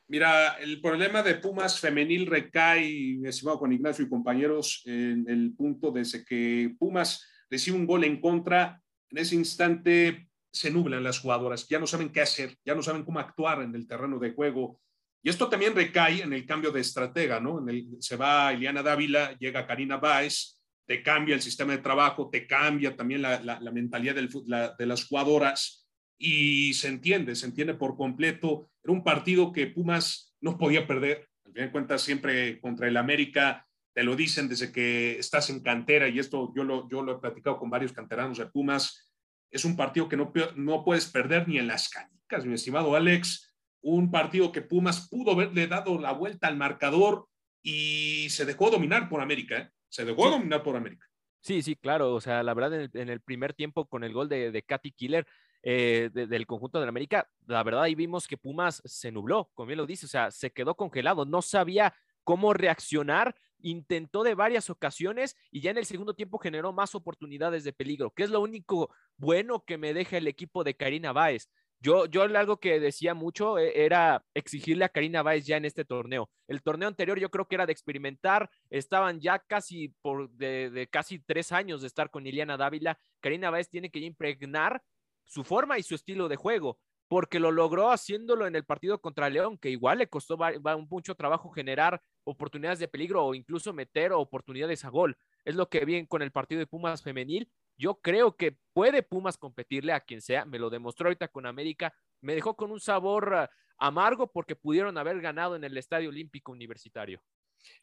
Mira, 0.08 0.58
el 0.60 0.82
problema 0.82 1.24
de 1.24 1.36
Pumas 1.36 1.80
femenil 1.80 2.26
recae, 2.26 3.20
estimado 3.24 3.60
Juan 3.60 3.74
Ignacio 3.74 4.04
y 4.04 4.10
compañeros, 4.10 4.82
en 4.86 5.26
el 5.30 5.54
punto 5.56 5.92
desde 5.92 6.26
que 6.26 6.76
Pumas 6.78 7.26
recibe 7.50 7.78
un 7.78 7.88
gol 7.88 8.04
en 8.04 8.20
contra, 8.20 8.82
en 9.10 9.18
ese 9.18 9.36
instante 9.36 10.28
se 10.52 10.72
nublan 10.72 11.04
las 11.04 11.20
jugadoras, 11.20 11.68
ya 11.70 11.80
no 11.80 11.88
saben 11.88 12.12
qué 12.12 12.22
hacer, 12.22 12.58
ya 12.66 12.76
no 12.76 12.82
saben 12.82 13.06
cómo 13.06 13.20
actuar 13.20 13.62
en 13.62 13.74
el 13.74 13.88
terreno 13.88 14.20
de 14.20 14.34
juego. 14.34 14.82
Y 15.24 15.30
esto 15.30 15.48
también 15.48 15.76
recae 15.76 16.24
en 16.24 16.34
el 16.34 16.46
cambio 16.46 16.72
de 16.72 16.82
estratega, 16.82 17.40
¿no? 17.40 17.64
Se 18.00 18.16
va 18.18 18.52
Eliana 18.52 18.82
Dávila, 18.82 19.38
llega 19.38 19.68
Karina 19.68 19.98
Báez, 19.98 20.61
te 20.92 21.02
cambia 21.04 21.36
el 21.36 21.42
sistema 21.42 21.72
de 21.72 21.78
trabajo, 21.78 22.30
te 22.30 22.46
cambia 22.46 22.98
también 22.98 23.22
la, 23.22 23.72
mentalidad 23.72 24.14
de 24.14 24.86
las 24.86 25.06
jugadoras 25.06 25.88
y 26.18 26.74
se 26.74 26.90
entiende, 26.90 27.34
se 27.38 27.46
entiende 27.46 27.76
por 27.76 27.96
completo. 27.96 28.70
Era 28.84 28.92
un 28.92 29.02
partido 29.02 29.54
que 29.54 29.68
Pumas 29.68 30.36
no 30.42 30.58
podía 30.58 30.86
perder. 30.86 31.30
Al 31.46 31.54
fin 31.54 31.64
de 31.64 31.72
cuentas, 31.72 32.02
siempre 32.02 32.60
contra 32.60 32.90
el 32.90 32.98
América, 32.98 33.66
te 33.94 34.04
lo 34.04 34.18
dicen 34.18 34.50
desde 34.50 34.74
que 34.74 35.18
estás 35.18 35.50
en 35.50 35.62
cantera 35.62 36.10
y 36.10 36.20
esto 36.20 36.52
yo 36.54 36.66
lo, 36.66 36.90
yo 36.90 37.02
lo 37.04 37.14
he 37.14 37.20
platicado 37.22 37.58
con 37.58 37.70
varios 37.70 37.94
canteranos 37.94 38.40
de 38.40 38.48
Pumas. 38.48 39.14
Es 39.50 39.64
un 39.64 39.78
partido 39.78 40.10
que 40.10 40.18
no, 40.18 40.34
no 40.58 40.84
puedes 40.84 41.06
perder 41.06 41.48
ni 41.48 41.58
en 41.58 41.68
las 41.68 41.88
canicas, 41.88 42.46
mi 42.46 42.56
estimado 42.56 42.98
Alex. 42.98 43.56
Un 43.80 44.12
partido 44.12 44.52
que 44.52 44.62
Pumas 44.62 45.08
pudo 45.08 45.32
haberle 45.32 45.68
dado 45.68 45.98
la 45.98 46.12
vuelta 46.12 46.48
al 46.48 46.58
marcador 46.58 47.30
y 47.64 48.28
se 48.30 48.44
dejó 48.44 48.70
dominar 48.70 49.08
por 49.08 49.22
América. 49.22 49.58
¿eh? 49.58 49.70
Se 49.92 50.06
dejó 50.06 50.24
sí. 50.26 50.32
dominar 50.32 50.64
por 50.64 50.76
América. 50.76 51.06
Sí, 51.42 51.62
sí, 51.62 51.76
claro. 51.76 52.14
O 52.14 52.22
sea, 52.22 52.42
la 52.44 52.54
verdad, 52.54 52.74
en 52.76 52.82
el, 52.82 52.92
en 52.94 53.10
el 53.10 53.22
primer 53.22 53.54
tiempo 53.54 53.86
con 53.86 54.04
el 54.04 54.14
gol 54.14 54.30
de, 54.30 54.52
de 54.52 54.64
Katy 54.64 54.92
Killer 54.92 55.28
eh, 55.64 56.10
de, 56.12 56.26
del 56.26 56.48
conjunto 56.48 56.80
de 56.80 56.88
América, 56.88 57.30
la 57.46 57.62
verdad 57.62 57.84
ahí 57.84 57.94
vimos 57.94 58.28
que 58.28 58.36
Pumas 58.36 58.82
se 58.84 59.12
nubló, 59.12 59.52
como 59.54 59.68
bien 59.68 59.78
lo 59.78 59.86
dice, 59.86 60.08
o 60.08 60.10
sea, 60.10 60.32
se 60.32 60.50
quedó 60.50 60.74
congelado, 60.74 61.26
no 61.26 61.44
sabía 61.44 61.94
cómo 62.24 62.54
reaccionar, 62.54 63.36
intentó 63.60 64.24
de 64.24 64.34
varias 64.34 64.72
ocasiones 64.72 65.36
y 65.52 65.62
ya 65.62 65.70
en 65.70 65.78
el 65.78 65.86
segundo 65.86 66.16
tiempo 66.16 66.40
generó 66.40 66.74
más 66.74 66.96
oportunidades 66.96 67.64
de 67.64 67.74
peligro, 67.74 68.10
que 68.10 68.24
es 68.24 68.32
lo 68.32 68.42
único 68.42 68.92
bueno 69.18 69.64
que 69.64 69.78
me 69.78 69.94
deja 69.94 70.18
el 70.18 70.28
equipo 70.28 70.64
de 70.64 70.76
Karina 70.76 71.12
Báez. 71.12 71.48
Yo, 71.84 72.06
yo 72.06 72.22
algo 72.22 72.60
que 72.60 72.80
decía 72.80 73.16
mucho 73.16 73.58
eh, 73.58 73.84
era 73.84 74.24
exigirle 74.36 74.86
a 74.86 74.90
Karina 74.90 75.24
Báez 75.24 75.48
ya 75.48 75.58
en 75.58 75.66
este 75.66 75.84
torneo. 75.84 76.30
El 76.48 76.62
torneo 76.62 76.88
anterior 76.88 77.20
yo 77.20 77.32
creo 77.32 77.48
que 77.48 77.56
era 77.56 77.66
de 77.66 77.72
experimentar, 77.72 78.52
estaban 78.70 79.20
ya 79.20 79.40
casi 79.40 79.90
por 80.04 80.30
de, 80.30 80.88
casi 80.92 81.20
tres 81.20 81.52
años 81.52 81.82
de 81.82 81.88
estar 81.88 82.12
con 82.12 82.28
Iliana 82.28 82.56
Dávila. 82.56 83.00
Karina 83.20 83.50
Báez 83.50 83.68
tiene 83.68 83.90
que 83.90 83.98
impregnar 84.00 84.84
su 85.26 85.44
forma 85.44 85.80
y 85.80 85.84
su 85.84 85.96
estilo 85.96 86.28
de 86.30 86.36
juego, 86.36 86.78
porque 87.08 87.40
lo 87.40 87.52
logró 87.52 87.90
haciéndolo 87.90 88.46
en 88.46 88.56
el 88.56 88.64
partido 88.64 89.02
contra 89.02 89.30
León, 89.32 89.58
que 89.58 89.72
igual 89.72 89.98
le 89.98 90.08
costó 90.08 90.38
un 90.38 90.88
mucho 90.88 91.16
trabajo 91.16 91.50
generar 91.50 92.00
oportunidades 92.26 92.78
de 92.78 92.90
peligro 92.90 93.26
o 93.26 93.34
incluso 93.34 93.74
meter 93.74 94.12
oportunidades 94.12 94.86
a 94.86 94.90
gol. 94.90 95.18
Es 95.46 95.56
lo 95.56 95.68
que 95.68 95.84
vi 95.84 96.06
con 96.06 96.22
el 96.22 96.32
partido 96.32 96.60
de 96.60 96.68
Pumas 96.68 97.02
femenil 97.02 97.50
yo 97.78 97.96
creo 97.96 98.36
que 98.36 98.58
puede 98.74 99.04
Pumas 99.04 99.38
competirle 99.38 99.94
a 99.94 100.02
quien 100.02 100.22
sea, 100.22 100.46
me 100.46 100.60
lo 100.60 100.70
demostró 100.70 101.08
ahorita 101.08 101.28
con 101.28 101.46
América, 101.46 101.94
me 102.22 102.36
dejó 102.36 102.56
con 102.56 102.72
un 102.72 102.80
sabor 102.80 103.34
uh, 103.34 103.48
amargo 103.78 104.32
porque 104.32 104.56
pudieron 104.56 104.98
haber 104.98 105.20
ganado 105.22 105.56
en 105.56 105.64
el 105.64 105.78
Estadio 105.78 106.10
Olímpico 106.10 106.52
Universitario. 106.52 107.22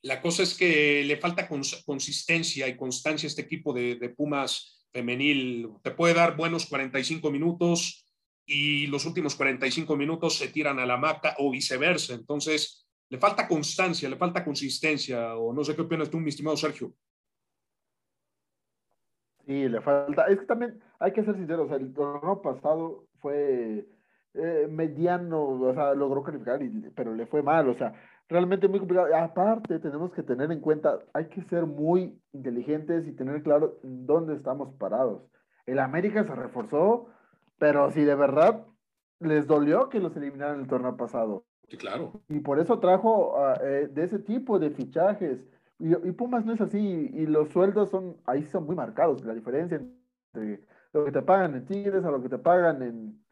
La 0.03 0.20
cosa 0.20 0.43
es 0.43 0.55
que 0.55 1.05
le 1.05 1.16
falta 1.18 1.49
cons 1.49 1.82
consistencia 1.84 2.66
y 2.66 2.76
constancia 2.76 3.26
a 3.26 3.30
este 3.30 3.43
equipo 3.43 3.72
de, 3.72 3.97
de, 3.97 4.09
Pumas 4.09 4.86
femenil. 4.93 5.68
Te 5.82 5.93
puede 5.93 6.14
dar 6.14 6.36
buenos 6.36 6.66
45 6.66 7.30
minutos 7.30 8.07
y 8.45 8.86
los 8.86 9.05
últimos 9.05 9.36
45 9.36 9.97
minutos 9.97 10.36
se 10.36 10.49
tiran 10.49 10.78
a 10.78 10.86
la 10.86 10.97
maca 10.97 11.36
o 11.39 11.51
viceversa. 11.51 12.14
Entonces, 12.14 12.89
le 13.11 13.18
falta 13.18 13.49
constancia, 13.49 14.09
le 14.09 14.16
falta 14.16 14.45
consistencia, 14.45 15.36
o 15.36 15.53
no 15.53 15.64
sé 15.64 15.74
qué 15.74 15.82
opinas 15.82 16.11
tú, 16.11 16.18
mi 16.18 16.30
estimado 16.30 16.57
Sergio. 16.57 16.95
Sí, 19.49 19.66
le 19.66 19.80
falta. 19.80 20.26
Es 20.26 20.38
que 20.40 20.44
también 20.44 20.78
hay 20.99 21.12
que 21.12 21.24
ser 21.24 21.34
sinceros, 21.34 21.64
o 21.64 21.68
sea, 21.68 21.78
el 21.78 21.94
torneo 21.94 22.42
pasado 22.42 23.07
fue 23.20 23.88
eh, 24.34 24.68
mediano, 24.68 25.42
o 25.42 25.72
sea, 25.72 25.94
logró 25.94 26.22
calificar, 26.22 26.62
y, 26.62 26.68
pero 26.94 27.14
le 27.14 27.24
fue 27.24 27.42
mal, 27.42 27.66
o 27.66 27.74
sea, 27.74 27.94
realmente 28.28 28.68
muy 28.68 28.78
complicado. 28.78 29.09
Aparte, 29.16 29.78
tenemos 29.78 30.12
que 30.12 30.22
tener 30.22 30.53
en 30.53 30.61
cuenta, 30.61 30.99
hay 31.14 31.28
que 31.28 31.40
ser 31.44 31.64
muy 31.64 32.20
inteligentes 32.34 33.09
y 33.09 33.12
tener 33.12 33.42
claro 33.42 33.78
dónde 33.82 34.34
estamos 34.34 34.74
parados. 34.74 35.22
El 35.64 35.78
América 35.78 36.24
se 36.24 36.34
reforzó, 36.34 37.07
pero 37.59 37.90
si 37.90 38.05
de 38.05 38.16
verdad 38.16 38.66
les 39.18 39.46
dolió 39.46 39.88
que 39.88 39.99
los 39.99 40.14
eliminaran 40.14 40.61
el 40.61 40.68
torneo 40.68 40.94
pasado. 40.99 41.46
Sí, 41.70 41.78
claro. 41.78 42.20
Y 42.28 42.40
por 42.40 42.61
eso 42.61 42.80
trajo 42.80 43.34
uh, 43.34 43.64
eh, 43.64 43.88
de 43.90 44.05
ese 44.05 44.18
tipo 44.18 44.59
de 44.59 44.72
fichajes 44.72 45.40
y, 45.79 46.09
y, 46.09 46.12
Pumas 46.12 46.45
no 46.45 46.53
es 46.53 46.61
así, 46.61 47.11
y 47.12 47.26
los 47.26 47.51
sueldos 47.51 47.91
son, 47.91 48.16
ahí 48.26 48.45
son 48.47 48.66
muy 48.66 48.76
marcados, 48.76 49.24
la 49.24 49.35
diferencia 49.35 49.81
entre 50.35 50.64
lo 50.93 51.05
que 51.05 51.12
te 51.12 51.22
pagan 51.22 51.55
en 51.55 51.66
Tigres 51.66 52.05
a 52.05 52.11
lo 52.11 52.22
que 52.22 52.29
te 52.29 52.39
pagan 52.39 52.83
en, 52.83 53.22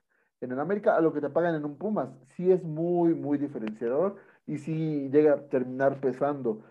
en 0.40 0.52
el 0.52 0.60
América, 0.60 0.96
a 0.96 1.00
lo 1.00 1.12
que 1.12 1.20
te 1.20 1.30
pagan 1.30 1.54
en 1.54 1.64
un 1.64 1.76
Pumas, 1.76 2.10
sí 2.36 2.52
es 2.52 2.62
muy, 2.62 3.14
muy 3.14 3.38
diferenciador 3.38 4.16
y 4.46 4.58
sí 4.58 5.08
llega 5.10 5.34
a 5.34 5.48
terminar 5.48 6.00
pesando. 6.00 6.62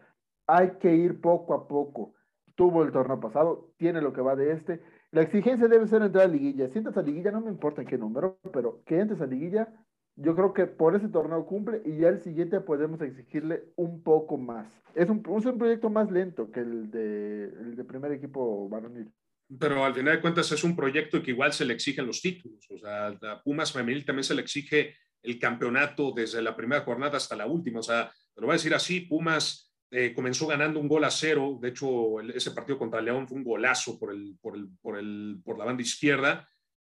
Hay 0.47 0.71
que 0.79 0.95
ir 0.95 1.21
poco 1.21 1.53
a 1.53 1.67
poco. 1.67 2.13
Tuvo 2.55 2.83
el 2.83 2.91
torneo 2.91 3.19
pasado, 3.19 3.73
tiene 3.77 4.01
lo 4.01 4.13
que 4.13 4.21
va 4.21 4.35
de 4.35 4.53
este. 4.53 4.81
La 5.11 5.21
exigencia 5.21 5.67
debe 5.67 5.87
ser 5.87 6.01
entrar 6.01 6.25
a 6.25 6.27
liguilla. 6.27 6.69
Si 6.69 6.77
entras 6.77 6.97
a 6.97 7.01
liguilla, 7.01 7.31
no 7.31 7.41
me 7.41 7.49
importa 7.49 7.83
qué 7.83 7.97
número, 7.97 8.37
pero 8.53 8.83
que 8.85 8.99
entres 8.99 9.19
a 9.21 9.25
liguilla 9.25 9.67
yo 10.15 10.35
creo 10.35 10.53
que 10.53 10.65
por 10.65 10.95
ese 10.95 11.09
torneo 11.09 11.45
cumple 11.45 11.81
y 11.85 11.97
ya 11.97 12.07
el 12.07 12.21
siguiente 12.21 12.61
podemos 12.61 13.01
exigirle 13.01 13.63
un 13.75 14.01
poco 14.01 14.37
más. 14.37 14.67
Es 14.93 15.09
un, 15.09 15.21
es 15.37 15.45
un 15.45 15.57
proyecto 15.57 15.89
más 15.89 16.09
lento 16.09 16.51
que 16.51 16.61
el 16.61 16.89
de, 16.89 17.45
el 17.45 17.75
de 17.75 17.83
primer 17.83 18.13
equipo 18.13 18.69
varonil. 18.69 19.11
Pero 19.59 19.83
al 19.83 19.93
final 19.93 20.15
de 20.15 20.21
cuentas 20.21 20.51
es 20.51 20.63
un 20.63 20.75
proyecto 20.75 21.21
que 21.21 21.31
igual 21.31 21.53
se 21.53 21.65
le 21.65 21.73
exigen 21.73 22.07
los 22.07 22.21
títulos. 22.21 22.65
O 22.71 22.77
sea, 22.77 23.07
a 23.07 23.43
Pumas 23.43 23.71
Femenil 23.71 24.05
también 24.05 24.23
se 24.23 24.33
le 24.33 24.41
exige 24.41 24.95
el 25.21 25.37
campeonato 25.37 26.13
desde 26.13 26.41
la 26.41 26.55
primera 26.55 26.81
jornada 26.81 27.17
hasta 27.17 27.35
la 27.35 27.45
última. 27.45 27.79
O 27.79 27.83
sea, 27.83 28.11
te 28.33 28.41
lo 28.41 28.47
voy 28.47 28.53
a 28.53 28.57
decir 28.57 28.73
así, 28.73 29.01
Pumas 29.01 29.73
eh, 29.91 30.13
comenzó 30.13 30.47
ganando 30.47 30.79
un 30.79 30.87
gol 30.87 31.03
a 31.03 31.11
cero. 31.11 31.59
De 31.61 31.69
hecho, 31.69 32.21
ese 32.21 32.51
partido 32.51 32.79
contra 32.79 33.01
León 33.01 33.27
fue 33.27 33.37
un 33.37 33.43
golazo 33.43 33.99
por, 33.99 34.11
el, 34.13 34.37
por, 34.41 34.55
el, 34.55 34.69
por, 34.81 34.97
por 35.43 35.59
la 35.59 35.65
banda 35.65 35.83
izquierda. 35.83 36.47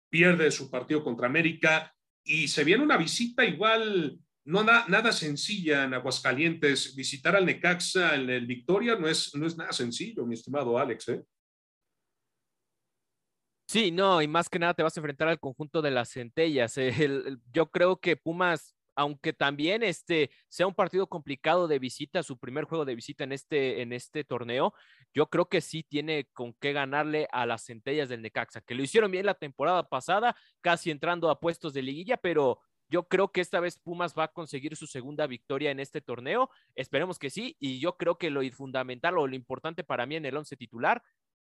Pierde 0.09 0.51
su 0.51 0.69
partido 0.69 1.03
contra 1.03 1.25
América 1.25 1.93
y 2.23 2.47
se 2.47 2.63
viene 2.63 2.83
una 2.83 2.97
visita 2.97 3.43
igual, 3.43 4.17
no 4.45 4.63
na, 4.63 4.85
nada 4.87 5.11
sencilla 5.11 5.83
en 5.83 5.93
Aguascalientes. 5.93 6.95
Visitar 6.95 7.35
al 7.35 7.45
Necaxa 7.45 8.15
en 8.15 8.29
el 8.29 8.45
Victoria 8.45 8.95
no 8.95 9.07
es, 9.07 9.35
no 9.35 9.45
es 9.45 9.57
nada 9.57 9.71
sencillo, 9.71 10.25
mi 10.25 10.35
estimado 10.35 10.77
Alex. 10.77 11.09
¿eh? 11.09 11.23
Sí, 13.67 13.91
no, 13.91 14.21
y 14.21 14.27
más 14.27 14.49
que 14.49 14.59
nada 14.59 14.73
te 14.73 14.83
vas 14.83 14.95
a 14.95 14.99
enfrentar 14.99 15.27
al 15.27 15.39
conjunto 15.39 15.81
de 15.81 15.91
las 15.91 16.11
centellas. 16.11 16.77
El, 16.77 17.27
el, 17.27 17.39
yo 17.51 17.69
creo 17.71 17.97
que 17.97 18.15
Pumas 18.15 18.75
aunque 18.95 19.33
también 19.33 19.83
este 19.83 20.29
sea 20.49 20.67
un 20.67 20.73
partido 20.73 21.07
complicado 21.07 21.67
de 21.67 21.79
visita, 21.79 22.23
su 22.23 22.37
primer 22.37 22.65
juego 22.65 22.85
de 22.85 22.95
visita 22.95 23.23
en 23.23 23.31
este, 23.31 23.81
en 23.81 23.93
este 23.93 24.23
torneo, 24.23 24.73
yo 25.13 25.27
creo 25.29 25.47
que 25.47 25.61
sí 25.61 25.83
tiene 25.83 26.27
con 26.33 26.53
qué 26.59 26.73
ganarle 26.73 27.27
a 27.31 27.45
las 27.45 27.65
centellas 27.65 28.09
del 28.09 28.21
Necaxa, 28.21 28.61
que 28.61 28.75
lo 28.75 28.83
hicieron 28.83 29.11
bien 29.11 29.25
la 29.25 29.35
temporada 29.35 29.87
pasada, 29.87 30.35
casi 30.61 30.91
entrando 30.91 31.29
a 31.29 31.39
puestos 31.39 31.73
de 31.73 31.81
liguilla, 31.81 32.17
pero 32.17 32.59
Yo 32.89 33.07
creo 33.07 33.31
que 33.31 33.41
esta 33.41 33.59
vez 33.59 33.79
Pumas 33.79 34.13
va 34.13 34.25
a 34.25 34.27
conseguir 34.27 34.75
su 34.75 34.85
segunda 34.85 35.25
victoria 35.25 35.71
en 35.71 35.79
este 35.79 35.99
torneo. 36.01 36.49
Esperemos 36.75 37.17
que 37.17 37.31
sí. 37.31 37.55
Y 37.59 37.79
yo 37.79 37.97
creo 37.97 38.17
que 38.17 38.29
lo 38.29 38.41
fundamental 38.51 39.17
o 39.17 39.25
lo 39.25 39.35
importante 39.35 39.83
para 39.83 40.05
mí 40.05 40.15
en 40.15 40.25
el 40.25 40.37
once 40.37 40.55
titular, 40.55 41.01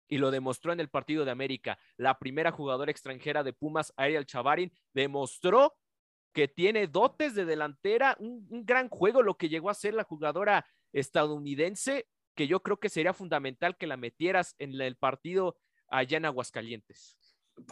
y 0.08 0.18
lo 0.18 0.30
demostró 0.30 0.72
en 0.72 0.80
el 0.80 0.88
partido 0.88 1.24
de 1.24 1.30
América, 1.30 1.78
la 1.96 2.18
primera 2.18 2.50
jugadora 2.50 2.90
extranjera 2.90 3.42
de 3.42 3.52
Pumas, 3.52 3.92
Ariel 3.96 4.26
Chavarin, 4.26 4.72
demostró 4.92 5.74
que 6.34 6.48
tiene 6.48 6.88
dotes 6.88 7.34
de 7.34 7.44
delantera, 7.44 8.16
un, 8.18 8.46
gran 8.66 8.88
juego, 8.88 9.22
lo 9.22 9.38
que 9.38 9.48
llegó 9.48 9.70
a 9.70 9.74
ser 9.74 9.94
la 9.94 10.04
jugadora 10.04 10.66
estadounidense, 10.92 12.06
que 12.34 12.48
yo 12.48 12.60
creo 12.60 12.78
que 12.78 12.88
sería 12.88 13.14
fundamental 13.14 13.76
que 13.78 13.86
la 13.86 13.96
metieras 13.96 14.56
en 14.58 14.78
el 14.80 14.96
partido 14.96 15.56
allá 15.88 16.18
en 16.18 16.24
Aguascalientes. 16.26 17.16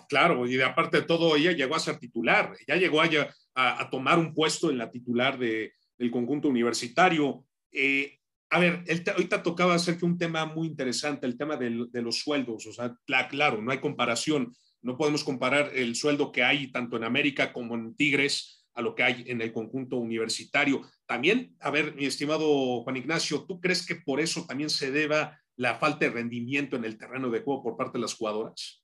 Claro, 0.08 0.46
y 0.46 0.54
de 0.54 0.64
aparte 0.64 1.00
de 1.00 1.06
todo, 1.06 1.34
ella 1.34 1.50
llegó 1.50 1.74
a 1.74 1.80
ser 1.80 1.98
titular, 1.98 2.54
ya 2.68 2.76
llegó 2.76 3.02
a, 3.02 3.08
a, 3.54 3.90
tomar 3.90 4.20
un 4.20 4.32
puesto 4.32 4.70
en 4.70 4.78
la 4.78 4.92
titular 4.92 5.36
de, 5.36 5.74
del 5.98 6.12
conjunto 6.12 6.48
universitario. 6.48 7.44
Eh, 7.72 8.20
a 8.48 8.60
ver, 8.60 8.84
el, 8.86 9.02
ahorita 9.08 9.42
tocaba 9.42 9.74
hacer 9.74 9.98
que 9.98 10.04
un 10.04 10.16
tema 10.16 10.46
muy 10.46 10.68
interesante, 10.68 11.26
el 11.26 11.36
tema 11.36 11.56
de 11.56 12.02
los 12.02 12.20
sueldos. 12.20 12.64
O 12.66 12.72
sea, 12.72 12.96
claro, 13.28 13.60
no 13.60 13.72
hay 13.72 13.78
comparación. 13.78 14.54
No 14.82 14.96
podemos 14.96 15.24
comparar 15.24 15.70
el 15.74 15.94
sueldo 15.94 16.32
que 16.32 16.42
hay 16.42 16.70
tanto 16.70 16.96
en 16.96 17.04
América 17.04 17.52
como 17.52 17.74
en 17.74 17.94
Tigres 17.94 18.66
a 18.74 18.82
lo 18.82 18.94
que 18.94 19.02
hay 19.02 19.24
en 19.26 19.40
el 19.40 19.52
conjunto 19.52 19.96
universitario. 19.96 20.82
También, 21.06 21.56
a 21.60 21.70
ver, 21.70 21.94
mi 21.94 22.06
estimado 22.06 22.82
Juan 22.82 22.96
Ignacio, 22.96 23.44
¿tú 23.46 23.60
crees 23.60 23.86
que 23.86 23.96
por 23.96 24.20
eso 24.20 24.44
también 24.46 24.70
se 24.70 24.90
deba 24.90 25.38
la 25.56 25.76
falta 25.76 26.06
de 26.06 26.10
rendimiento 26.10 26.76
en 26.76 26.84
el 26.84 26.98
terreno 26.98 27.30
de 27.30 27.40
juego 27.40 27.62
por 27.62 27.76
parte 27.76 27.98
de 27.98 28.02
las 28.02 28.14
jugadoras? 28.14 28.82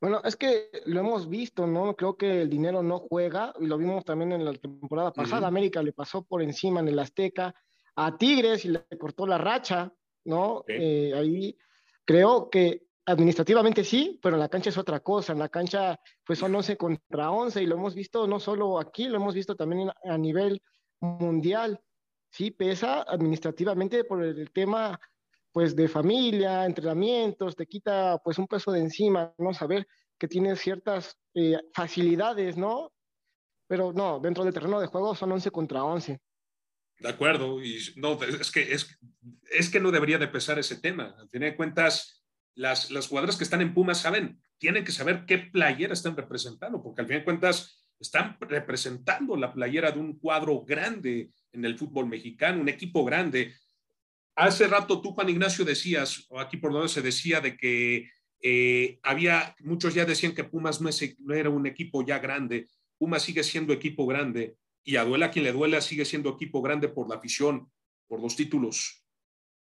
Bueno, 0.00 0.20
es 0.24 0.36
que 0.36 0.68
lo 0.86 1.00
hemos 1.00 1.28
visto, 1.28 1.66
¿no? 1.66 1.94
Creo 1.96 2.16
que 2.16 2.42
el 2.42 2.50
dinero 2.50 2.82
no 2.82 2.98
juega 2.98 3.54
y 3.60 3.66
lo 3.66 3.78
vimos 3.78 4.04
también 4.04 4.32
en 4.32 4.44
la 4.44 4.52
temporada 4.52 5.12
pasada. 5.12 5.46
América 5.46 5.82
le 5.82 5.92
pasó 5.92 6.24
por 6.24 6.42
encima 6.42 6.80
en 6.80 6.88
el 6.88 6.98
Azteca 6.98 7.54
a 7.96 8.16
Tigres 8.18 8.64
y 8.64 8.68
le 8.68 8.84
cortó 8.98 9.26
la 9.26 9.38
racha, 9.38 9.92
¿no? 10.24 10.64
Eh, 10.66 11.12
ahí 11.14 11.56
creo 12.04 12.50
que 12.50 12.82
administrativamente 13.06 13.84
sí, 13.84 14.18
pero 14.22 14.36
en 14.36 14.40
la 14.40 14.48
cancha 14.48 14.70
es 14.70 14.78
otra 14.78 15.00
cosa. 15.00 15.32
En 15.32 15.38
la 15.38 15.48
cancha 15.48 15.98
pues 16.24 16.38
son 16.38 16.54
11 16.54 16.76
contra 16.76 17.30
11 17.30 17.62
y 17.62 17.66
lo 17.66 17.76
hemos 17.76 17.94
visto 17.94 18.26
no 18.26 18.40
solo 18.40 18.78
aquí, 18.78 19.08
lo 19.08 19.16
hemos 19.16 19.34
visto 19.34 19.54
también 19.54 19.90
a 20.04 20.18
nivel 20.18 20.62
mundial. 21.00 21.80
Sí, 22.30 22.50
pesa 22.50 23.02
administrativamente 23.02 24.04
por 24.04 24.22
el 24.22 24.50
tema 24.50 24.98
pues 25.52 25.76
de 25.76 25.86
familia, 25.86 26.66
entrenamientos, 26.66 27.54
te 27.54 27.66
quita 27.66 28.18
pues 28.24 28.38
un 28.38 28.48
peso 28.48 28.72
de 28.72 28.80
encima, 28.80 29.32
¿no? 29.38 29.54
Saber 29.54 29.86
que 30.18 30.26
tienes 30.26 30.58
ciertas 30.60 31.16
eh, 31.32 31.56
facilidades, 31.72 32.56
¿no? 32.56 32.92
Pero 33.68 33.92
no, 33.92 34.18
dentro 34.18 34.44
del 34.44 34.52
terreno 34.52 34.80
de 34.80 34.88
juego 34.88 35.14
son 35.14 35.30
11 35.30 35.52
contra 35.52 35.84
11. 35.84 36.20
De 36.98 37.08
acuerdo, 37.08 37.62
y 37.62 37.78
no, 37.96 38.20
es 38.22 38.50
que, 38.50 38.72
es, 38.72 38.98
es 39.50 39.70
que 39.70 39.80
no 39.80 39.90
debería 39.90 40.18
de 40.18 40.28
pesar 40.28 40.58
ese 40.58 40.80
tema. 40.80 41.14
Al 41.18 41.28
fin 41.28 41.42
de 41.42 41.56
cuentas, 41.56 42.23
las, 42.54 42.90
las 42.90 43.08
jugadoras 43.08 43.36
que 43.36 43.44
están 43.44 43.60
en 43.60 43.74
Pumas 43.74 44.00
saben, 44.00 44.40
tienen 44.58 44.84
que 44.84 44.92
saber 44.92 45.24
qué 45.26 45.38
playera 45.38 45.92
están 45.92 46.16
representando, 46.16 46.82
porque 46.82 47.02
al 47.02 47.08
fin 47.08 47.18
de 47.18 47.24
cuentas 47.24 47.84
están 47.98 48.36
representando 48.40 49.36
la 49.36 49.52
playera 49.52 49.90
de 49.90 49.98
un 49.98 50.18
cuadro 50.18 50.64
grande 50.64 51.30
en 51.52 51.64
el 51.64 51.78
fútbol 51.78 52.06
mexicano, 52.06 52.60
un 52.60 52.68
equipo 52.68 53.04
grande. 53.04 53.54
Hace 54.36 54.66
rato 54.66 55.00
tú, 55.00 55.12
Juan 55.12 55.28
Ignacio, 55.28 55.64
decías, 55.64 56.26
o 56.28 56.40
aquí 56.40 56.56
por 56.56 56.72
donde 56.72 56.88
se 56.88 57.02
decía, 57.02 57.40
de 57.40 57.56
que 57.56 58.10
eh, 58.40 58.98
había, 59.02 59.56
muchos 59.60 59.94
ya 59.94 60.04
decían 60.04 60.34
que 60.34 60.44
Pumas 60.44 60.80
no, 60.80 60.90
no, 61.20 61.34
era 61.34 61.50
un 61.50 61.66
equipo 61.66 62.04
ya 62.04 62.18
grande. 62.18 62.68
Pumas 62.98 63.22
sigue 63.22 63.42
siendo 63.42 63.72
equipo 63.72 64.06
grande 64.06 64.56
y 64.84 64.96
a 64.96 65.04
duela 65.04 65.30
quien 65.30 65.44
le 65.44 65.52
duela 65.52 65.80
sigue 65.80 66.04
siendo 66.04 66.30
equipo 66.30 66.60
grande 66.60 66.88
por 66.88 67.08
la 67.08 67.16
afición, 67.16 67.70
por 68.06 68.20
los 68.20 68.36
títulos, 68.36 69.06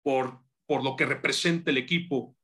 por, 0.03 0.41
por 0.67 0.83
lo 0.83 0.95
que 0.95 1.05
representa 1.05 1.71
el 1.71 1.77
equipo, 1.77 2.36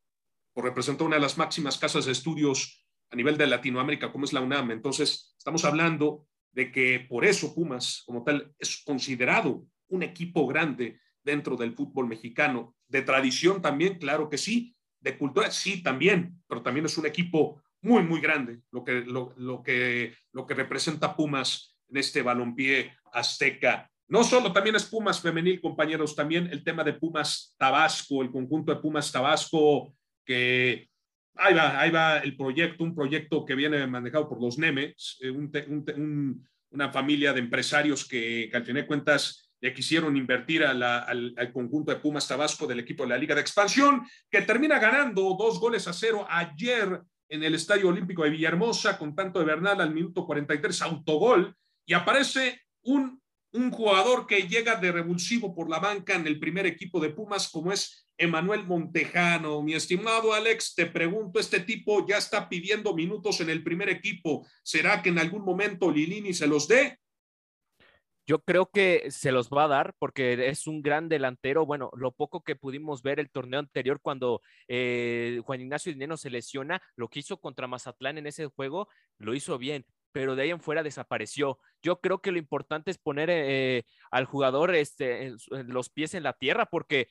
por 0.53 0.65
representar 0.65 1.07
una 1.07 1.15
de 1.17 1.21
las 1.21 1.37
máximas 1.37 1.77
casas 1.77 2.05
de 2.05 2.11
estudios 2.11 2.85
a 3.09 3.15
nivel 3.15 3.37
de 3.37 3.47
Latinoamérica, 3.47 4.11
como 4.11 4.25
es 4.25 4.33
la 4.33 4.41
UNAM. 4.41 4.71
Entonces, 4.71 5.35
estamos 5.37 5.65
hablando 5.65 6.27
de 6.51 6.71
que 6.71 7.05
por 7.09 7.25
eso 7.25 7.53
Pumas, 7.53 8.03
como 8.05 8.23
tal, 8.23 8.53
es 8.59 8.83
considerado 8.85 9.65
un 9.89 10.03
equipo 10.03 10.47
grande 10.47 10.99
dentro 11.23 11.55
del 11.55 11.73
fútbol 11.73 12.07
mexicano. 12.07 12.75
De 12.87 13.01
tradición 13.01 13.61
también, 13.61 13.97
claro 13.97 14.29
que 14.29 14.37
sí. 14.37 14.75
De 14.99 15.17
cultura, 15.17 15.51
sí, 15.51 15.83
también, 15.83 16.41
pero 16.47 16.61
también 16.61 16.85
es 16.85 16.97
un 16.97 17.05
equipo 17.05 17.61
muy, 17.81 18.03
muy 18.03 18.21
grande, 18.21 18.61
lo 18.71 18.83
que, 18.83 19.01
lo, 19.01 19.33
lo 19.35 19.61
que, 19.61 20.15
lo 20.31 20.47
que 20.47 20.53
representa 20.53 21.15
Pumas 21.15 21.75
en 21.89 21.97
este 21.97 22.21
balompié 22.21 22.93
azteca. 23.11 23.91
No 24.07 24.23
solo 24.23 24.53
también 24.53 24.75
es 24.75 24.85
Pumas 24.85 25.19
femenil, 25.19 25.59
compañeros, 25.59 26.15
también 26.15 26.47
el 26.47 26.63
tema 26.63 26.83
de 26.83 26.93
Pumas 26.93 27.55
Tabasco, 27.57 28.21
el 28.21 28.31
conjunto 28.31 28.73
de 28.73 28.81
Pumas 28.81 29.11
Tabasco, 29.11 29.93
que 30.25 30.89
ahí 31.35 31.53
va, 31.53 31.79
ahí 31.79 31.91
va 31.91 32.17
el 32.19 32.35
proyecto, 32.35 32.83
un 32.83 32.95
proyecto 32.95 33.45
que 33.45 33.55
viene 33.55 33.85
manejado 33.87 34.29
por 34.29 34.41
los 34.41 34.57
Nemes, 34.57 35.17
eh, 35.21 35.29
un, 35.29 35.51
un, 35.67 36.47
una 36.71 36.91
familia 36.91 37.33
de 37.33 37.39
empresarios 37.39 38.07
que, 38.07 38.47
que 38.49 38.57
al 38.57 38.65
fin 38.65 38.75
de 38.75 38.87
cuentas 38.87 39.51
le 39.63 39.73
quisieron 39.73 40.17
invertir 40.17 40.65
al, 40.65 40.83
al, 40.83 41.53
conjunto 41.53 41.93
de 41.93 42.01
Pumas 42.01 42.27
Tabasco 42.27 42.67
del 42.67 42.81
equipo 42.81 43.03
de 43.03 43.09
la 43.09 43.17
Liga 43.17 43.33
de 43.33 43.39
Expansión, 43.39 44.05
que 44.29 44.41
termina 44.41 44.77
ganando 44.77 45.37
dos 45.39 45.57
goles 45.57 45.87
a 45.87 45.93
cero 45.93 46.27
ayer 46.29 47.01
en 47.29 47.43
el 47.43 47.55
Estadio 47.55 47.87
Olímpico 47.87 48.25
de 48.25 48.31
Villahermosa, 48.31 48.97
con 48.97 49.15
tanto 49.15 49.39
de 49.39 49.45
Bernal 49.45 49.79
al 49.79 49.93
minuto 49.93 50.25
43, 50.25 50.81
autogol, 50.81 51.55
y 51.85 51.93
aparece 51.93 52.59
un, 52.81 53.22
un 53.53 53.71
jugador 53.71 54.25
que 54.25 54.47
llega 54.47 54.75
de 54.75 54.91
revulsivo 54.91 55.53
por 55.53 55.69
la 55.69 55.79
banca 55.79 56.15
en 56.15 56.27
el 56.27 56.39
primer 56.39 56.65
equipo 56.65 56.99
de 56.99 57.11
Pumas, 57.11 57.49
como 57.49 57.71
es 57.71 58.07
Emanuel 58.17 58.65
Montejano. 58.65 59.61
Mi 59.61 59.75
estimado 59.75 60.33
Alex, 60.33 60.73
te 60.75 60.87
pregunto, 60.87 61.39
este 61.39 61.59
tipo 61.59 62.05
ya 62.07 62.17
está 62.17 62.49
pidiendo 62.49 62.95
minutos 62.95 63.41
en 63.41 63.49
el 63.49 63.63
primer 63.63 63.89
equipo. 63.89 64.45
¿Será 64.63 65.01
que 65.01 65.09
en 65.09 65.19
algún 65.19 65.43
momento 65.43 65.91
Lilini 65.91 66.33
se 66.33 66.47
los 66.47 66.67
dé? 66.67 66.97
Yo 68.25 68.39
creo 68.39 68.67
que 68.71 69.11
se 69.11 69.33
los 69.33 69.49
va 69.49 69.65
a 69.65 69.67
dar 69.67 69.95
porque 69.99 70.47
es 70.47 70.65
un 70.65 70.81
gran 70.81 71.09
delantero. 71.09 71.65
Bueno, 71.65 71.91
lo 71.93 72.13
poco 72.13 72.41
que 72.41 72.55
pudimos 72.55 73.01
ver 73.01 73.19
el 73.19 73.29
torneo 73.29 73.59
anterior 73.59 73.99
cuando 74.01 74.41
eh, 74.69 75.41
Juan 75.43 75.59
Ignacio 75.59 75.91
Dinero 75.91 76.15
se 76.15 76.29
lesiona, 76.29 76.81
lo 76.95 77.09
que 77.09 77.19
hizo 77.19 77.37
contra 77.37 77.67
Mazatlán 77.67 78.17
en 78.17 78.27
ese 78.27 78.47
juego, 78.47 78.87
lo 79.17 79.35
hizo 79.35 79.57
bien, 79.57 79.85
pero 80.13 80.35
de 80.35 80.43
ahí 80.43 80.51
en 80.51 80.61
fuera 80.61 80.83
desapareció. 80.83 81.59
Yo 81.81 81.99
creo 81.99 82.21
que 82.21 82.31
lo 82.31 82.37
importante 82.37 82.91
es 82.91 82.97
poner 82.97 83.29
eh, 83.29 83.85
al 84.11 84.25
jugador 84.25 84.73
este, 84.75 85.35
los 85.49 85.89
pies 85.89 86.13
en 86.13 86.23
la 86.23 86.33
tierra 86.33 86.67
porque 86.67 87.09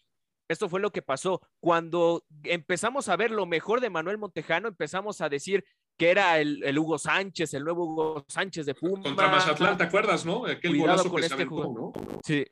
esto 0.49 0.69
fue 0.69 0.81
lo 0.81 0.93
que 0.93 1.03
pasó. 1.03 1.43
Cuando 1.61 2.25
empezamos 2.45 3.09
a 3.09 3.17
ver 3.17 3.31
lo 3.31 3.45
mejor 3.45 3.81
de 3.81 3.91
Manuel 3.91 4.19
Montejano, 4.19 4.69
empezamos 4.69 5.21
a 5.21 5.29
decir, 5.29 5.65
que 5.97 6.11
era 6.11 6.39
el, 6.39 6.79
Hugo 6.79 6.99
Sánchez, 6.99 7.53
el 7.55 7.65
nuevo 7.65 7.85
Hugo 7.85 8.25
Sánchez 8.29 8.67
de 8.67 8.75
Puma. 8.75 9.03
Contra 9.03 9.29
Mazatlán, 9.29 9.77
¿te 9.77 9.85
acuerdas, 9.85 10.25
no? 10.25 10.47
Aquel 10.47 10.79
Cuidado 10.79 11.11
con 11.11 11.23
este 11.23 11.45
¿no? 11.45 11.93
Sí. 12.25 12.47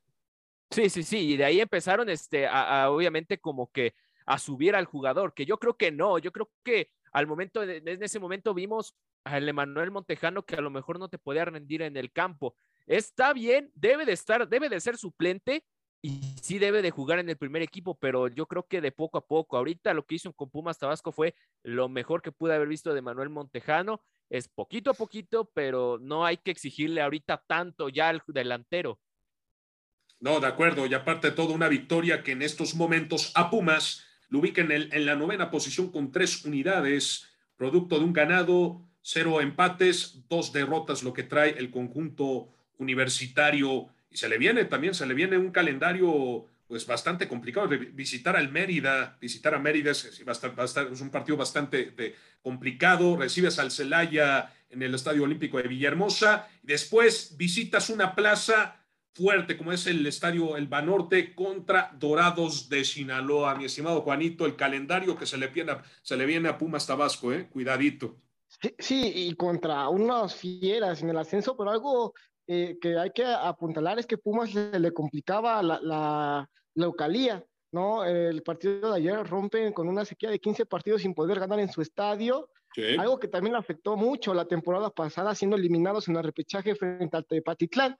Sí, 0.70 0.88
sí, 0.88 1.02
sí, 1.02 1.18
y 1.32 1.36
de 1.36 1.44
ahí 1.44 1.60
empezaron, 1.60 2.08
este, 2.08 2.46
a, 2.46 2.90
obviamente, 2.90 3.38
como 3.38 3.72
que 3.72 3.94
a 4.24 4.38
subir 4.38 4.76
al 4.76 4.84
jugador, 4.84 5.34
que 5.34 5.44
yo 5.44 5.58
creo 5.58 5.76
que 5.76 5.90
no, 5.90 6.18
yo 6.18 6.30
creo 6.30 6.48
que 6.62 6.92
al 7.12 7.26
momento, 7.26 7.66
de, 7.66 7.78
en 7.78 8.02
ese 8.02 8.20
momento 8.20 8.54
vimos 8.54 8.94
al 9.24 9.48
Emanuel 9.48 9.90
Montejano 9.90 10.44
que 10.44 10.56
a 10.56 10.60
lo 10.60 10.70
mejor 10.70 10.98
no 10.98 11.08
te 11.08 11.18
podía 11.18 11.44
rendir 11.44 11.82
en 11.82 11.96
el 11.96 12.12
campo. 12.12 12.54
Está 12.86 13.32
bien, 13.32 13.70
debe 13.74 14.04
de 14.04 14.12
estar, 14.12 14.48
debe 14.48 14.68
de 14.68 14.80
ser 14.80 14.96
suplente, 14.96 15.64
y 16.02 16.34
sí 16.40 16.58
debe 16.58 16.80
de 16.82 16.90
jugar 16.90 17.18
en 17.18 17.28
el 17.28 17.36
primer 17.36 17.62
equipo, 17.62 17.94
pero 17.94 18.28
yo 18.28 18.46
creo 18.46 18.66
que 18.66 18.80
de 18.80 18.92
poco 18.92 19.18
a 19.18 19.26
poco. 19.26 19.56
Ahorita 19.56 19.92
lo 19.92 20.04
que 20.04 20.14
hizo 20.14 20.32
con 20.32 20.50
Pumas 20.50 20.78
Tabasco 20.78 21.12
fue 21.12 21.34
lo 21.62 21.88
mejor 21.88 22.22
que 22.22 22.32
pude 22.32 22.54
haber 22.54 22.68
visto 22.68 22.94
de 22.94 23.02
Manuel 23.02 23.28
Montejano. 23.28 24.02
Es 24.30 24.48
poquito 24.48 24.90
a 24.90 24.94
poquito, 24.94 25.50
pero 25.52 25.98
no 26.00 26.24
hay 26.24 26.38
que 26.38 26.50
exigirle 26.50 27.02
ahorita 27.02 27.42
tanto 27.46 27.88
ya 27.88 28.08
al 28.08 28.22
delantero. 28.28 28.98
No, 30.20 30.40
de 30.40 30.46
acuerdo. 30.46 30.86
Y 30.86 30.94
aparte 30.94 31.30
de 31.30 31.36
todo, 31.36 31.52
una 31.52 31.68
victoria 31.68 32.22
que 32.22 32.32
en 32.32 32.42
estos 32.42 32.74
momentos 32.74 33.32
a 33.34 33.50
Pumas 33.50 34.04
lo 34.28 34.38
ubica 34.38 34.62
en, 34.62 34.72
el, 34.72 34.94
en 34.94 35.04
la 35.04 35.16
novena 35.16 35.50
posición 35.50 35.90
con 35.90 36.12
tres 36.12 36.44
unidades, 36.44 37.26
producto 37.56 37.98
de 37.98 38.04
un 38.04 38.12
ganado, 38.12 38.86
cero 39.02 39.40
empates, 39.40 40.28
dos 40.28 40.52
derrotas, 40.52 41.02
lo 41.02 41.12
que 41.12 41.22
trae 41.22 41.50
el 41.58 41.70
conjunto 41.70 42.48
universitario 42.78 43.88
y 44.10 44.16
se 44.16 44.28
le 44.28 44.38
viene 44.38 44.64
también, 44.64 44.94
se 44.94 45.06
le 45.06 45.14
viene 45.14 45.38
un 45.38 45.50
calendario 45.50 46.46
pues 46.66 46.86
bastante 46.86 47.28
complicado. 47.28 47.68
Visitar 47.68 48.36
al 48.36 48.50
Mérida, 48.50 49.16
visitar 49.20 49.54
a 49.54 49.58
Mérida 49.58 49.90
es, 49.90 50.04
es 50.04 51.00
un 51.00 51.10
partido 51.10 51.36
bastante 51.36 51.92
complicado. 52.42 53.16
Recibes 53.16 53.58
al 53.58 53.70
Celaya 53.70 54.52
en 54.68 54.82
el 54.82 54.94
Estadio 54.94 55.24
Olímpico 55.24 55.58
de 55.58 55.68
Villahermosa. 55.68 56.48
Después 56.62 57.36
visitas 57.36 57.90
una 57.90 58.14
plaza 58.14 58.76
fuerte 59.12 59.56
como 59.56 59.72
es 59.72 59.86
el 59.86 60.06
Estadio 60.06 60.56
El 60.56 60.68
Banorte 60.68 61.34
contra 61.34 61.90
Dorados 61.98 62.68
de 62.68 62.84
Sinaloa. 62.84 63.56
Mi 63.56 63.64
estimado 63.64 64.02
Juanito, 64.02 64.46
el 64.46 64.56
calendario 64.56 65.16
que 65.16 65.26
se 65.26 65.38
le 65.38 65.48
viene 65.48 65.72
a, 65.72 65.82
se 66.02 66.16
le 66.16 66.26
viene 66.26 66.48
a 66.48 66.58
Pumas 66.58 66.86
Tabasco, 66.86 67.32
¿eh? 67.32 67.48
Cuidadito. 67.48 68.16
Sí, 68.78 69.12
y 69.14 69.34
contra 69.36 69.88
unos 69.88 70.34
fieras 70.34 71.02
en 71.02 71.10
el 71.10 71.18
ascenso, 71.18 71.56
pero 71.56 71.70
algo 71.70 72.12
eh, 72.46 72.78
que 72.80 72.98
hay 72.98 73.10
que 73.10 73.24
apuntalar 73.24 73.98
es 73.98 74.06
que 74.06 74.18
Pumas 74.18 74.54
le, 74.54 74.92
complicaba 74.92 75.62
la, 75.62 75.80
la, 75.80 76.50
localía, 76.74 77.44
¿no? 77.72 78.04
El 78.04 78.42
partido 78.42 78.90
de 78.90 78.98
ayer 78.98 79.26
rompen 79.26 79.72
con 79.72 79.88
una 79.88 80.04
sequía 80.04 80.30
de 80.30 80.38
15 80.38 80.66
partidos 80.66 81.02
sin 81.02 81.14
poder 81.14 81.40
ganar 81.40 81.58
en 81.60 81.70
su 81.70 81.80
estadio, 81.80 82.48
algo 82.98 83.18
que 83.18 83.28
también 83.28 83.52
le 83.54 83.58
afectó 83.58 83.96
mucho 83.96 84.34
la 84.34 84.46
temporada 84.46 84.90
pasada, 84.90 85.34
siendo 85.34 85.56
eliminados 85.56 86.08
en 86.08 86.16
el 86.16 86.22
repechaje 86.22 86.74
frente 86.74 87.16
al 87.16 87.26
Tepatitlán. 87.26 87.96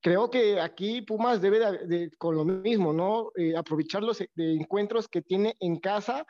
Creo 0.00 0.30
que 0.30 0.60
aquí 0.60 1.02
Pumas 1.02 1.40
debe 1.40 1.58
de, 1.86 2.10
con 2.18 2.36
lo 2.36 2.44
mismo, 2.44 2.92
¿no? 2.92 3.30
Eh, 3.36 3.56
aprovechar 3.56 4.02
los 4.02 4.22
encuentros 4.36 5.08
que 5.08 5.22
tiene 5.22 5.56
en 5.60 5.78
casa 5.78 6.26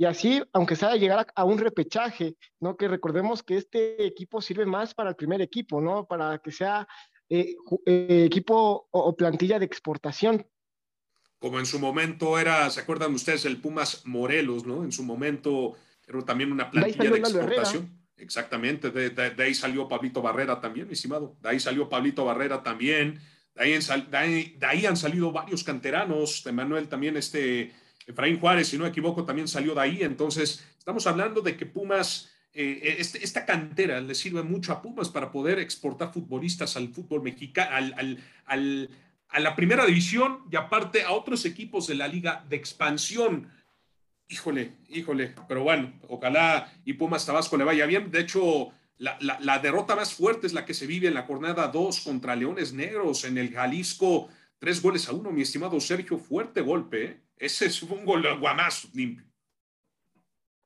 y 0.00 0.04
así, 0.04 0.40
aunque 0.52 0.76
sea 0.76 0.94
llegar 0.94 1.26
a, 1.34 1.44
un 1.44 1.58
repechaje, 1.58 2.36
¿no? 2.60 2.76
Que 2.76 2.86
recordemos 2.86 3.42
que 3.42 3.56
este 3.56 4.06
equipo 4.06 4.40
sirve 4.40 4.64
más 4.64 4.94
para 4.94 5.10
el 5.10 5.16
primer 5.16 5.42
equipo, 5.42 5.80
¿no? 5.80 6.06
Para 6.06 6.38
que 6.38 6.52
sea 6.52 6.86
eh, 7.28 7.56
eh, 7.84 8.24
equipo 8.24 8.86
o, 8.92 9.16
plantilla 9.16 9.58
de 9.58 9.64
exportación. 9.64 10.46
Como 11.40 11.58
en 11.58 11.66
su 11.66 11.80
momento 11.80 12.38
era, 12.38 12.70
¿se 12.70 12.80
acuerdan 12.80 13.12
ustedes 13.12 13.44
el 13.44 13.60
Pumas 13.60 14.06
Morelos, 14.06 14.64
¿no? 14.64 14.84
En 14.84 14.92
su 14.92 15.02
momento 15.02 15.74
era 16.06 16.24
también 16.24 16.52
una 16.52 16.70
plantilla 16.70 17.10
de, 17.10 17.18
exportación. 17.18 17.98
Exactamente, 18.16 18.92
de, 18.92 19.42
ahí 19.42 19.54
salió 19.54 19.88
Pablito 19.88 20.22
Barrera 20.22 20.60
también, 20.60 20.86
mi 20.86 20.92
estimado. 20.92 21.36
De 21.40 21.48
ahí 21.48 21.58
salió 21.58 21.88
Pablito 21.88 22.24
Barrera 22.24 22.62
también. 22.62 23.20
De 23.52 23.64
ahí, 23.64 24.56
de 24.56 24.66
ahí 24.66 24.86
han 24.86 24.96
salido 24.96 25.32
varios 25.32 25.64
canteranos. 25.64 26.44
De 26.44 26.52
Manuel 26.52 26.88
también 26.88 27.16
este 27.16 27.72
Efraín 28.08 28.40
Juárez, 28.40 28.68
si 28.68 28.78
no 28.78 28.84
me 28.84 28.88
equivoco, 28.88 29.24
también 29.24 29.46
salió 29.46 29.74
de 29.74 29.82
ahí. 29.82 30.02
Entonces, 30.02 30.64
estamos 30.78 31.06
hablando 31.06 31.42
de 31.42 31.56
que 31.56 31.66
Pumas, 31.66 32.30
eh, 32.54 32.96
este, 32.98 33.22
esta 33.22 33.44
cantera 33.44 34.00
le 34.00 34.14
sirve 34.14 34.42
mucho 34.42 34.72
a 34.72 34.80
Pumas 34.80 35.10
para 35.10 35.30
poder 35.30 35.58
exportar 35.58 36.12
futbolistas 36.12 36.76
al 36.76 36.88
fútbol 36.88 37.22
mexicano, 37.22 37.70
al, 38.46 38.90
a 39.28 39.40
la 39.40 39.54
primera 39.54 39.84
división 39.84 40.40
y 40.50 40.56
aparte 40.56 41.02
a 41.02 41.12
otros 41.12 41.44
equipos 41.44 41.86
de 41.86 41.96
la 41.96 42.08
liga 42.08 42.44
de 42.48 42.56
expansión. 42.56 43.50
Híjole, 44.26 44.72
híjole, 44.88 45.34
pero 45.46 45.62
bueno, 45.62 45.92
ojalá 46.08 46.72
y 46.86 46.94
Pumas 46.94 47.26
Tabasco 47.26 47.58
le 47.58 47.64
vaya 47.64 47.84
bien. 47.84 48.10
De 48.10 48.20
hecho, 48.20 48.70
la, 48.96 49.18
la, 49.20 49.58
derrota 49.58 49.94
más 49.94 50.14
fuerte 50.14 50.46
es 50.46 50.54
la 50.54 50.64
que 50.64 50.74
se 50.74 50.86
vive 50.86 51.08
en 51.08 51.14
la 51.14 51.22
jornada 51.22 51.68
2 51.68 52.00
contra 52.00 52.36
Leones 52.36 52.72
Negros 52.72 53.24
en 53.24 53.36
el 53.36 53.52
Jalisco. 53.52 54.28
Tres 54.58 54.80
goles 54.80 55.08
a 55.08 55.12
uno, 55.12 55.30
mi 55.30 55.42
estimado 55.42 55.78
Sergio, 55.78 56.18
fuerte 56.18 56.62
golpe. 56.62 57.04
¿eh? 57.04 57.27
Ese 57.38 57.66
es 57.66 57.82
un 57.82 58.04
gol 58.04 58.24
guamazo 58.38 58.88
limpio. 58.94 59.24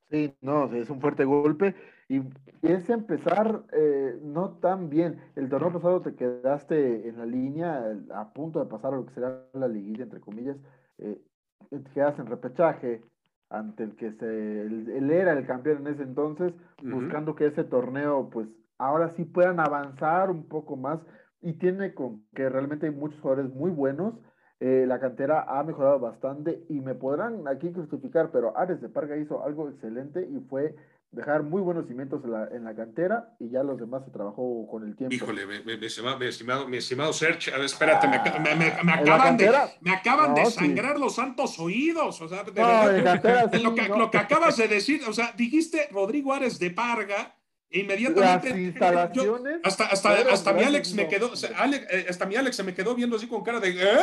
Sí, 0.09 0.35
no, 0.41 0.71
es 0.73 0.89
un 0.89 1.01
fuerte 1.01 1.25
golpe 1.25 1.75
y 2.07 2.21
es 2.61 2.89
empezar 2.89 3.63
eh, 3.71 4.19
no 4.21 4.57
tan 4.57 4.89
bien. 4.89 5.19
El 5.35 5.49
torneo 5.49 5.73
pasado 5.73 6.01
te 6.01 6.15
quedaste 6.15 7.07
en 7.07 7.17
la 7.17 7.25
línea 7.25 7.83
a 8.13 8.31
punto 8.33 8.59
de 8.59 8.69
pasar 8.69 8.93
a 8.93 8.97
lo 8.97 9.05
que 9.05 9.13
será 9.13 9.43
la 9.53 9.67
liguilla, 9.67 10.03
entre 10.03 10.19
comillas. 10.19 10.57
Eh, 10.99 11.19
te 11.69 11.83
quedas 11.93 12.19
en 12.19 12.27
repechaje 12.27 13.01
ante 13.49 13.83
el 13.83 13.95
que 13.95 14.11
se, 14.11 14.61
él, 14.61 15.09
era 15.11 15.33
el 15.33 15.45
campeón 15.45 15.87
en 15.87 15.93
ese 15.93 16.03
entonces, 16.03 16.53
buscando 16.81 17.35
que 17.35 17.47
ese 17.47 17.63
torneo, 17.63 18.29
pues 18.31 18.47
ahora 18.77 19.09
sí 19.09 19.25
puedan 19.25 19.59
avanzar 19.59 20.29
un 20.29 20.47
poco 20.47 20.75
más. 20.75 20.99
Y 21.41 21.53
tiene 21.53 21.93
con 21.93 22.23
que 22.35 22.49
realmente 22.49 22.85
hay 22.85 22.93
muchos 22.93 23.19
jugadores 23.19 23.53
muy 23.53 23.71
buenos 23.71 24.15
eh, 24.65 24.85
la 24.87 24.97
cantera 24.97 25.43
ha 25.45 25.61
mejorado 25.63 25.99
bastante 25.99 26.63
y 26.69 26.79
me 26.79 26.95
podrán 26.95 27.45
aquí 27.49 27.69
justificar, 27.73 28.31
pero 28.31 28.57
Ares 28.57 28.79
de 28.79 28.87
Parga 28.87 29.17
hizo 29.17 29.43
algo 29.43 29.67
excelente 29.67 30.25
y 30.25 30.39
fue 30.49 30.73
dejar 31.11 31.43
muy 31.43 31.61
buenos 31.61 31.85
cimientos 31.85 32.21
en 32.23 32.63
la, 32.63 32.73
cantera 32.73 33.35
y 33.41 33.49
ya 33.49 33.61
los 33.61 33.77
demás 33.77 34.05
se 34.05 34.11
trabajó 34.11 34.65
con 34.71 34.87
el 34.87 34.95
tiempo. 34.95 35.13
Híjole, 35.13 35.45
mi, 35.45 35.85
estimado, 35.85 36.69
mi 36.69 36.77
estimado 36.77 37.11
Serge, 37.11 37.51
a 37.51 37.57
ver, 37.57 37.65
espérate, 37.65 38.07
me, 38.07 38.15
acaban, 38.15 39.35
de, 39.35 39.51
me 39.81 39.91
acaban 39.91 40.33
de 40.33 40.45
sangrar 40.45 40.97
los 40.97 41.15
santos 41.15 41.59
oídos. 41.59 42.21
O 42.21 42.29
sea, 42.29 42.43
lo, 43.63 43.75
que, 43.75 43.89
lo 43.89 44.09
que 44.09 44.17
acabas 44.17 44.55
de 44.55 44.69
decir, 44.69 45.01
o 45.09 45.11
sea, 45.11 45.33
dijiste 45.35 45.89
Rodrigo 45.91 46.31
Ares 46.31 46.57
de 46.57 46.71
Parga 46.71 47.35
e 47.69 47.81
inmediatamente 47.81 48.73
hasta, 49.65 49.87
hasta, 49.87 50.09
hasta 50.31 50.53
mi 50.53 50.63
Alex 50.63 50.93
me 50.93 51.09
quedó, 51.09 51.33
eh, 51.33 52.05
hasta 52.09 52.25
mi 52.25 52.37
Alex 52.37 52.55
se 52.55 52.63
me 52.63 52.73
quedó 52.73 52.95
viendo 52.95 53.17
así 53.17 53.27
con 53.27 53.43
cara 53.43 53.59
de 53.59 53.71
¿eh? 53.71 53.99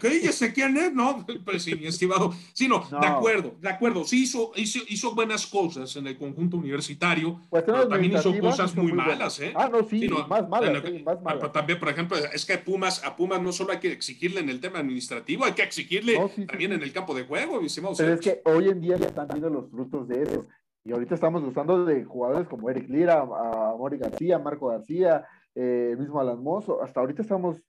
¿Qué, 0.00 0.08
ella 0.08 0.32
sé 0.32 0.52
quién 0.52 0.76
es? 0.76 0.92
No, 0.92 1.24
pues 1.44 1.62
sí, 1.62 1.74
mi 1.74 1.86
estimado. 1.86 2.32
Sí, 2.52 2.68
no, 2.68 2.84
de 3.00 3.06
acuerdo, 3.06 3.54
de 3.60 3.68
acuerdo. 3.68 4.04
Sí 4.04 4.24
hizo, 4.24 4.52
hizo, 4.56 4.80
hizo, 4.88 5.14
buenas 5.14 5.46
cosas 5.46 5.94
en 5.96 6.06
el 6.06 6.16
conjunto 6.16 6.56
universitario, 6.56 7.40
pues 7.50 7.62
pero 7.64 7.88
también 7.88 8.14
hizo 8.14 8.36
cosas 8.38 8.74
muy, 8.76 8.92
malas, 8.92 9.40
¿eh? 9.40 9.52
Ah, 9.56 9.68
no, 9.70 9.86
sí, 9.86 10.08
más 10.08 10.48
malas, 10.48 10.82
más 11.04 11.22
malas. 11.22 11.52
También, 11.52 11.78
por 11.78 11.88
ejemplo, 11.88 12.16
es 12.16 12.44
que 12.44 12.54
a 12.54 12.64
Pumas, 12.64 13.04
a 13.04 13.16
Pumas 13.16 13.40
no 13.40 13.52
solo 13.52 13.72
hay 13.72 13.78
que 13.78 13.92
exigirle 13.92 14.40
en 14.40 14.48
el 14.48 14.60
tema 14.60 14.78
administrativo, 14.78 15.44
hay 15.44 15.52
que 15.52 15.62
exigirle 15.62 16.18
también 16.46 16.72
en 16.72 16.82
el 16.82 16.92
campo 16.92 17.14
de 17.14 17.24
juego, 17.24 17.60
mi 17.60 17.66
estimado. 17.66 17.94
Pero 17.96 18.14
es 18.14 18.20
que 18.20 18.40
hoy 18.44 18.68
en 18.68 18.80
día 18.80 18.96
ya 18.96 19.06
están 19.06 19.28
viendo 19.28 19.50
los 19.50 19.70
frutos 19.70 20.08
de 20.08 20.22
eso. 20.22 20.46
Y 20.86 20.92
ahorita 20.92 21.14
estamos 21.14 21.42
gustando 21.42 21.84
de 21.86 22.04
jugadores 22.04 22.46
como 22.46 22.68
Eric 22.68 22.88
Lira, 22.90 23.20
a 23.20 23.74
Mori 23.76 23.96
García, 23.96 24.38
Marco 24.38 24.68
García, 24.68 25.24
eh, 25.54 25.90
el 25.92 25.98
mismo 25.98 26.20
Alan 26.20 26.42
Mozo. 26.42 26.82
Hasta 26.82 27.00
ahorita 27.00 27.22
estamos 27.22 27.62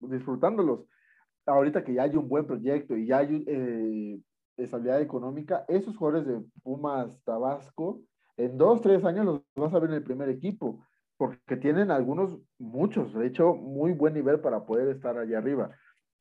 disfrutándolos 0.00 0.84
ahorita 1.48 1.82
que 1.82 1.94
ya 1.94 2.02
hay 2.04 2.16
un 2.16 2.28
buen 2.28 2.46
proyecto 2.46 2.96
y 2.96 3.06
ya 3.06 3.18
hay 3.18 3.44
eh, 3.46 4.20
estabilidad 4.56 5.00
económica, 5.00 5.64
esos 5.68 5.96
jugadores 5.96 6.26
de 6.26 6.40
Pumas 6.62 7.20
Tabasco, 7.24 8.02
en 8.36 8.56
dos, 8.56 8.80
tres 8.80 9.04
años 9.04 9.24
los 9.24 9.42
vas 9.56 9.74
a 9.74 9.78
ver 9.78 9.90
en 9.90 9.96
el 9.96 10.04
primer 10.04 10.28
equipo, 10.28 10.84
porque 11.16 11.56
tienen 11.56 11.90
algunos, 11.90 12.38
muchos, 12.58 13.12
de 13.14 13.26
hecho, 13.26 13.54
muy 13.54 13.92
buen 13.92 14.14
nivel 14.14 14.40
para 14.40 14.64
poder 14.64 14.88
estar 14.88 15.18
allá 15.18 15.38
arriba. 15.38 15.70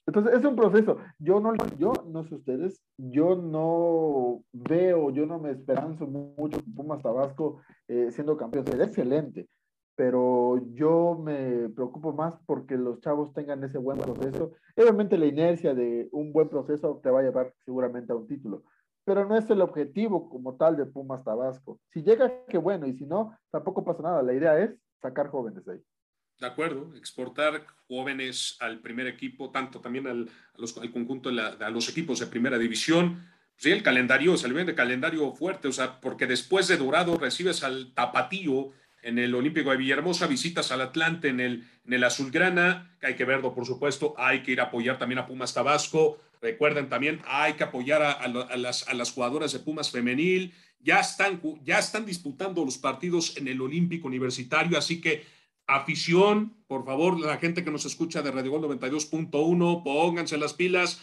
Entonces, 0.07 0.34
es 0.34 0.45
un 0.45 0.55
proceso. 0.55 0.97
Yo 1.19 1.39
no, 1.41 1.53
yo 1.78 1.91
no 2.07 2.23
sé 2.23 2.36
ustedes, 2.36 2.82
yo 2.97 3.36
no 3.36 4.41
veo, 4.53 5.11
yo 5.11 5.25
no 5.25 5.38
me 5.38 5.51
esperanzo 5.51 6.07
mucho 6.07 6.59
Pumas 6.75 7.03
Tabasco 7.03 7.61
eh, 7.88 8.09
siendo 8.11 8.38
campeón. 8.38 8.65
Es 8.69 8.80
excelente, 8.80 9.49
pero 9.97 10.63
yo 10.75 11.19
me 11.19 11.69
preocupo 11.69 12.13
más 12.13 12.35
porque 12.45 12.77
los 12.77 13.01
chavos 13.01 13.33
tengan 13.33 13.63
ese 13.63 13.79
buen 13.79 13.97
proceso. 13.97 14.53
Obviamente 14.75 15.17
la 15.17 15.25
inercia 15.25 15.73
de 15.73 16.07
un 16.11 16.31
buen 16.31 16.49
proceso 16.49 17.01
te 17.03 17.09
va 17.09 17.21
a 17.21 17.23
llevar 17.23 17.51
seguramente 17.65 18.13
a 18.13 18.15
un 18.15 18.27
título, 18.27 18.63
pero 19.03 19.25
no 19.25 19.35
es 19.35 19.49
el 19.49 19.59
objetivo 19.59 20.29
como 20.29 20.55
tal 20.55 20.77
de 20.77 20.85
Pumas 20.85 21.23
Tabasco. 21.23 21.79
Si 21.91 22.03
llega, 22.03 22.31
qué 22.47 22.59
bueno, 22.59 22.85
y 22.85 22.93
si 22.93 23.07
no, 23.07 23.35
tampoco 23.49 23.83
pasa 23.83 24.03
nada. 24.03 24.21
La 24.21 24.35
idea 24.35 24.59
es 24.59 24.77
sacar 25.01 25.29
jóvenes 25.29 25.65
de 25.65 25.73
ahí. 25.73 25.83
De 26.39 26.45
acuerdo, 26.45 26.95
exportar 26.95 27.65
jóvenes 27.87 28.55
al 28.59 28.79
primer 28.81 29.07
equipo, 29.07 29.49
tanto 29.49 29.81
también 29.81 30.05
al, 30.05 30.29
al 30.79 30.91
conjunto, 30.91 31.31
de 31.31 31.41
a 31.41 31.69
los 31.71 31.89
equipos 31.89 32.19
de 32.19 32.27
primera 32.27 32.59
división. 32.59 33.25
Sí, 33.55 33.71
el 33.71 33.81
calendario, 33.81 34.37
se 34.37 34.47
le 34.47 34.63
de 34.63 34.75
calendario 34.75 35.31
fuerte, 35.31 35.67
o 35.67 35.71
sea, 35.71 35.99
porque 35.99 36.27
después 36.27 36.67
de 36.67 36.77
Dorado 36.77 37.17
recibes 37.17 37.63
al 37.63 37.95
Tapatío, 37.95 38.69
en 39.01 39.19
el 39.19 39.33
Olímpico 39.35 39.71
de 39.71 39.77
Villahermosa, 39.77 40.27
visitas 40.27 40.71
al 40.71 40.81
Atlante 40.81 41.29
en 41.29 41.39
el, 41.39 41.67
en 41.85 41.93
el 41.93 42.03
Azulgrana, 42.03 42.97
hay 43.01 43.15
que 43.15 43.25
verlo, 43.25 43.53
por 43.53 43.65
supuesto, 43.65 44.13
hay 44.17 44.43
que 44.43 44.51
ir 44.51 44.61
a 44.61 44.65
apoyar 44.65 44.97
también 44.97 45.19
a 45.19 45.25
Pumas 45.25 45.53
Tabasco, 45.53 46.19
recuerden 46.41 46.89
también, 46.89 47.21
hay 47.25 47.53
que 47.53 47.63
apoyar 47.63 48.01
a, 48.01 48.27
las, 48.27 48.87
a 48.87 48.93
las, 48.93 49.11
jugadoras 49.11 49.53
de 49.53 49.59
Pumas 49.59 49.91
femenil, 49.91 50.53
ya 50.79 50.99
están, 50.99 51.41
ya 51.63 51.79
están 51.79 52.05
disputando 52.05 52.63
los 52.63 52.77
partidos 52.77 53.37
en 53.37 53.47
el 53.47 53.61
Olímpico 53.61 54.07
Universitario, 54.07 54.77
así 54.77 55.01
que 55.01 55.25
afición, 55.67 56.55
por 56.67 56.85
favor, 56.85 57.19
la 57.19 57.37
gente 57.37 57.63
que 57.63 57.71
nos 57.71 57.85
escucha 57.85 58.21
de 58.21 58.31
Radio 58.31 58.51
Gol 58.51 58.61
92.1, 58.79 59.83
pónganse 59.83 60.37
las 60.37 60.53
pilas, 60.53 61.01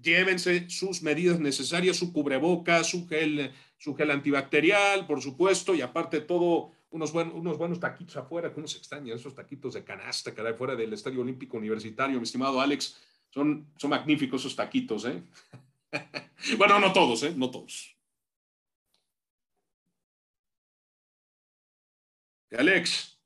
llévense 0.00 0.68
sus 0.68 1.02
medidas 1.02 1.40
necesarias, 1.40 1.96
su 1.96 2.12
cubrebocas, 2.12 2.88
su 2.88 3.06
gel, 3.08 3.52
su 3.78 3.94
gel 3.94 4.10
antibacterial, 4.10 5.06
por 5.06 5.22
supuesto, 5.22 5.74
y 5.74 5.80
aparte 5.80 6.20
todo 6.20 6.72
unos, 6.92 7.12
unos 7.12 7.58
buenos 7.58 7.80
taquitos 7.80 8.16
afuera, 8.16 8.52
que 8.52 8.60
uno 8.60 8.68
se 8.68 8.78
extraña, 8.78 9.14
esos 9.14 9.34
taquitos 9.34 9.74
de 9.74 9.84
canasta, 9.84 10.34
que 10.34 10.40
hay 10.40 10.54
fuera 10.54 10.76
del 10.76 10.92
Estadio 10.92 11.20
Olímpico 11.20 11.56
Universitario, 11.56 12.18
mi 12.18 12.24
estimado 12.24 12.60
Alex, 12.60 13.00
son, 13.30 13.72
son 13.76 13.90
magníficos 13.90 14.42
esos 14.42 14.56
taquitos, 14.56 15.04
¿eh? 15.06 15.22
bueno, 16.58 16.78
no 16.78 16.92
todos, 16.92 17.22
¿eh? 17.24 17.34
No 17.36 17.50
todos. 17.50 17.96
Alex. 22.56 23.18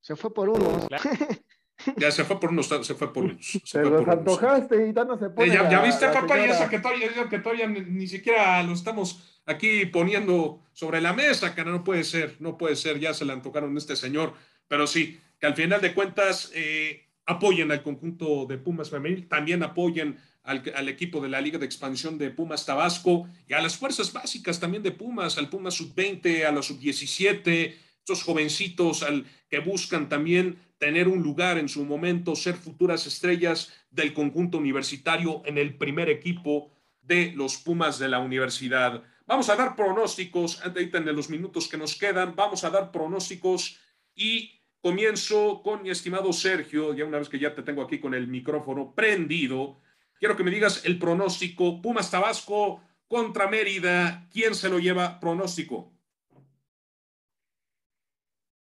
Se 0.00 0.14
fue 0.16 0.32
por 0.32 0.48
uno. 0.48 0.86
Ya 1.96 2.10
se 2.10 2.24
fue 2.24 2.38
por 2.38 2.50
unos, 2.50 2.66
se 2.66 2.94
fue 2.94 3.12
por 3.12 3.24
unos. 3.24 3.60
Se, 3.64 3.82
los 3.82 4.06
antojaste 4.06 4.88
y 4.88 4.92
ya 4.92 5.04
no 5.04 5.18
se 5.18 5.28
puede. 5.30 5.50
Eh, 5.50 5.68
ya, 5.70 5.82
viste, 5.82 6.08
papá, 6.08 6.38
y 6.38 6.50
eso 6.50 6.68
que 6.68 6.78
todavía, 6.78 7.28
que 7.28 7.38
todavía 7.40 7.66
ni, 7.66 8.06
siquiera 8.06 8.62
lo 8.62 8.72
estamos 8.72 9.33
aquí 9.46 9.86
poniendo 9.86 10.62
sobre 10.72 11.00
la 11.00 11.12
mesa, 11.12 11.54
que 11.54 11.64
no 11.64 11.84
puede 11.84 12.04
ser, 12.04 12.36
no 12.40 12.58
puede 12.58 12.76
ser, 12.76 12.98
ya 12.98 13.14
se 13.14 13.24
le 13.24 13.32
antojaron 13.32 13.74
a 13.74 13.78
este 13.78 13.96
señor, 13.96 14.34
pero 14.68 14.86
sí, 14.86 15.20
que 15.38 15.46
al 15.46 15.54
final 15.54 15.80
de 15.80 15.94
cuentas 15.94 16.50
eh, 16.54 17.06
apoyen 17.26 17.70
al 17.70 17.82
conjunto 17.82 18.46
de 18.46 18.58
Pumas 18.58 18.90
Femenil, 18.90 19.28
también 19.28 19.62
apoyen 19.62 20.18
al, 20.42 20.88
equipo 20.88 21.20
de 21.20 21.28
la 21.28 21.40
Liga 21.40 21.58
de 21.58 21.64
Expansión 21.64 22.18
de 22.18 22.30
Pumas 22.30 22.66
Tabasco 22.66 23.28
y 23.48 23.54
a 23.54 23.62
las 23.62 23.76
fuerzas 23.76 24.12
básicas 24.12 24.60
también 24.60 24.82
de 24.82 24.92
Pumas, 24.92 25.38
al 25.38 25.48
Pumas 25.48 25.74
Sub-20, 25.74 26.44
a 26.44 26.52
los 26.52 26.66
Sub-17, 26.66 27.74
estos 27.98 28.22
jovencitos 28.22 29.02
al, 29.02 29.24
que 29.48 29.60
buscan 29.60 30.08
también 30.10 30.58
tener 30.78 31.08
un 31.08 31.22
lugar 31.22 31.56
en 31.56 31.70
su 31.70 31.84
momento, 31.86 32.36
ser 32.36 32.56
futuras 32.56 33.06
estrellas 33.06 33.72
del 33.90 34.12
conjunto 34.12 34.58
universitario 34.58 35.42
en 35.46 35.56
el 35.56 35.78
primer 35.78 36.10
equipo 36.10 36.70
de 37.00 37.32
los 37.34 37.56
Pumas 37.56 37.98
de 37.98 38.08
la 38.08 38.18
universidad. 38.18 39.02
Vamos 39.26 39.48
a 39.48 39.56
dar 39.56 39.74
pronósticos, 39.74 40.60
en 40.64 41.16
los 41.16 41.30
minutos 41.30 41.68
que 41.68 41.78
nos 41.78 41.96
quedan, 41.98 42.36
vamos 42.36 42.64
a 42.64 42.70
dar 42.70 42.92
pronósticos 42.92 43.80
y 44.14 44.60
comienzo 44.80 45.62
con 45.62 45.82
mi 45.82 45.90
estimado 45.90 46.32
Sergio, 46.32 46.92
ya 46.94 47.04
una 47.06 47.18
vez 47.18 47.28
que 47.28 47.38
ya 47.38 47.54
te 47.54 47.62
tengo 47.62 47.82
aquí 47.82 47.98
con 47.98 48.14
el 48.14 48.28
micrófono 48.28 48.94
prendido, 48.94 49.80
Quiero 50.24 50.36
que 50.36 50.44
me 50.44 50.50
digas 50.50 50.84
el 50.86 50.98
pronóstico. 50.98 51.82
Pumas 51.82 52.10
Tabasco 52.10 52.80
contra 53.08 53.48
Mérida. 53.48 54.26
¿Quién 54.32 54.54
se 54.54 54.68
lo 54.68 54.78
lleva 54.78 55.20
pronóstico? 55.20 55.92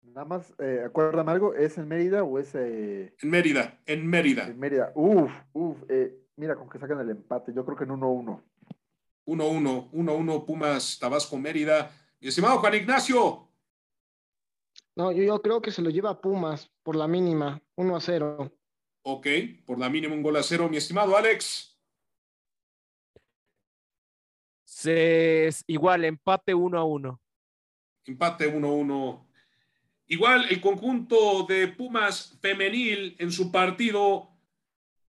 Nada 0.03 0.24
más, 0.24 0.55
eh, 0.59 0.84
acuérdame 0.86 1.32
algo, 1.32 1.55
¿es 1.55 1.76
en 1.76 1.88
Mérida 1.88 2.22
o 2.22 2.38
es...? 2.38 2.55
Eh, 2.55 3.14
en 3.20 3.30
Mérida, 3.30 3.80
en 3.84 4.07
Mérida. 4.07 4.47
En 4.47 4.59
Mérida, 4.59 4.92
uf, 4.95 5.30
uf, 5.53 5.76
eh, 5.88 6.16
mira 6.36 6.55
con 6.55 6.70
que 6.70 6.78
sacan 6.78 7.01
el 7.01 7.11
empate, 7.11 7.53
yo 7.53 7.64
creo 7.64 7.76
que 7.76 7.82
en 7.84 7.90
1-1. 7.90 8.40
1-1, 9.26 9.90
1-1 9.90 10.44
Pumas, 10.44 10.98
Tabasco, 10.98 11.38
Mérida. 11.38 11.90
Mi 12.20 12.28
estimado 12.28 12.58
Juan 12.58 12.74
Ignacio. 12.74 13.48
No, 14.96 15.12
yo, 15.12 15.22
yo 15.22 15.42
creo 15.42 15.60
que 15.60 15.70
se 15.70 15.82
lo 15.82 15.90
lleva 15.90 16.20
Pumas 16.20 16.70
por 16.82 16.96
la 16.96 17.08
mínima, 17.08 17.60
1-0. 17.76 18.52
Ok, 19.02 19.26
por 19.66 19.78
la 19.78 19.90
mínima 19.90 20.14
un 20.14 20.22
gol 20.22 20.36
a 20.36 20.42
cero, 20.42 20.68
mi 20.68 20.78
estimado 20.78 21.16
Alex. 21.16 21.78
Se, 24.64 25.50
igual, 25.66 26.04
empate 26.04 26.54
uno 26.54 26.78
a 26.78 26.84
uno. 26.84 27.20
Empate 28.06 28.46
uno 28.46 28.68
a 28.68 28.72
uno. 28.72 29.30
Igual 30.06 30.46
el 30.50 30.60
conjunto 30.60 31.44
de 31.44 31.68
Pumas 31.68 32.38
femenil 32.40 33.16
en 33.18 33.32
su 33.32 33.50
partido 33.50 34.30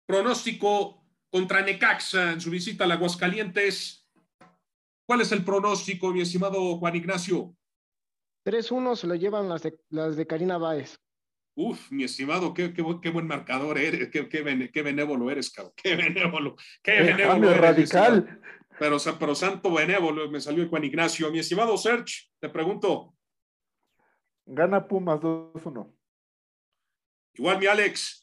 pronóstico 0.07 1.05
contra 1.31 1.63
Necaxa 1.63 2.33
en 2.33 2.41
su 2.41 2.51
visita 2.51 2.85
a 2.85 2.93
Aguascalientes. 2.93 4.00
¿Cuál 5.11 5.23
es 5.23 5.33
el 5.33 5.45
pronóstico, 5.45 6.13
mi 6.13 6.21
estimado 6.21 6.77
Juan 6.79 6.95
Ignacio? 6.95 7.53
3-1 8.47 8.95
se 8.95 9.09
lo 9.09 9.17
llevan 9.17 9.49
las 9.49 9.61
de, 9.61 9.77
las 9.89 10.15
de 10.15 10.25
Karina 10.25 10.57
Báez. 10.57 11.01
Uf, 11.57 11.91
mi 11.91 12.05
estimado, 12.05 12.55
qué, 12.55 12.73
qué, 12.73 13.11
buen 13.11 13.27
marcador 13.27 13.77
eres, 13.77 14.09
qué, 14.11 14.29
qué, 14.29 14.83
benévolo 14.83 15.29
eres, 15.29 15.51
cabrón. 15.51 15.73
Qué 15.75 15.97
benévolo, 15.97 16.55
qué 16.81 17.03
benévolo 17.03 17.51
eres. 17.51 17.61
radical. 17.61 18.41
Pero, 18.79 18.99
pero 19.19 19.35
santo 19.35 19.75
benévolo, 19.75 20.31
me 20.31 20.41
salió 20.41 20.69
Juan 20.69 20.85
Ignacio. 20.85 21.29
Mi 21.33 21.41
estimado 21.41 21.77
Serge, 21.77 22.31
te 22.39 22.49
pregunto. 22.49 23.13
Gana 24.47 24.87
Pumas 24.87 25.19
2-1. 25.19 25.93
Igual 27.35 27.59
mi 27.59 27.67
Alex. 27.67 28.20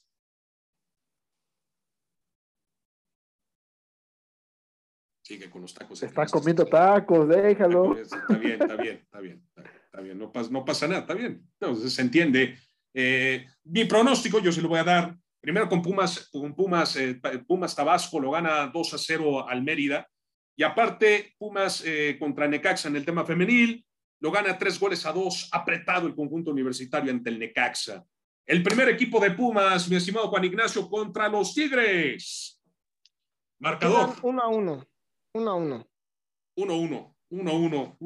Sigue 5.27 5.49
con 5.49 5.61
los 5.61 5.73
tacos. 5.73 6.01
Está 6.01 6.25
comiendo 6.25 6.65
tacos, 6.65 7.27
déjalo. 7.27 7.97
Está 7.97 8.37
bien, 8.37 8.61
está 8.61 8.75
bien, 8.77 8.95
está 8.95 9.19
bien, 9.19 9.43
está 9.57 10.01
bien. 10.01 10.17
No, 10.17 10.31
pasa, 10.31 10.49
no 10.49 10.63
pasa 10.63 10.87
nada, 10.87 11.01
está 11.01 11.13
bien. 11.15 11.45
Entonces 11.59 11.91
se 11.91 12.01
entiende. 12.01 12.57
Eh, 12.93 13.45
mi 13.65 13.83
pronóstico 13.83 14.39
yo 14.39 14.53
se 14.53 14.61
lo 14.61 14.69
voy 14.69 14.79
a 14.79 14.85
dar. 14.85 15.17
Primero 15.41 15.67
con 15.67 15.81
Pumas, 15.81 16.29
con 16.31 16.55
Pumas, 16.55 16.95
eh, 16.95 17.19
Pumas 17.45 17.75
Tabasco 17.75 18.21
lo 18.21 18.31
gana 18.31 18.67
2 18.67 18.93
a 18.93 18.97
0 18.97 19.49
al 19.49 19.63
Mérida. 19.63 20.07
Y 20.55 20.63
aparte, 20.63 21.35
Pumas 21.37 21.83
eh, 21.85 22.15
contra 22.17 22.47
Necaxa 22.47 22.87
en 22.87 22.95
el 22.95 23.03
tema 23.03 23.25
femenil, 23.25 23.85
lo 24.21 24.31
gana 24.31 24.57
tres 24.57 24.79
goles 24.79 25.05
a 25.05 25.11
dos, 25.11 25.49
apretado 25.51 26.07
el 26.07 26.15
conjunto 26.15 26.51
universitario 26.51 27.11
ante 27.11 27.31
el 27.31 27.37
Necaxa. 27.37 28.01
El 28.45 28.63
primer 28.63 28.87
equipo 28.87 29.19
de 29.19 29.31
Pumas, 29.31 29.89
mi 29.89 29.97
estimado 29.97 30.29
Juan 30.29 30.45
Ignacio, 30.45 30.89
contra 30.89 31.27
los 31.27 31.53
Tigres. 31.53 32.61
Marcador. 33.59 34.15
1 34.21 34.41
a 34.41 34.47
1. 34.47 34.86
1 35.37 35.51
a 35.51 35.53
1. 35.53 35.87
1 36.55 36.73
a 36.73 36.77
1. 36.77 37.15
1 37.29 37.51
a 37.51 37.53
1. 37.53 37.97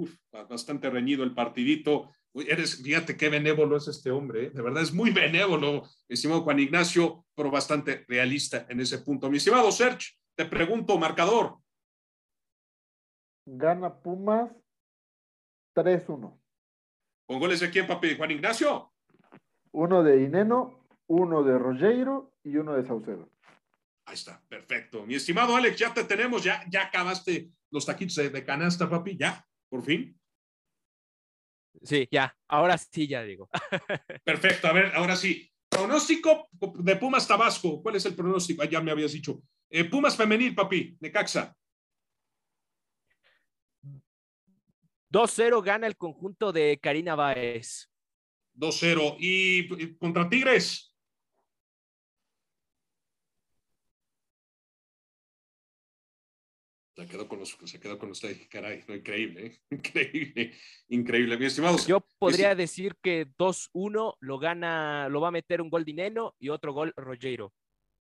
bastante 0.50 0.90
reñido 0.90 1.24
el 1.24 1.34
partidito. 1.34 2.12
Eres, 2.34 2.82
fíjate 2.84 3.16
qué 3.16 3.30
benévolo 3.30 3.78
es 3.78 3.88
este 3.88 4.12
hombre, 4.12 4.46
¿eh? 4.46 4.50
de 4.52 4.62
verdad 4.62 4.84
es 4.84 4.94
muy 4.94 5.12
benévolo, 5.12 5.84
estimado 6.08 6.44
Juan 6.44 6.60
Ignacio, 6.60 7.26
pero 7.36 7.52
bastante 7.52 8.06
realista 8.08 8.66
en 8.70 8.80
ese 8.80 9.00
punto. 9.00 9.30
Mi 9.30 9.38
estimado 9.38 9.70
Serge, 9.72 10.14
te 10.36 10.46
pregunto, 10.46 10.98
marcador. 10.98 11.58
Gana 13.46 14.00
Pumas 14.00 14.50
3-1. 15.76 16.40
¿Con 17.28 17.40
goles 17.40 17.60
de 17.60 17.70
quién, 17.70 17.88
papi? 17.88 18.16
Juan 18.16 18.32
Ignacio. 18.32 18.92
Uno 19.72 20.04
de 20.04 20.24
Ineno, 20.24 20.86
uno 21.08 21.44
de 21.44 21.58
Rogeiro 21.58 22.34
y 22.44 22.58
uno 22.58 22.74
de 22.74 22.86
Saucedo. 22.86 23.31
Ahí 24.06 24.16
está, 24.16 24.44
perfecto. 24.48 25.06
Mi 25.06 25.16
estimado 25.16 25.56
Alex, 25.56 25.78
ya 25.78 25.94
te 25.94 26.04
tenemos, 26.04 26.44
ya, 26.44 26.66
ya 26.70 26.84
acabaste 26.84 27.52
los 27.70 27.86
taquitos 27.86 28.16
de 28.16 28.46
canasta, 28.46 28.90
papi, 28.90 29.16
ya, 29.18 29.46
por 29.70 29.84
fin. 29.84 30.20
Sí, 31.84 32.08
ya, 32.12 32.36
ahora 32.48 32.78
sí, 32.78 33.08
ya 33.08 33.24
digo. 33.24 33.50
Perfecto, 34.24 34.68
a 34.68 34.74
ver, 34.74 34.92
ahora 34.96 35.16
sí. 35.16 35.48
Pronóstico 35.70 36.50
de 36.52 36.96
Pumas 36.98 37.26
Tabasco. 37.26 37.82
¿Cuál 37.82 37.96
es 37.96 38.06
el 38.06 38.14
pronóstico? 38.14 38.62
Ah, 38.62 38.66
ya 38.66 38.82
me 38.82 38.92
habías 38.92 39.14
dicho. 39.14 39.42
Eh, 39.70 39.86
Pumas 39.86 40.18
femenil, 40.18 40.54
papi, 40.54 40.98
Necaxa. 41.00 41.56
2-0 45.10 45.62
gana 45.64 45.88
el 45.88 45.96
conjunto 45.96 46.52
de 46.52 46.78
Karina 46.82 47.16
Báez. 47.16 47.90
2-0. 48.54 49.16
¿Y 49.20 49.96
contra 49.96 50.30
Tigres? 50.30 50.91
Se 57.02 57.08
quedó 57.08 57.28
con, 57.28 57.40
los, 57.40 57.58
se 57.64 57.80
quedó 57.80 57.98
con 57.98 58.12
usted, 58.12 58.38
caray, 58.48 58.84
no, 58.88 58.94
increíble, 58.94 59.46
¿eh? 59.48 59.60
increíble, 59.72 60.54
increíble, 60.90 61.36
mi 61.36 61.46
estimado. 61.46 61.78
Yo 61.88 62.06
podría 62.20 62.54
decir 62.54 62.96
que 63.02 63.28
2-1 63.40 64.18
lo 64.20 64.38
gana, 64.38 65.10
lo 65.10 65.20
va 65.20 65.30
a 65.30 65.32
meter 65.32 65.62
un 65.62 65.72
gol 65.72 65.84
Dineno 65.84 66.36
y 66.38 66.50
otro 66.50 66.74
gol 66.74 66.94
Rogero. 66.96 67.54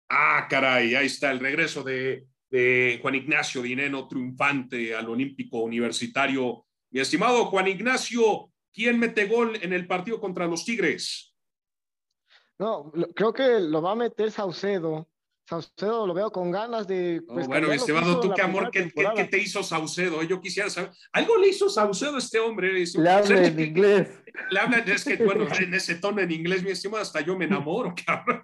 Ah, 0.09 0.47
caray, 0.49 0.95
ahí 0.95 1.07
está 1.07 1.33
el 1.33 1.41
regreso 1.41 1.83
de, 1.83 2.29
de 2.51 3.01
Juan 3.03 3.17
Ignacio 3.17 3.63
Dineno, 3.63 4.07
triunfante 4.07 4.95
al 4.95 5.09
Olímpico 5.09 5.59
Universitario. 5.59 6.65
Mi 6.91 7.01
estimado 7.01 7.47
Juan 7.47 7.67
Ignacio, 7.67 8.53
¿quién 8.73 9.01
mete 9.01 9.27
gol 9.27 9.59
en 9.61 9.73
el 9.73 9.89
partido 9.89 10.21
contra 10.21 10.47
los 10.47 10.65
Tigres? 10.65 11.35
No, 12.61 12.93
creo 13.17 13.33
que 13.33 13.59
lo 13.59 13.83
va 13.83 13.91
a 13.91 13.97
meter 13.97 14.31
Saucedo. 14.31 15.09
Saucedo 15.47 16.07
lo 16.07 16.15
veo 16.15 16.33
con 16.33 16.51
ganas 16.51 16.87
de. 16.87 17.23
Pues, 17.27 17.47
bueno, 17.47 17.69
mi 17.69 17.75
estimado, 17.75 18.19
tú 18.19 18.33
qué 18.35 18.41
amor, 18.41 18.71
¿qué, 18.71 18.91
¿qué, 18.91 19.25
te 19.25 19.39
hizo 19.39 19.63
Saucedo? 19.63 20.23
Yo 20.23 20.41
quisiera 20.41 20.71
saber. 20.71 20.91
Algo 21.13 21.37
le 21.37 21.49
hizo 21.49 21.69
Saucedo 21.69 22.17
a 22.17 22.19
este 22.19 22.39
hombre. 22.39 22.73
Le 22.73 23.11
habla 23.11 23.47
en 23.47 23.61
inglés. 23.61 24.09
Le 24.51 24.59
habla, 24.59 24.79
es 24.79 25.05
que, 25.05 25.17
bueno, 25.17 25.47
en 25.61 25.75
ese 25.75 25.97
tono 25.97 26.23
en 26.23 26.33
inglés, 26.33 26.63
mi 26.63 26.71
estimado, 26.71 27.03
hasta 27.03 27.21
yo 27.21 27.37
me 27.37 27.45
enamoro, 27.45 27.95
cabrón. 28.07 28.41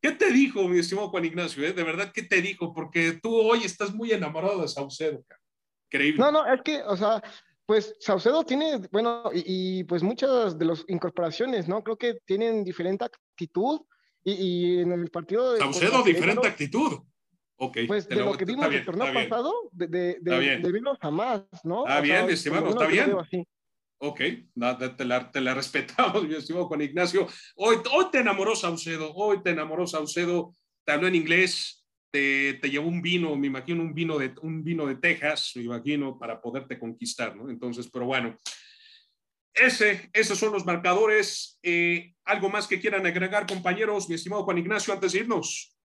¿Qué 0.00 0.12
te 0.12 0.30
dijo, 0.30 0.66
mi 0.66 0.78
estimado 0.78 1.10
Juan 1.10 1.26
Ignacio? 1.26 1.64
Eh? 1.66 1.74
De 1.74 1.84
verdad, 1.84 2.10
¿qué 2.12 2.22
te 2.22 2.40
dijo? 2.40 2.72
Porque 2.72 3.18
tú 3.22 3.36
hoy 3.36 3.64
estás 3.64 3.92
muy 3.92 4.12
enamorado 4.12 4.62
de 4.62 4.68
Saucedo, 4.68 5.22
cabrón. 5.28 5.46
Increíble. 5.90 6.20
No, 6.20 6.32
no, 6.32 6.46
es 6.46 6.62
que, 6.62 6.82
o 6.84 6.96
sea, 6.96 7.22
pues 7.66 7.94
Saucedo 8.00 8.44
tiene, 8.44 8.80
bueno, 8.90 9.24
y, 9.34 9.80
y, 9.80 9.84
pues 9.84 10.02
muchas 10.02 10.58
de 10.58 10.64
las 10.64 10.86
incorporaciones, 10.88 11.68
¿no? 11.68 11.84
Creo 11.84 11.98
que 11.98 12.14
tienen 12.24 12.64
diferente 12.64 13.04
actitud 13.04 13.82
y, 14.24 14.78
en 14.80 14.92
el 14.92 15.10
partido 15.10 15.52
de. 15.52 15.58
Saucedo, 15.58 16.02
diferente 16.02 16.46
actitud. 16.46 17.00
Ok. 17.56 17.78
Pues 17.86 18.08
de 18.08 18.16
lo, 18.16 18.32
que 18.36 18.44
vimos 18.44 18.66
el 18.72 18.84
torneo 18.84 19.12
pasado, 19.12 19.52
de, 19.70 19.86
de, 19.86 20.18
de, 20.20 20.72
menos 20.72 20.98
a 21.00 21.10
más, 21.10 21.42
¿no? 21.62 21.86
Está 21.86 22.00
bien, 22.00 22.26
mi 22.26 22.32
estimado, 22.32 22.70
está 22.70 22.86
bien. 22.86 23.14
Ok, 24.04 24.18
te, 24.18 25.04
la, 25.04 25.30
te 25.30 25.40
la 25.40 25.54
respetamos, 25.54 26.26
mi 26.26 26.34
estimado 26.34 26.66
Juan 26.66 26.82
Ignacio. 26.82 27.28
Hoy, 27.54 27.76
hoy 27.92 28.06
te 28.10 28.18
enamoró 28.18 28.56
Saucedo, 28.56 29.14
hoy 29.14 29.42
te 29.44 29.50
enamoró 29.50 29.86
Saucedo, 29.86 30.56
te 30.84 30.92
habló 30.92 31.06
en 31.06 31.14
inglés, 31.14 31.86
te, 32.10 32.54
te, 32.54 32.68
llevó 32.68 32.88
un 32.88 33.00
vino, 33.00 33.36
me 33.36 33.46
imagino 33.46 33.80
un 33.80 33.94
vino, 33.94 34.18
de, 34.18 34.34
un 34.42 34.64
vino 34.64 34.86
de 34.86 34.96
Texas, 34.96 35.52
me 35.54 35.62
imagino, 35.62 36.18
para 36.18 36.40
poderte 36.40 36.80
conquistar, 36.80 37.36
¿no? 37.36 37.48
Entonces, 37.48 37.88
pero 37.92 38.06
bueno, 38.06 38.36
ese, 39.54 40.10
esos 40.12 40.38
son 40.38 40.52
los 40.52 40.64
marcadores. 40.64 41.58
Eh, 41.62 42.14
¿Algo 42.24 42.48
más 42.48 42.66
que 42.66 42.80
quieran 42.80 43.06
agregar, 43.06 43.46
compañeros? 43.46 44.08
Mi 44.08 44.14
estimado 44.14 44.44
Juan 44.44 44.58
Ignacio, 44.58 44.94
antes 44.94 45.12
de 45.12 45.20
irnos. 45.20 45.76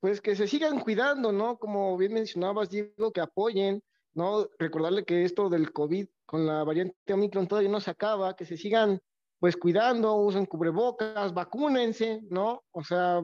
Pues 0.00 0.20
que 0.20 0.34
se 0.34 0.46
sigan 0.46 0.80
cuidando, 0.80 1.32
¿no? 1.32 1.58
Como 1.58 1.96
bien 1.96 2.14
mencionabas, 2.14 2.70
Diego, 2.70 3.12
que 3.12 3.20
apoyen, 3.20 3.82
¿no? 4.14 4.48
Recordarle 4.58 5.04
que 5.04 5.24
esto 5.24 5.48
del 5.48 5.72
COVID 5.72 6.06
con 6.24 6.46
la 6.46 6.64
variante 6.64 7.12
Omicron 7.12 7.46
todavía 7.46 7.70
no 7.70 7.80
se 7.80 7.90
acaba, 7.90 8.36
que 8.36 8.46
se 8.46 8.56
sigan 8.56 9.00
pues 9.38 9.56
cuidando, 9.56 10.14
usen 10.16 10.46
cubrebocas, 10.46 11.32
vacúnense, 11.34 12.20
¿no? 12.28 12.62
O 12.72 12.84
sea, 12.84 13.22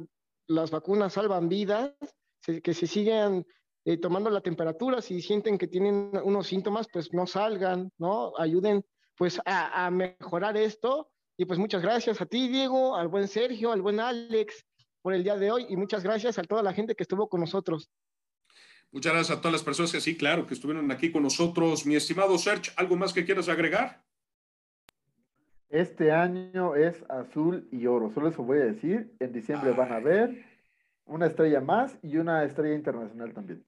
las 0.49 0.71
vacunas 0.71 1.13
salvan 1.13 1.49
vidas, 1.49 1.95
que 2.63 2.75
se 2.75 2.87
sigan 2.87 3.47
eh, 3.85 3.99
tomando 3.99 4.31
la 4.31 4.41
temperatura, 4.41 5.03
si 5.03 5.21
sienten 5.21 5.59
que 5.59 5.69
tienen 5.69 6.11
unos 6.25 6.47
síntomas, 6.47 6.89
pues 6.93 7.13
no 7.13 7.27
salgan, 7.27 7.93
¿no? 7.99 8.33
Ayuden 8.39 8.85
pues 9.17 9.41
a, 9.45 9.87
a 9.87 9.91
mejorar 9.91 10.57
esto. 10.57 11.11
Y 11.39 11.45
pues 11.45 11.59
muchas 11.59 11.83
gracias 11.83 12.21
a 12.21 12.27
ti, 12.27 12.49
Diego, 12.49 12.97
al 12.97 13.09
buen 13.09 13.29
Sergio, 13.29 13.73
al 13.73 13.83
buen 13.83 14.01
Alex 14.01 14.65
por 15.07 15.15
el 15.15 15.23
día 15.23 15.37
de 15.37 15.53
hoy 15.53 15.67
y 15.69 15.77
muchas 15.77 16.03
gracias 16.03 16.37
a 16.37 16.43
toda 16.43 16.65
la 16.65 16.73
gente 16.73 16.97
que 16.97 17.05
estuvo 17.05 17.29
con 17.29 17.41
nosotros. 17.41 17.89
Muchas 18.91 19.13
gracias 19.13 19.39
a 19.39 19.41
todas 19.41 19.53
las 19.53 19.63
personas 19.63 19.93
que 19.93 20.01
sí, 20.01 20.17
claro, 20.17 20.47
que 20.47 20.55
estuvieron 20.55 20.91
aquí 20.91 21.13
con 21.13 21.23
nosotros. 21.23 21.87
Mi 21.87 21.95
estimado 21.95 22.37
Serge, 22.39 22.73
¿algo 22.77 22.97
más 22.97 23.13
que 23.13 23.25
quieras 23.25 23.49
agregar? 23.49 24.03
Este 25.69 26.11
año 26.11 26.75
es 26.75 27.05
azul 27.09 27.69
y 27.71 27.87
oro, 27.87 28.11
solo 28.11 28.31
eso 28.31 28.43
voy 28.43 28.59
a 28.59 28.65
decir. 28.65 29.15
En 29.21 29.33
diciembre 29.33 29.73
van 29.73 29.93
a 29.93 30.01
ver 30.01 30.45
una 31.05 31.27
estrella 31.27 31.61
más 31.61 31.97
y 32.03 32.17
una 32.17 32.43
estrella 32.45 32.75
internacional 32.75 33.33
también. 33.33 33.65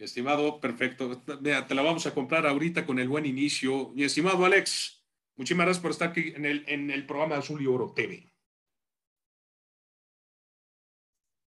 Estimado, 0.00 0.60
perfecto. 0.60 1.22
Mira, 1.42 1.66
te 1.66 1.74
la 1.74 1.82
vamos 1.82 2.06
a 2.06 2.14
comprar 2.14 2.46
ahorita 2.46 2.86
con 2.86 2.98
el 2.98 3.06
buen 3.06 3.26
inicio. 3.26 3.90
Mi 3.90 4.04
estimado 4.04 4.46
Alex, 4.46 5.04
muchísimas 5.36 5.66
gracias 5.66 5.82
por 5.82 5.90
estar 5.90 6.08
aquí 6.08 6.32
en 6.34 6.46
el, 6.46 6.64
en 6.68 6.90
el 6.90 7.04
programa 7.04 7.36
Azul 7.36 7.60
y 7.60 7.66
Oro 7.66 7.92
TV. 7.92 8.32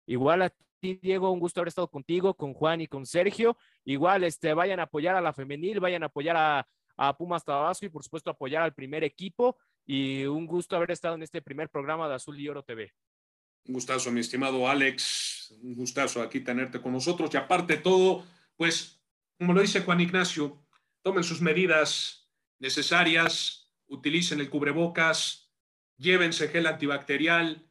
Igual 0.08 0.42
a 0.42 0.50
ti, 0.82 1.00
Diego, 1.02 1.32
un 1.32 1.40
gusto 1.40 1.62
haber 1.62 1.70
estado 1.70 1.90
contigo, 1.90 2.34
con 2.34 2.54
Juan 2.54 2.82
y 2.82 2.88
con 2.88 3.06
Sergio. 3.06 3.58
Igual, 3.86 4.26
este, 4.26 4.54
vayan 4.54 4.82
a 4.82 4.84
apoyar 4.84 5.16
a 5.16 5.22
la 5.22 5.32
femenil, 5.32 5.80
vayan 5.80 6.04
a 6.04 6.08
apoyar 6.08 6.36
a, 6.36 6.68
a 6.98 7.18
Pumas 7.18 7.46
Tabasco 7.46 7.86
y 7.86 7.90
por 7.90 8.04
supuesto 8.04 8.30
apoyar 8.30 8.62
al 8.62 8.74
primer 8.74 9.06
equipo. 9.06 9.58
Y 9.86 10.26
un 10.26 10.46
gusto 10.48 10.76
haber 10.76 10.92
estado 10.92 11.16
en 11.16 11.24
este 11.24 11.42
primer 11.42 11.70
programa 11.70 12.10
de 12.10 12.16
Azul 12.16 12.38
y 12.38 12.50
Oro 12.50 12.64
TV. 12.64 12.92
Un 13.68 13.76
gustazo, 13.76 14.12
mi 14.12 14.20
estimado 14.20 14.68
Alex. 14.68 15.33
Un 15.52 15.76
gustazo 15.76 16.22
aquí 16.22 16.40
tenerte 16.40 16.82
con 16.82 16.94
nosotros. 16.94 17.30
Y 17.34 17.38
aparte 17.38 17.78
de 17.78 17.82
todo, 17.82 18.26
pues, 18.56 19.00
como 19.38 19.54
lo 19.54 19.62
dice 19.62 19.82
Juan 19.82 20.02
Ignacio, 20.02 20.64
tomen 21.02 21.24
sus 21.24 21.42
medidas 21.42 22.30
necesarias, 22.60 23.72
utilicen 23.88 24.40
el 24.40 24.50
cubrebocas, 24.50 25.52
llévense 25.98 26.48
gel 26.48 26.68
antibacterial, 26.68 27.66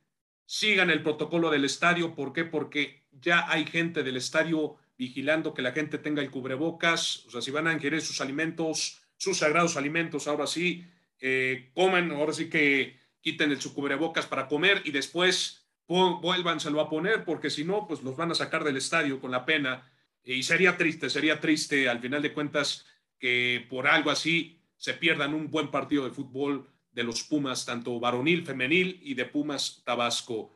sigan 0.45 0.91
el 0.91 1.03
protocolo 1.03 1.51
del 1.51 1.65
estadio. 1.65 2.15
¿Por 2.15 2.33
qué? 2.33 2.45
Porque 2.45 3.05
ya 3.11 3.51
hay 3.51 3.65
gente 3.65 4.03
del 4.03 4.17
estadio 4.17 4.77
vigilando 4.99 5.55
que 5.55 5.63
la 5.63 5.73
gente 5.73 5.99
tenga 5.99 6.23
el 6.23 6.31
cubrebocas. 6.31 7.27
O 7.27 7.31
sea, 7.31 7.41
si 7.41 7.51
van 7.51 7.67
a 7.67 7.73
ingerir 7.73 8.03
sus 8.03 8.21
alimentos, 8.21 9.01
sus 9.17 9.39
sagrados 9.39 9.77
alimentos, 9.77 10.29
ahora 10.29 10.47
sí, 10.47 10.85
eh, 11.21 11.71
coman, 11.75 12.11
ahora 12.11 12.33
sí 12.33 12.51
que 12.51 12.99
quiten 13.21 13.53
el 13.53 13.61
su 13.61 13.73
cubrebocas 13.75 14.27
para 14.27 14.49
comer 14.49 14.83
y 14.85 14.91
después 14.91 15.62
vuélvanselo 15.89 16.81
a 16.81 16.89
poner, 16.89 17.25
porque 17.25 17.51
si 17.51 17.65
no, 17.65 17.87
pues 17.87 18.03
los 18.03 18.17
van 18.17 18.31
a 18.31 18.35
sacar 18.35 18.65
del 18.65 18.77
estadio 18.77 19.21
con 19.21 19.31
la 19.31 19.45
pena. 19.45 19.91
Y 20.25 20.43
sería 20.43 20.77
triste, 20.77 21.11
sería 21.11 21.41
triste 21.41 21.89
al 21.89 22.01
final 22.01 22.23
de 22.23 22.33
cuentas 22.33 22.87
que 23.19 23.67
por 23.69 23.87
algo 23.87 24.11
así 24.11 24.61
se 24.77 24.95
pierdan 24.95 25.35
un 25.35 25.51
buen 25.51 25.71
partido 25.71 26.05
de 26.05 26.11
fútbol 26.11 26.69
de 26.93 27.05
los 27.05 27.23
Pumas, 27.23 27.65
tanto 27.65 27.99
varonil, 27.99 28.45
femenil 28.45 29.01
y 29.03 29.15
de 29.15 29.25
Pumas 29.25 29.83
Tabasco. 29.85 30.55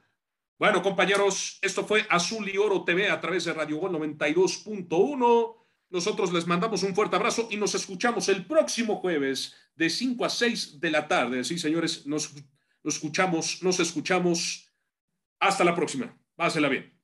Bueno, 0.59 0.83
compañeros, 0.83 1.59
esto 1.63 1.87
fue 1.87 2.07
Azul 2.09 2.49
y 2.49 2.57
Oro 2.57 2.83
TV 2.85 3.11
a 3.11 3.21
través 3.21 3.45
de 3.45 3.53
Radio 3.53 3.77
Gol 3.77 3.93
92.1. 3.93 5.57
Nosotros 5.91 6.33
les 6.33 6.47
mandamos 6.47 6.83
un 6.83 6.95
fuerte 6.95 7.17
abrazo 7.17 7.49
y 7.51 7.57
nos 7.57 7.75
escuchamos 7.75 8.29
el 8.29 8.47
próximo 8.47 8.97
jueves 8.97 9.55
de 9.75 9.91
5 9.91 10.25
a 10.25 10.31
6 10.31 10.81
de 10.81 10.91
la 10.91 11.07
tarde. 11.07 11.45
Sí, 11.45 11.59
señores, 11.59 12.07
nos, 12.07 12.35
nos 12.83 12.95
escuchamos, 12.95 13.63
nos 13.63 13.81
escuchamos. 13.81 14.66
Hasta 15.41 15.65
la 15.65 15.75
próxima. 15.75 16.17
Pásela 16.37 16.69
bien. 16.69 16.96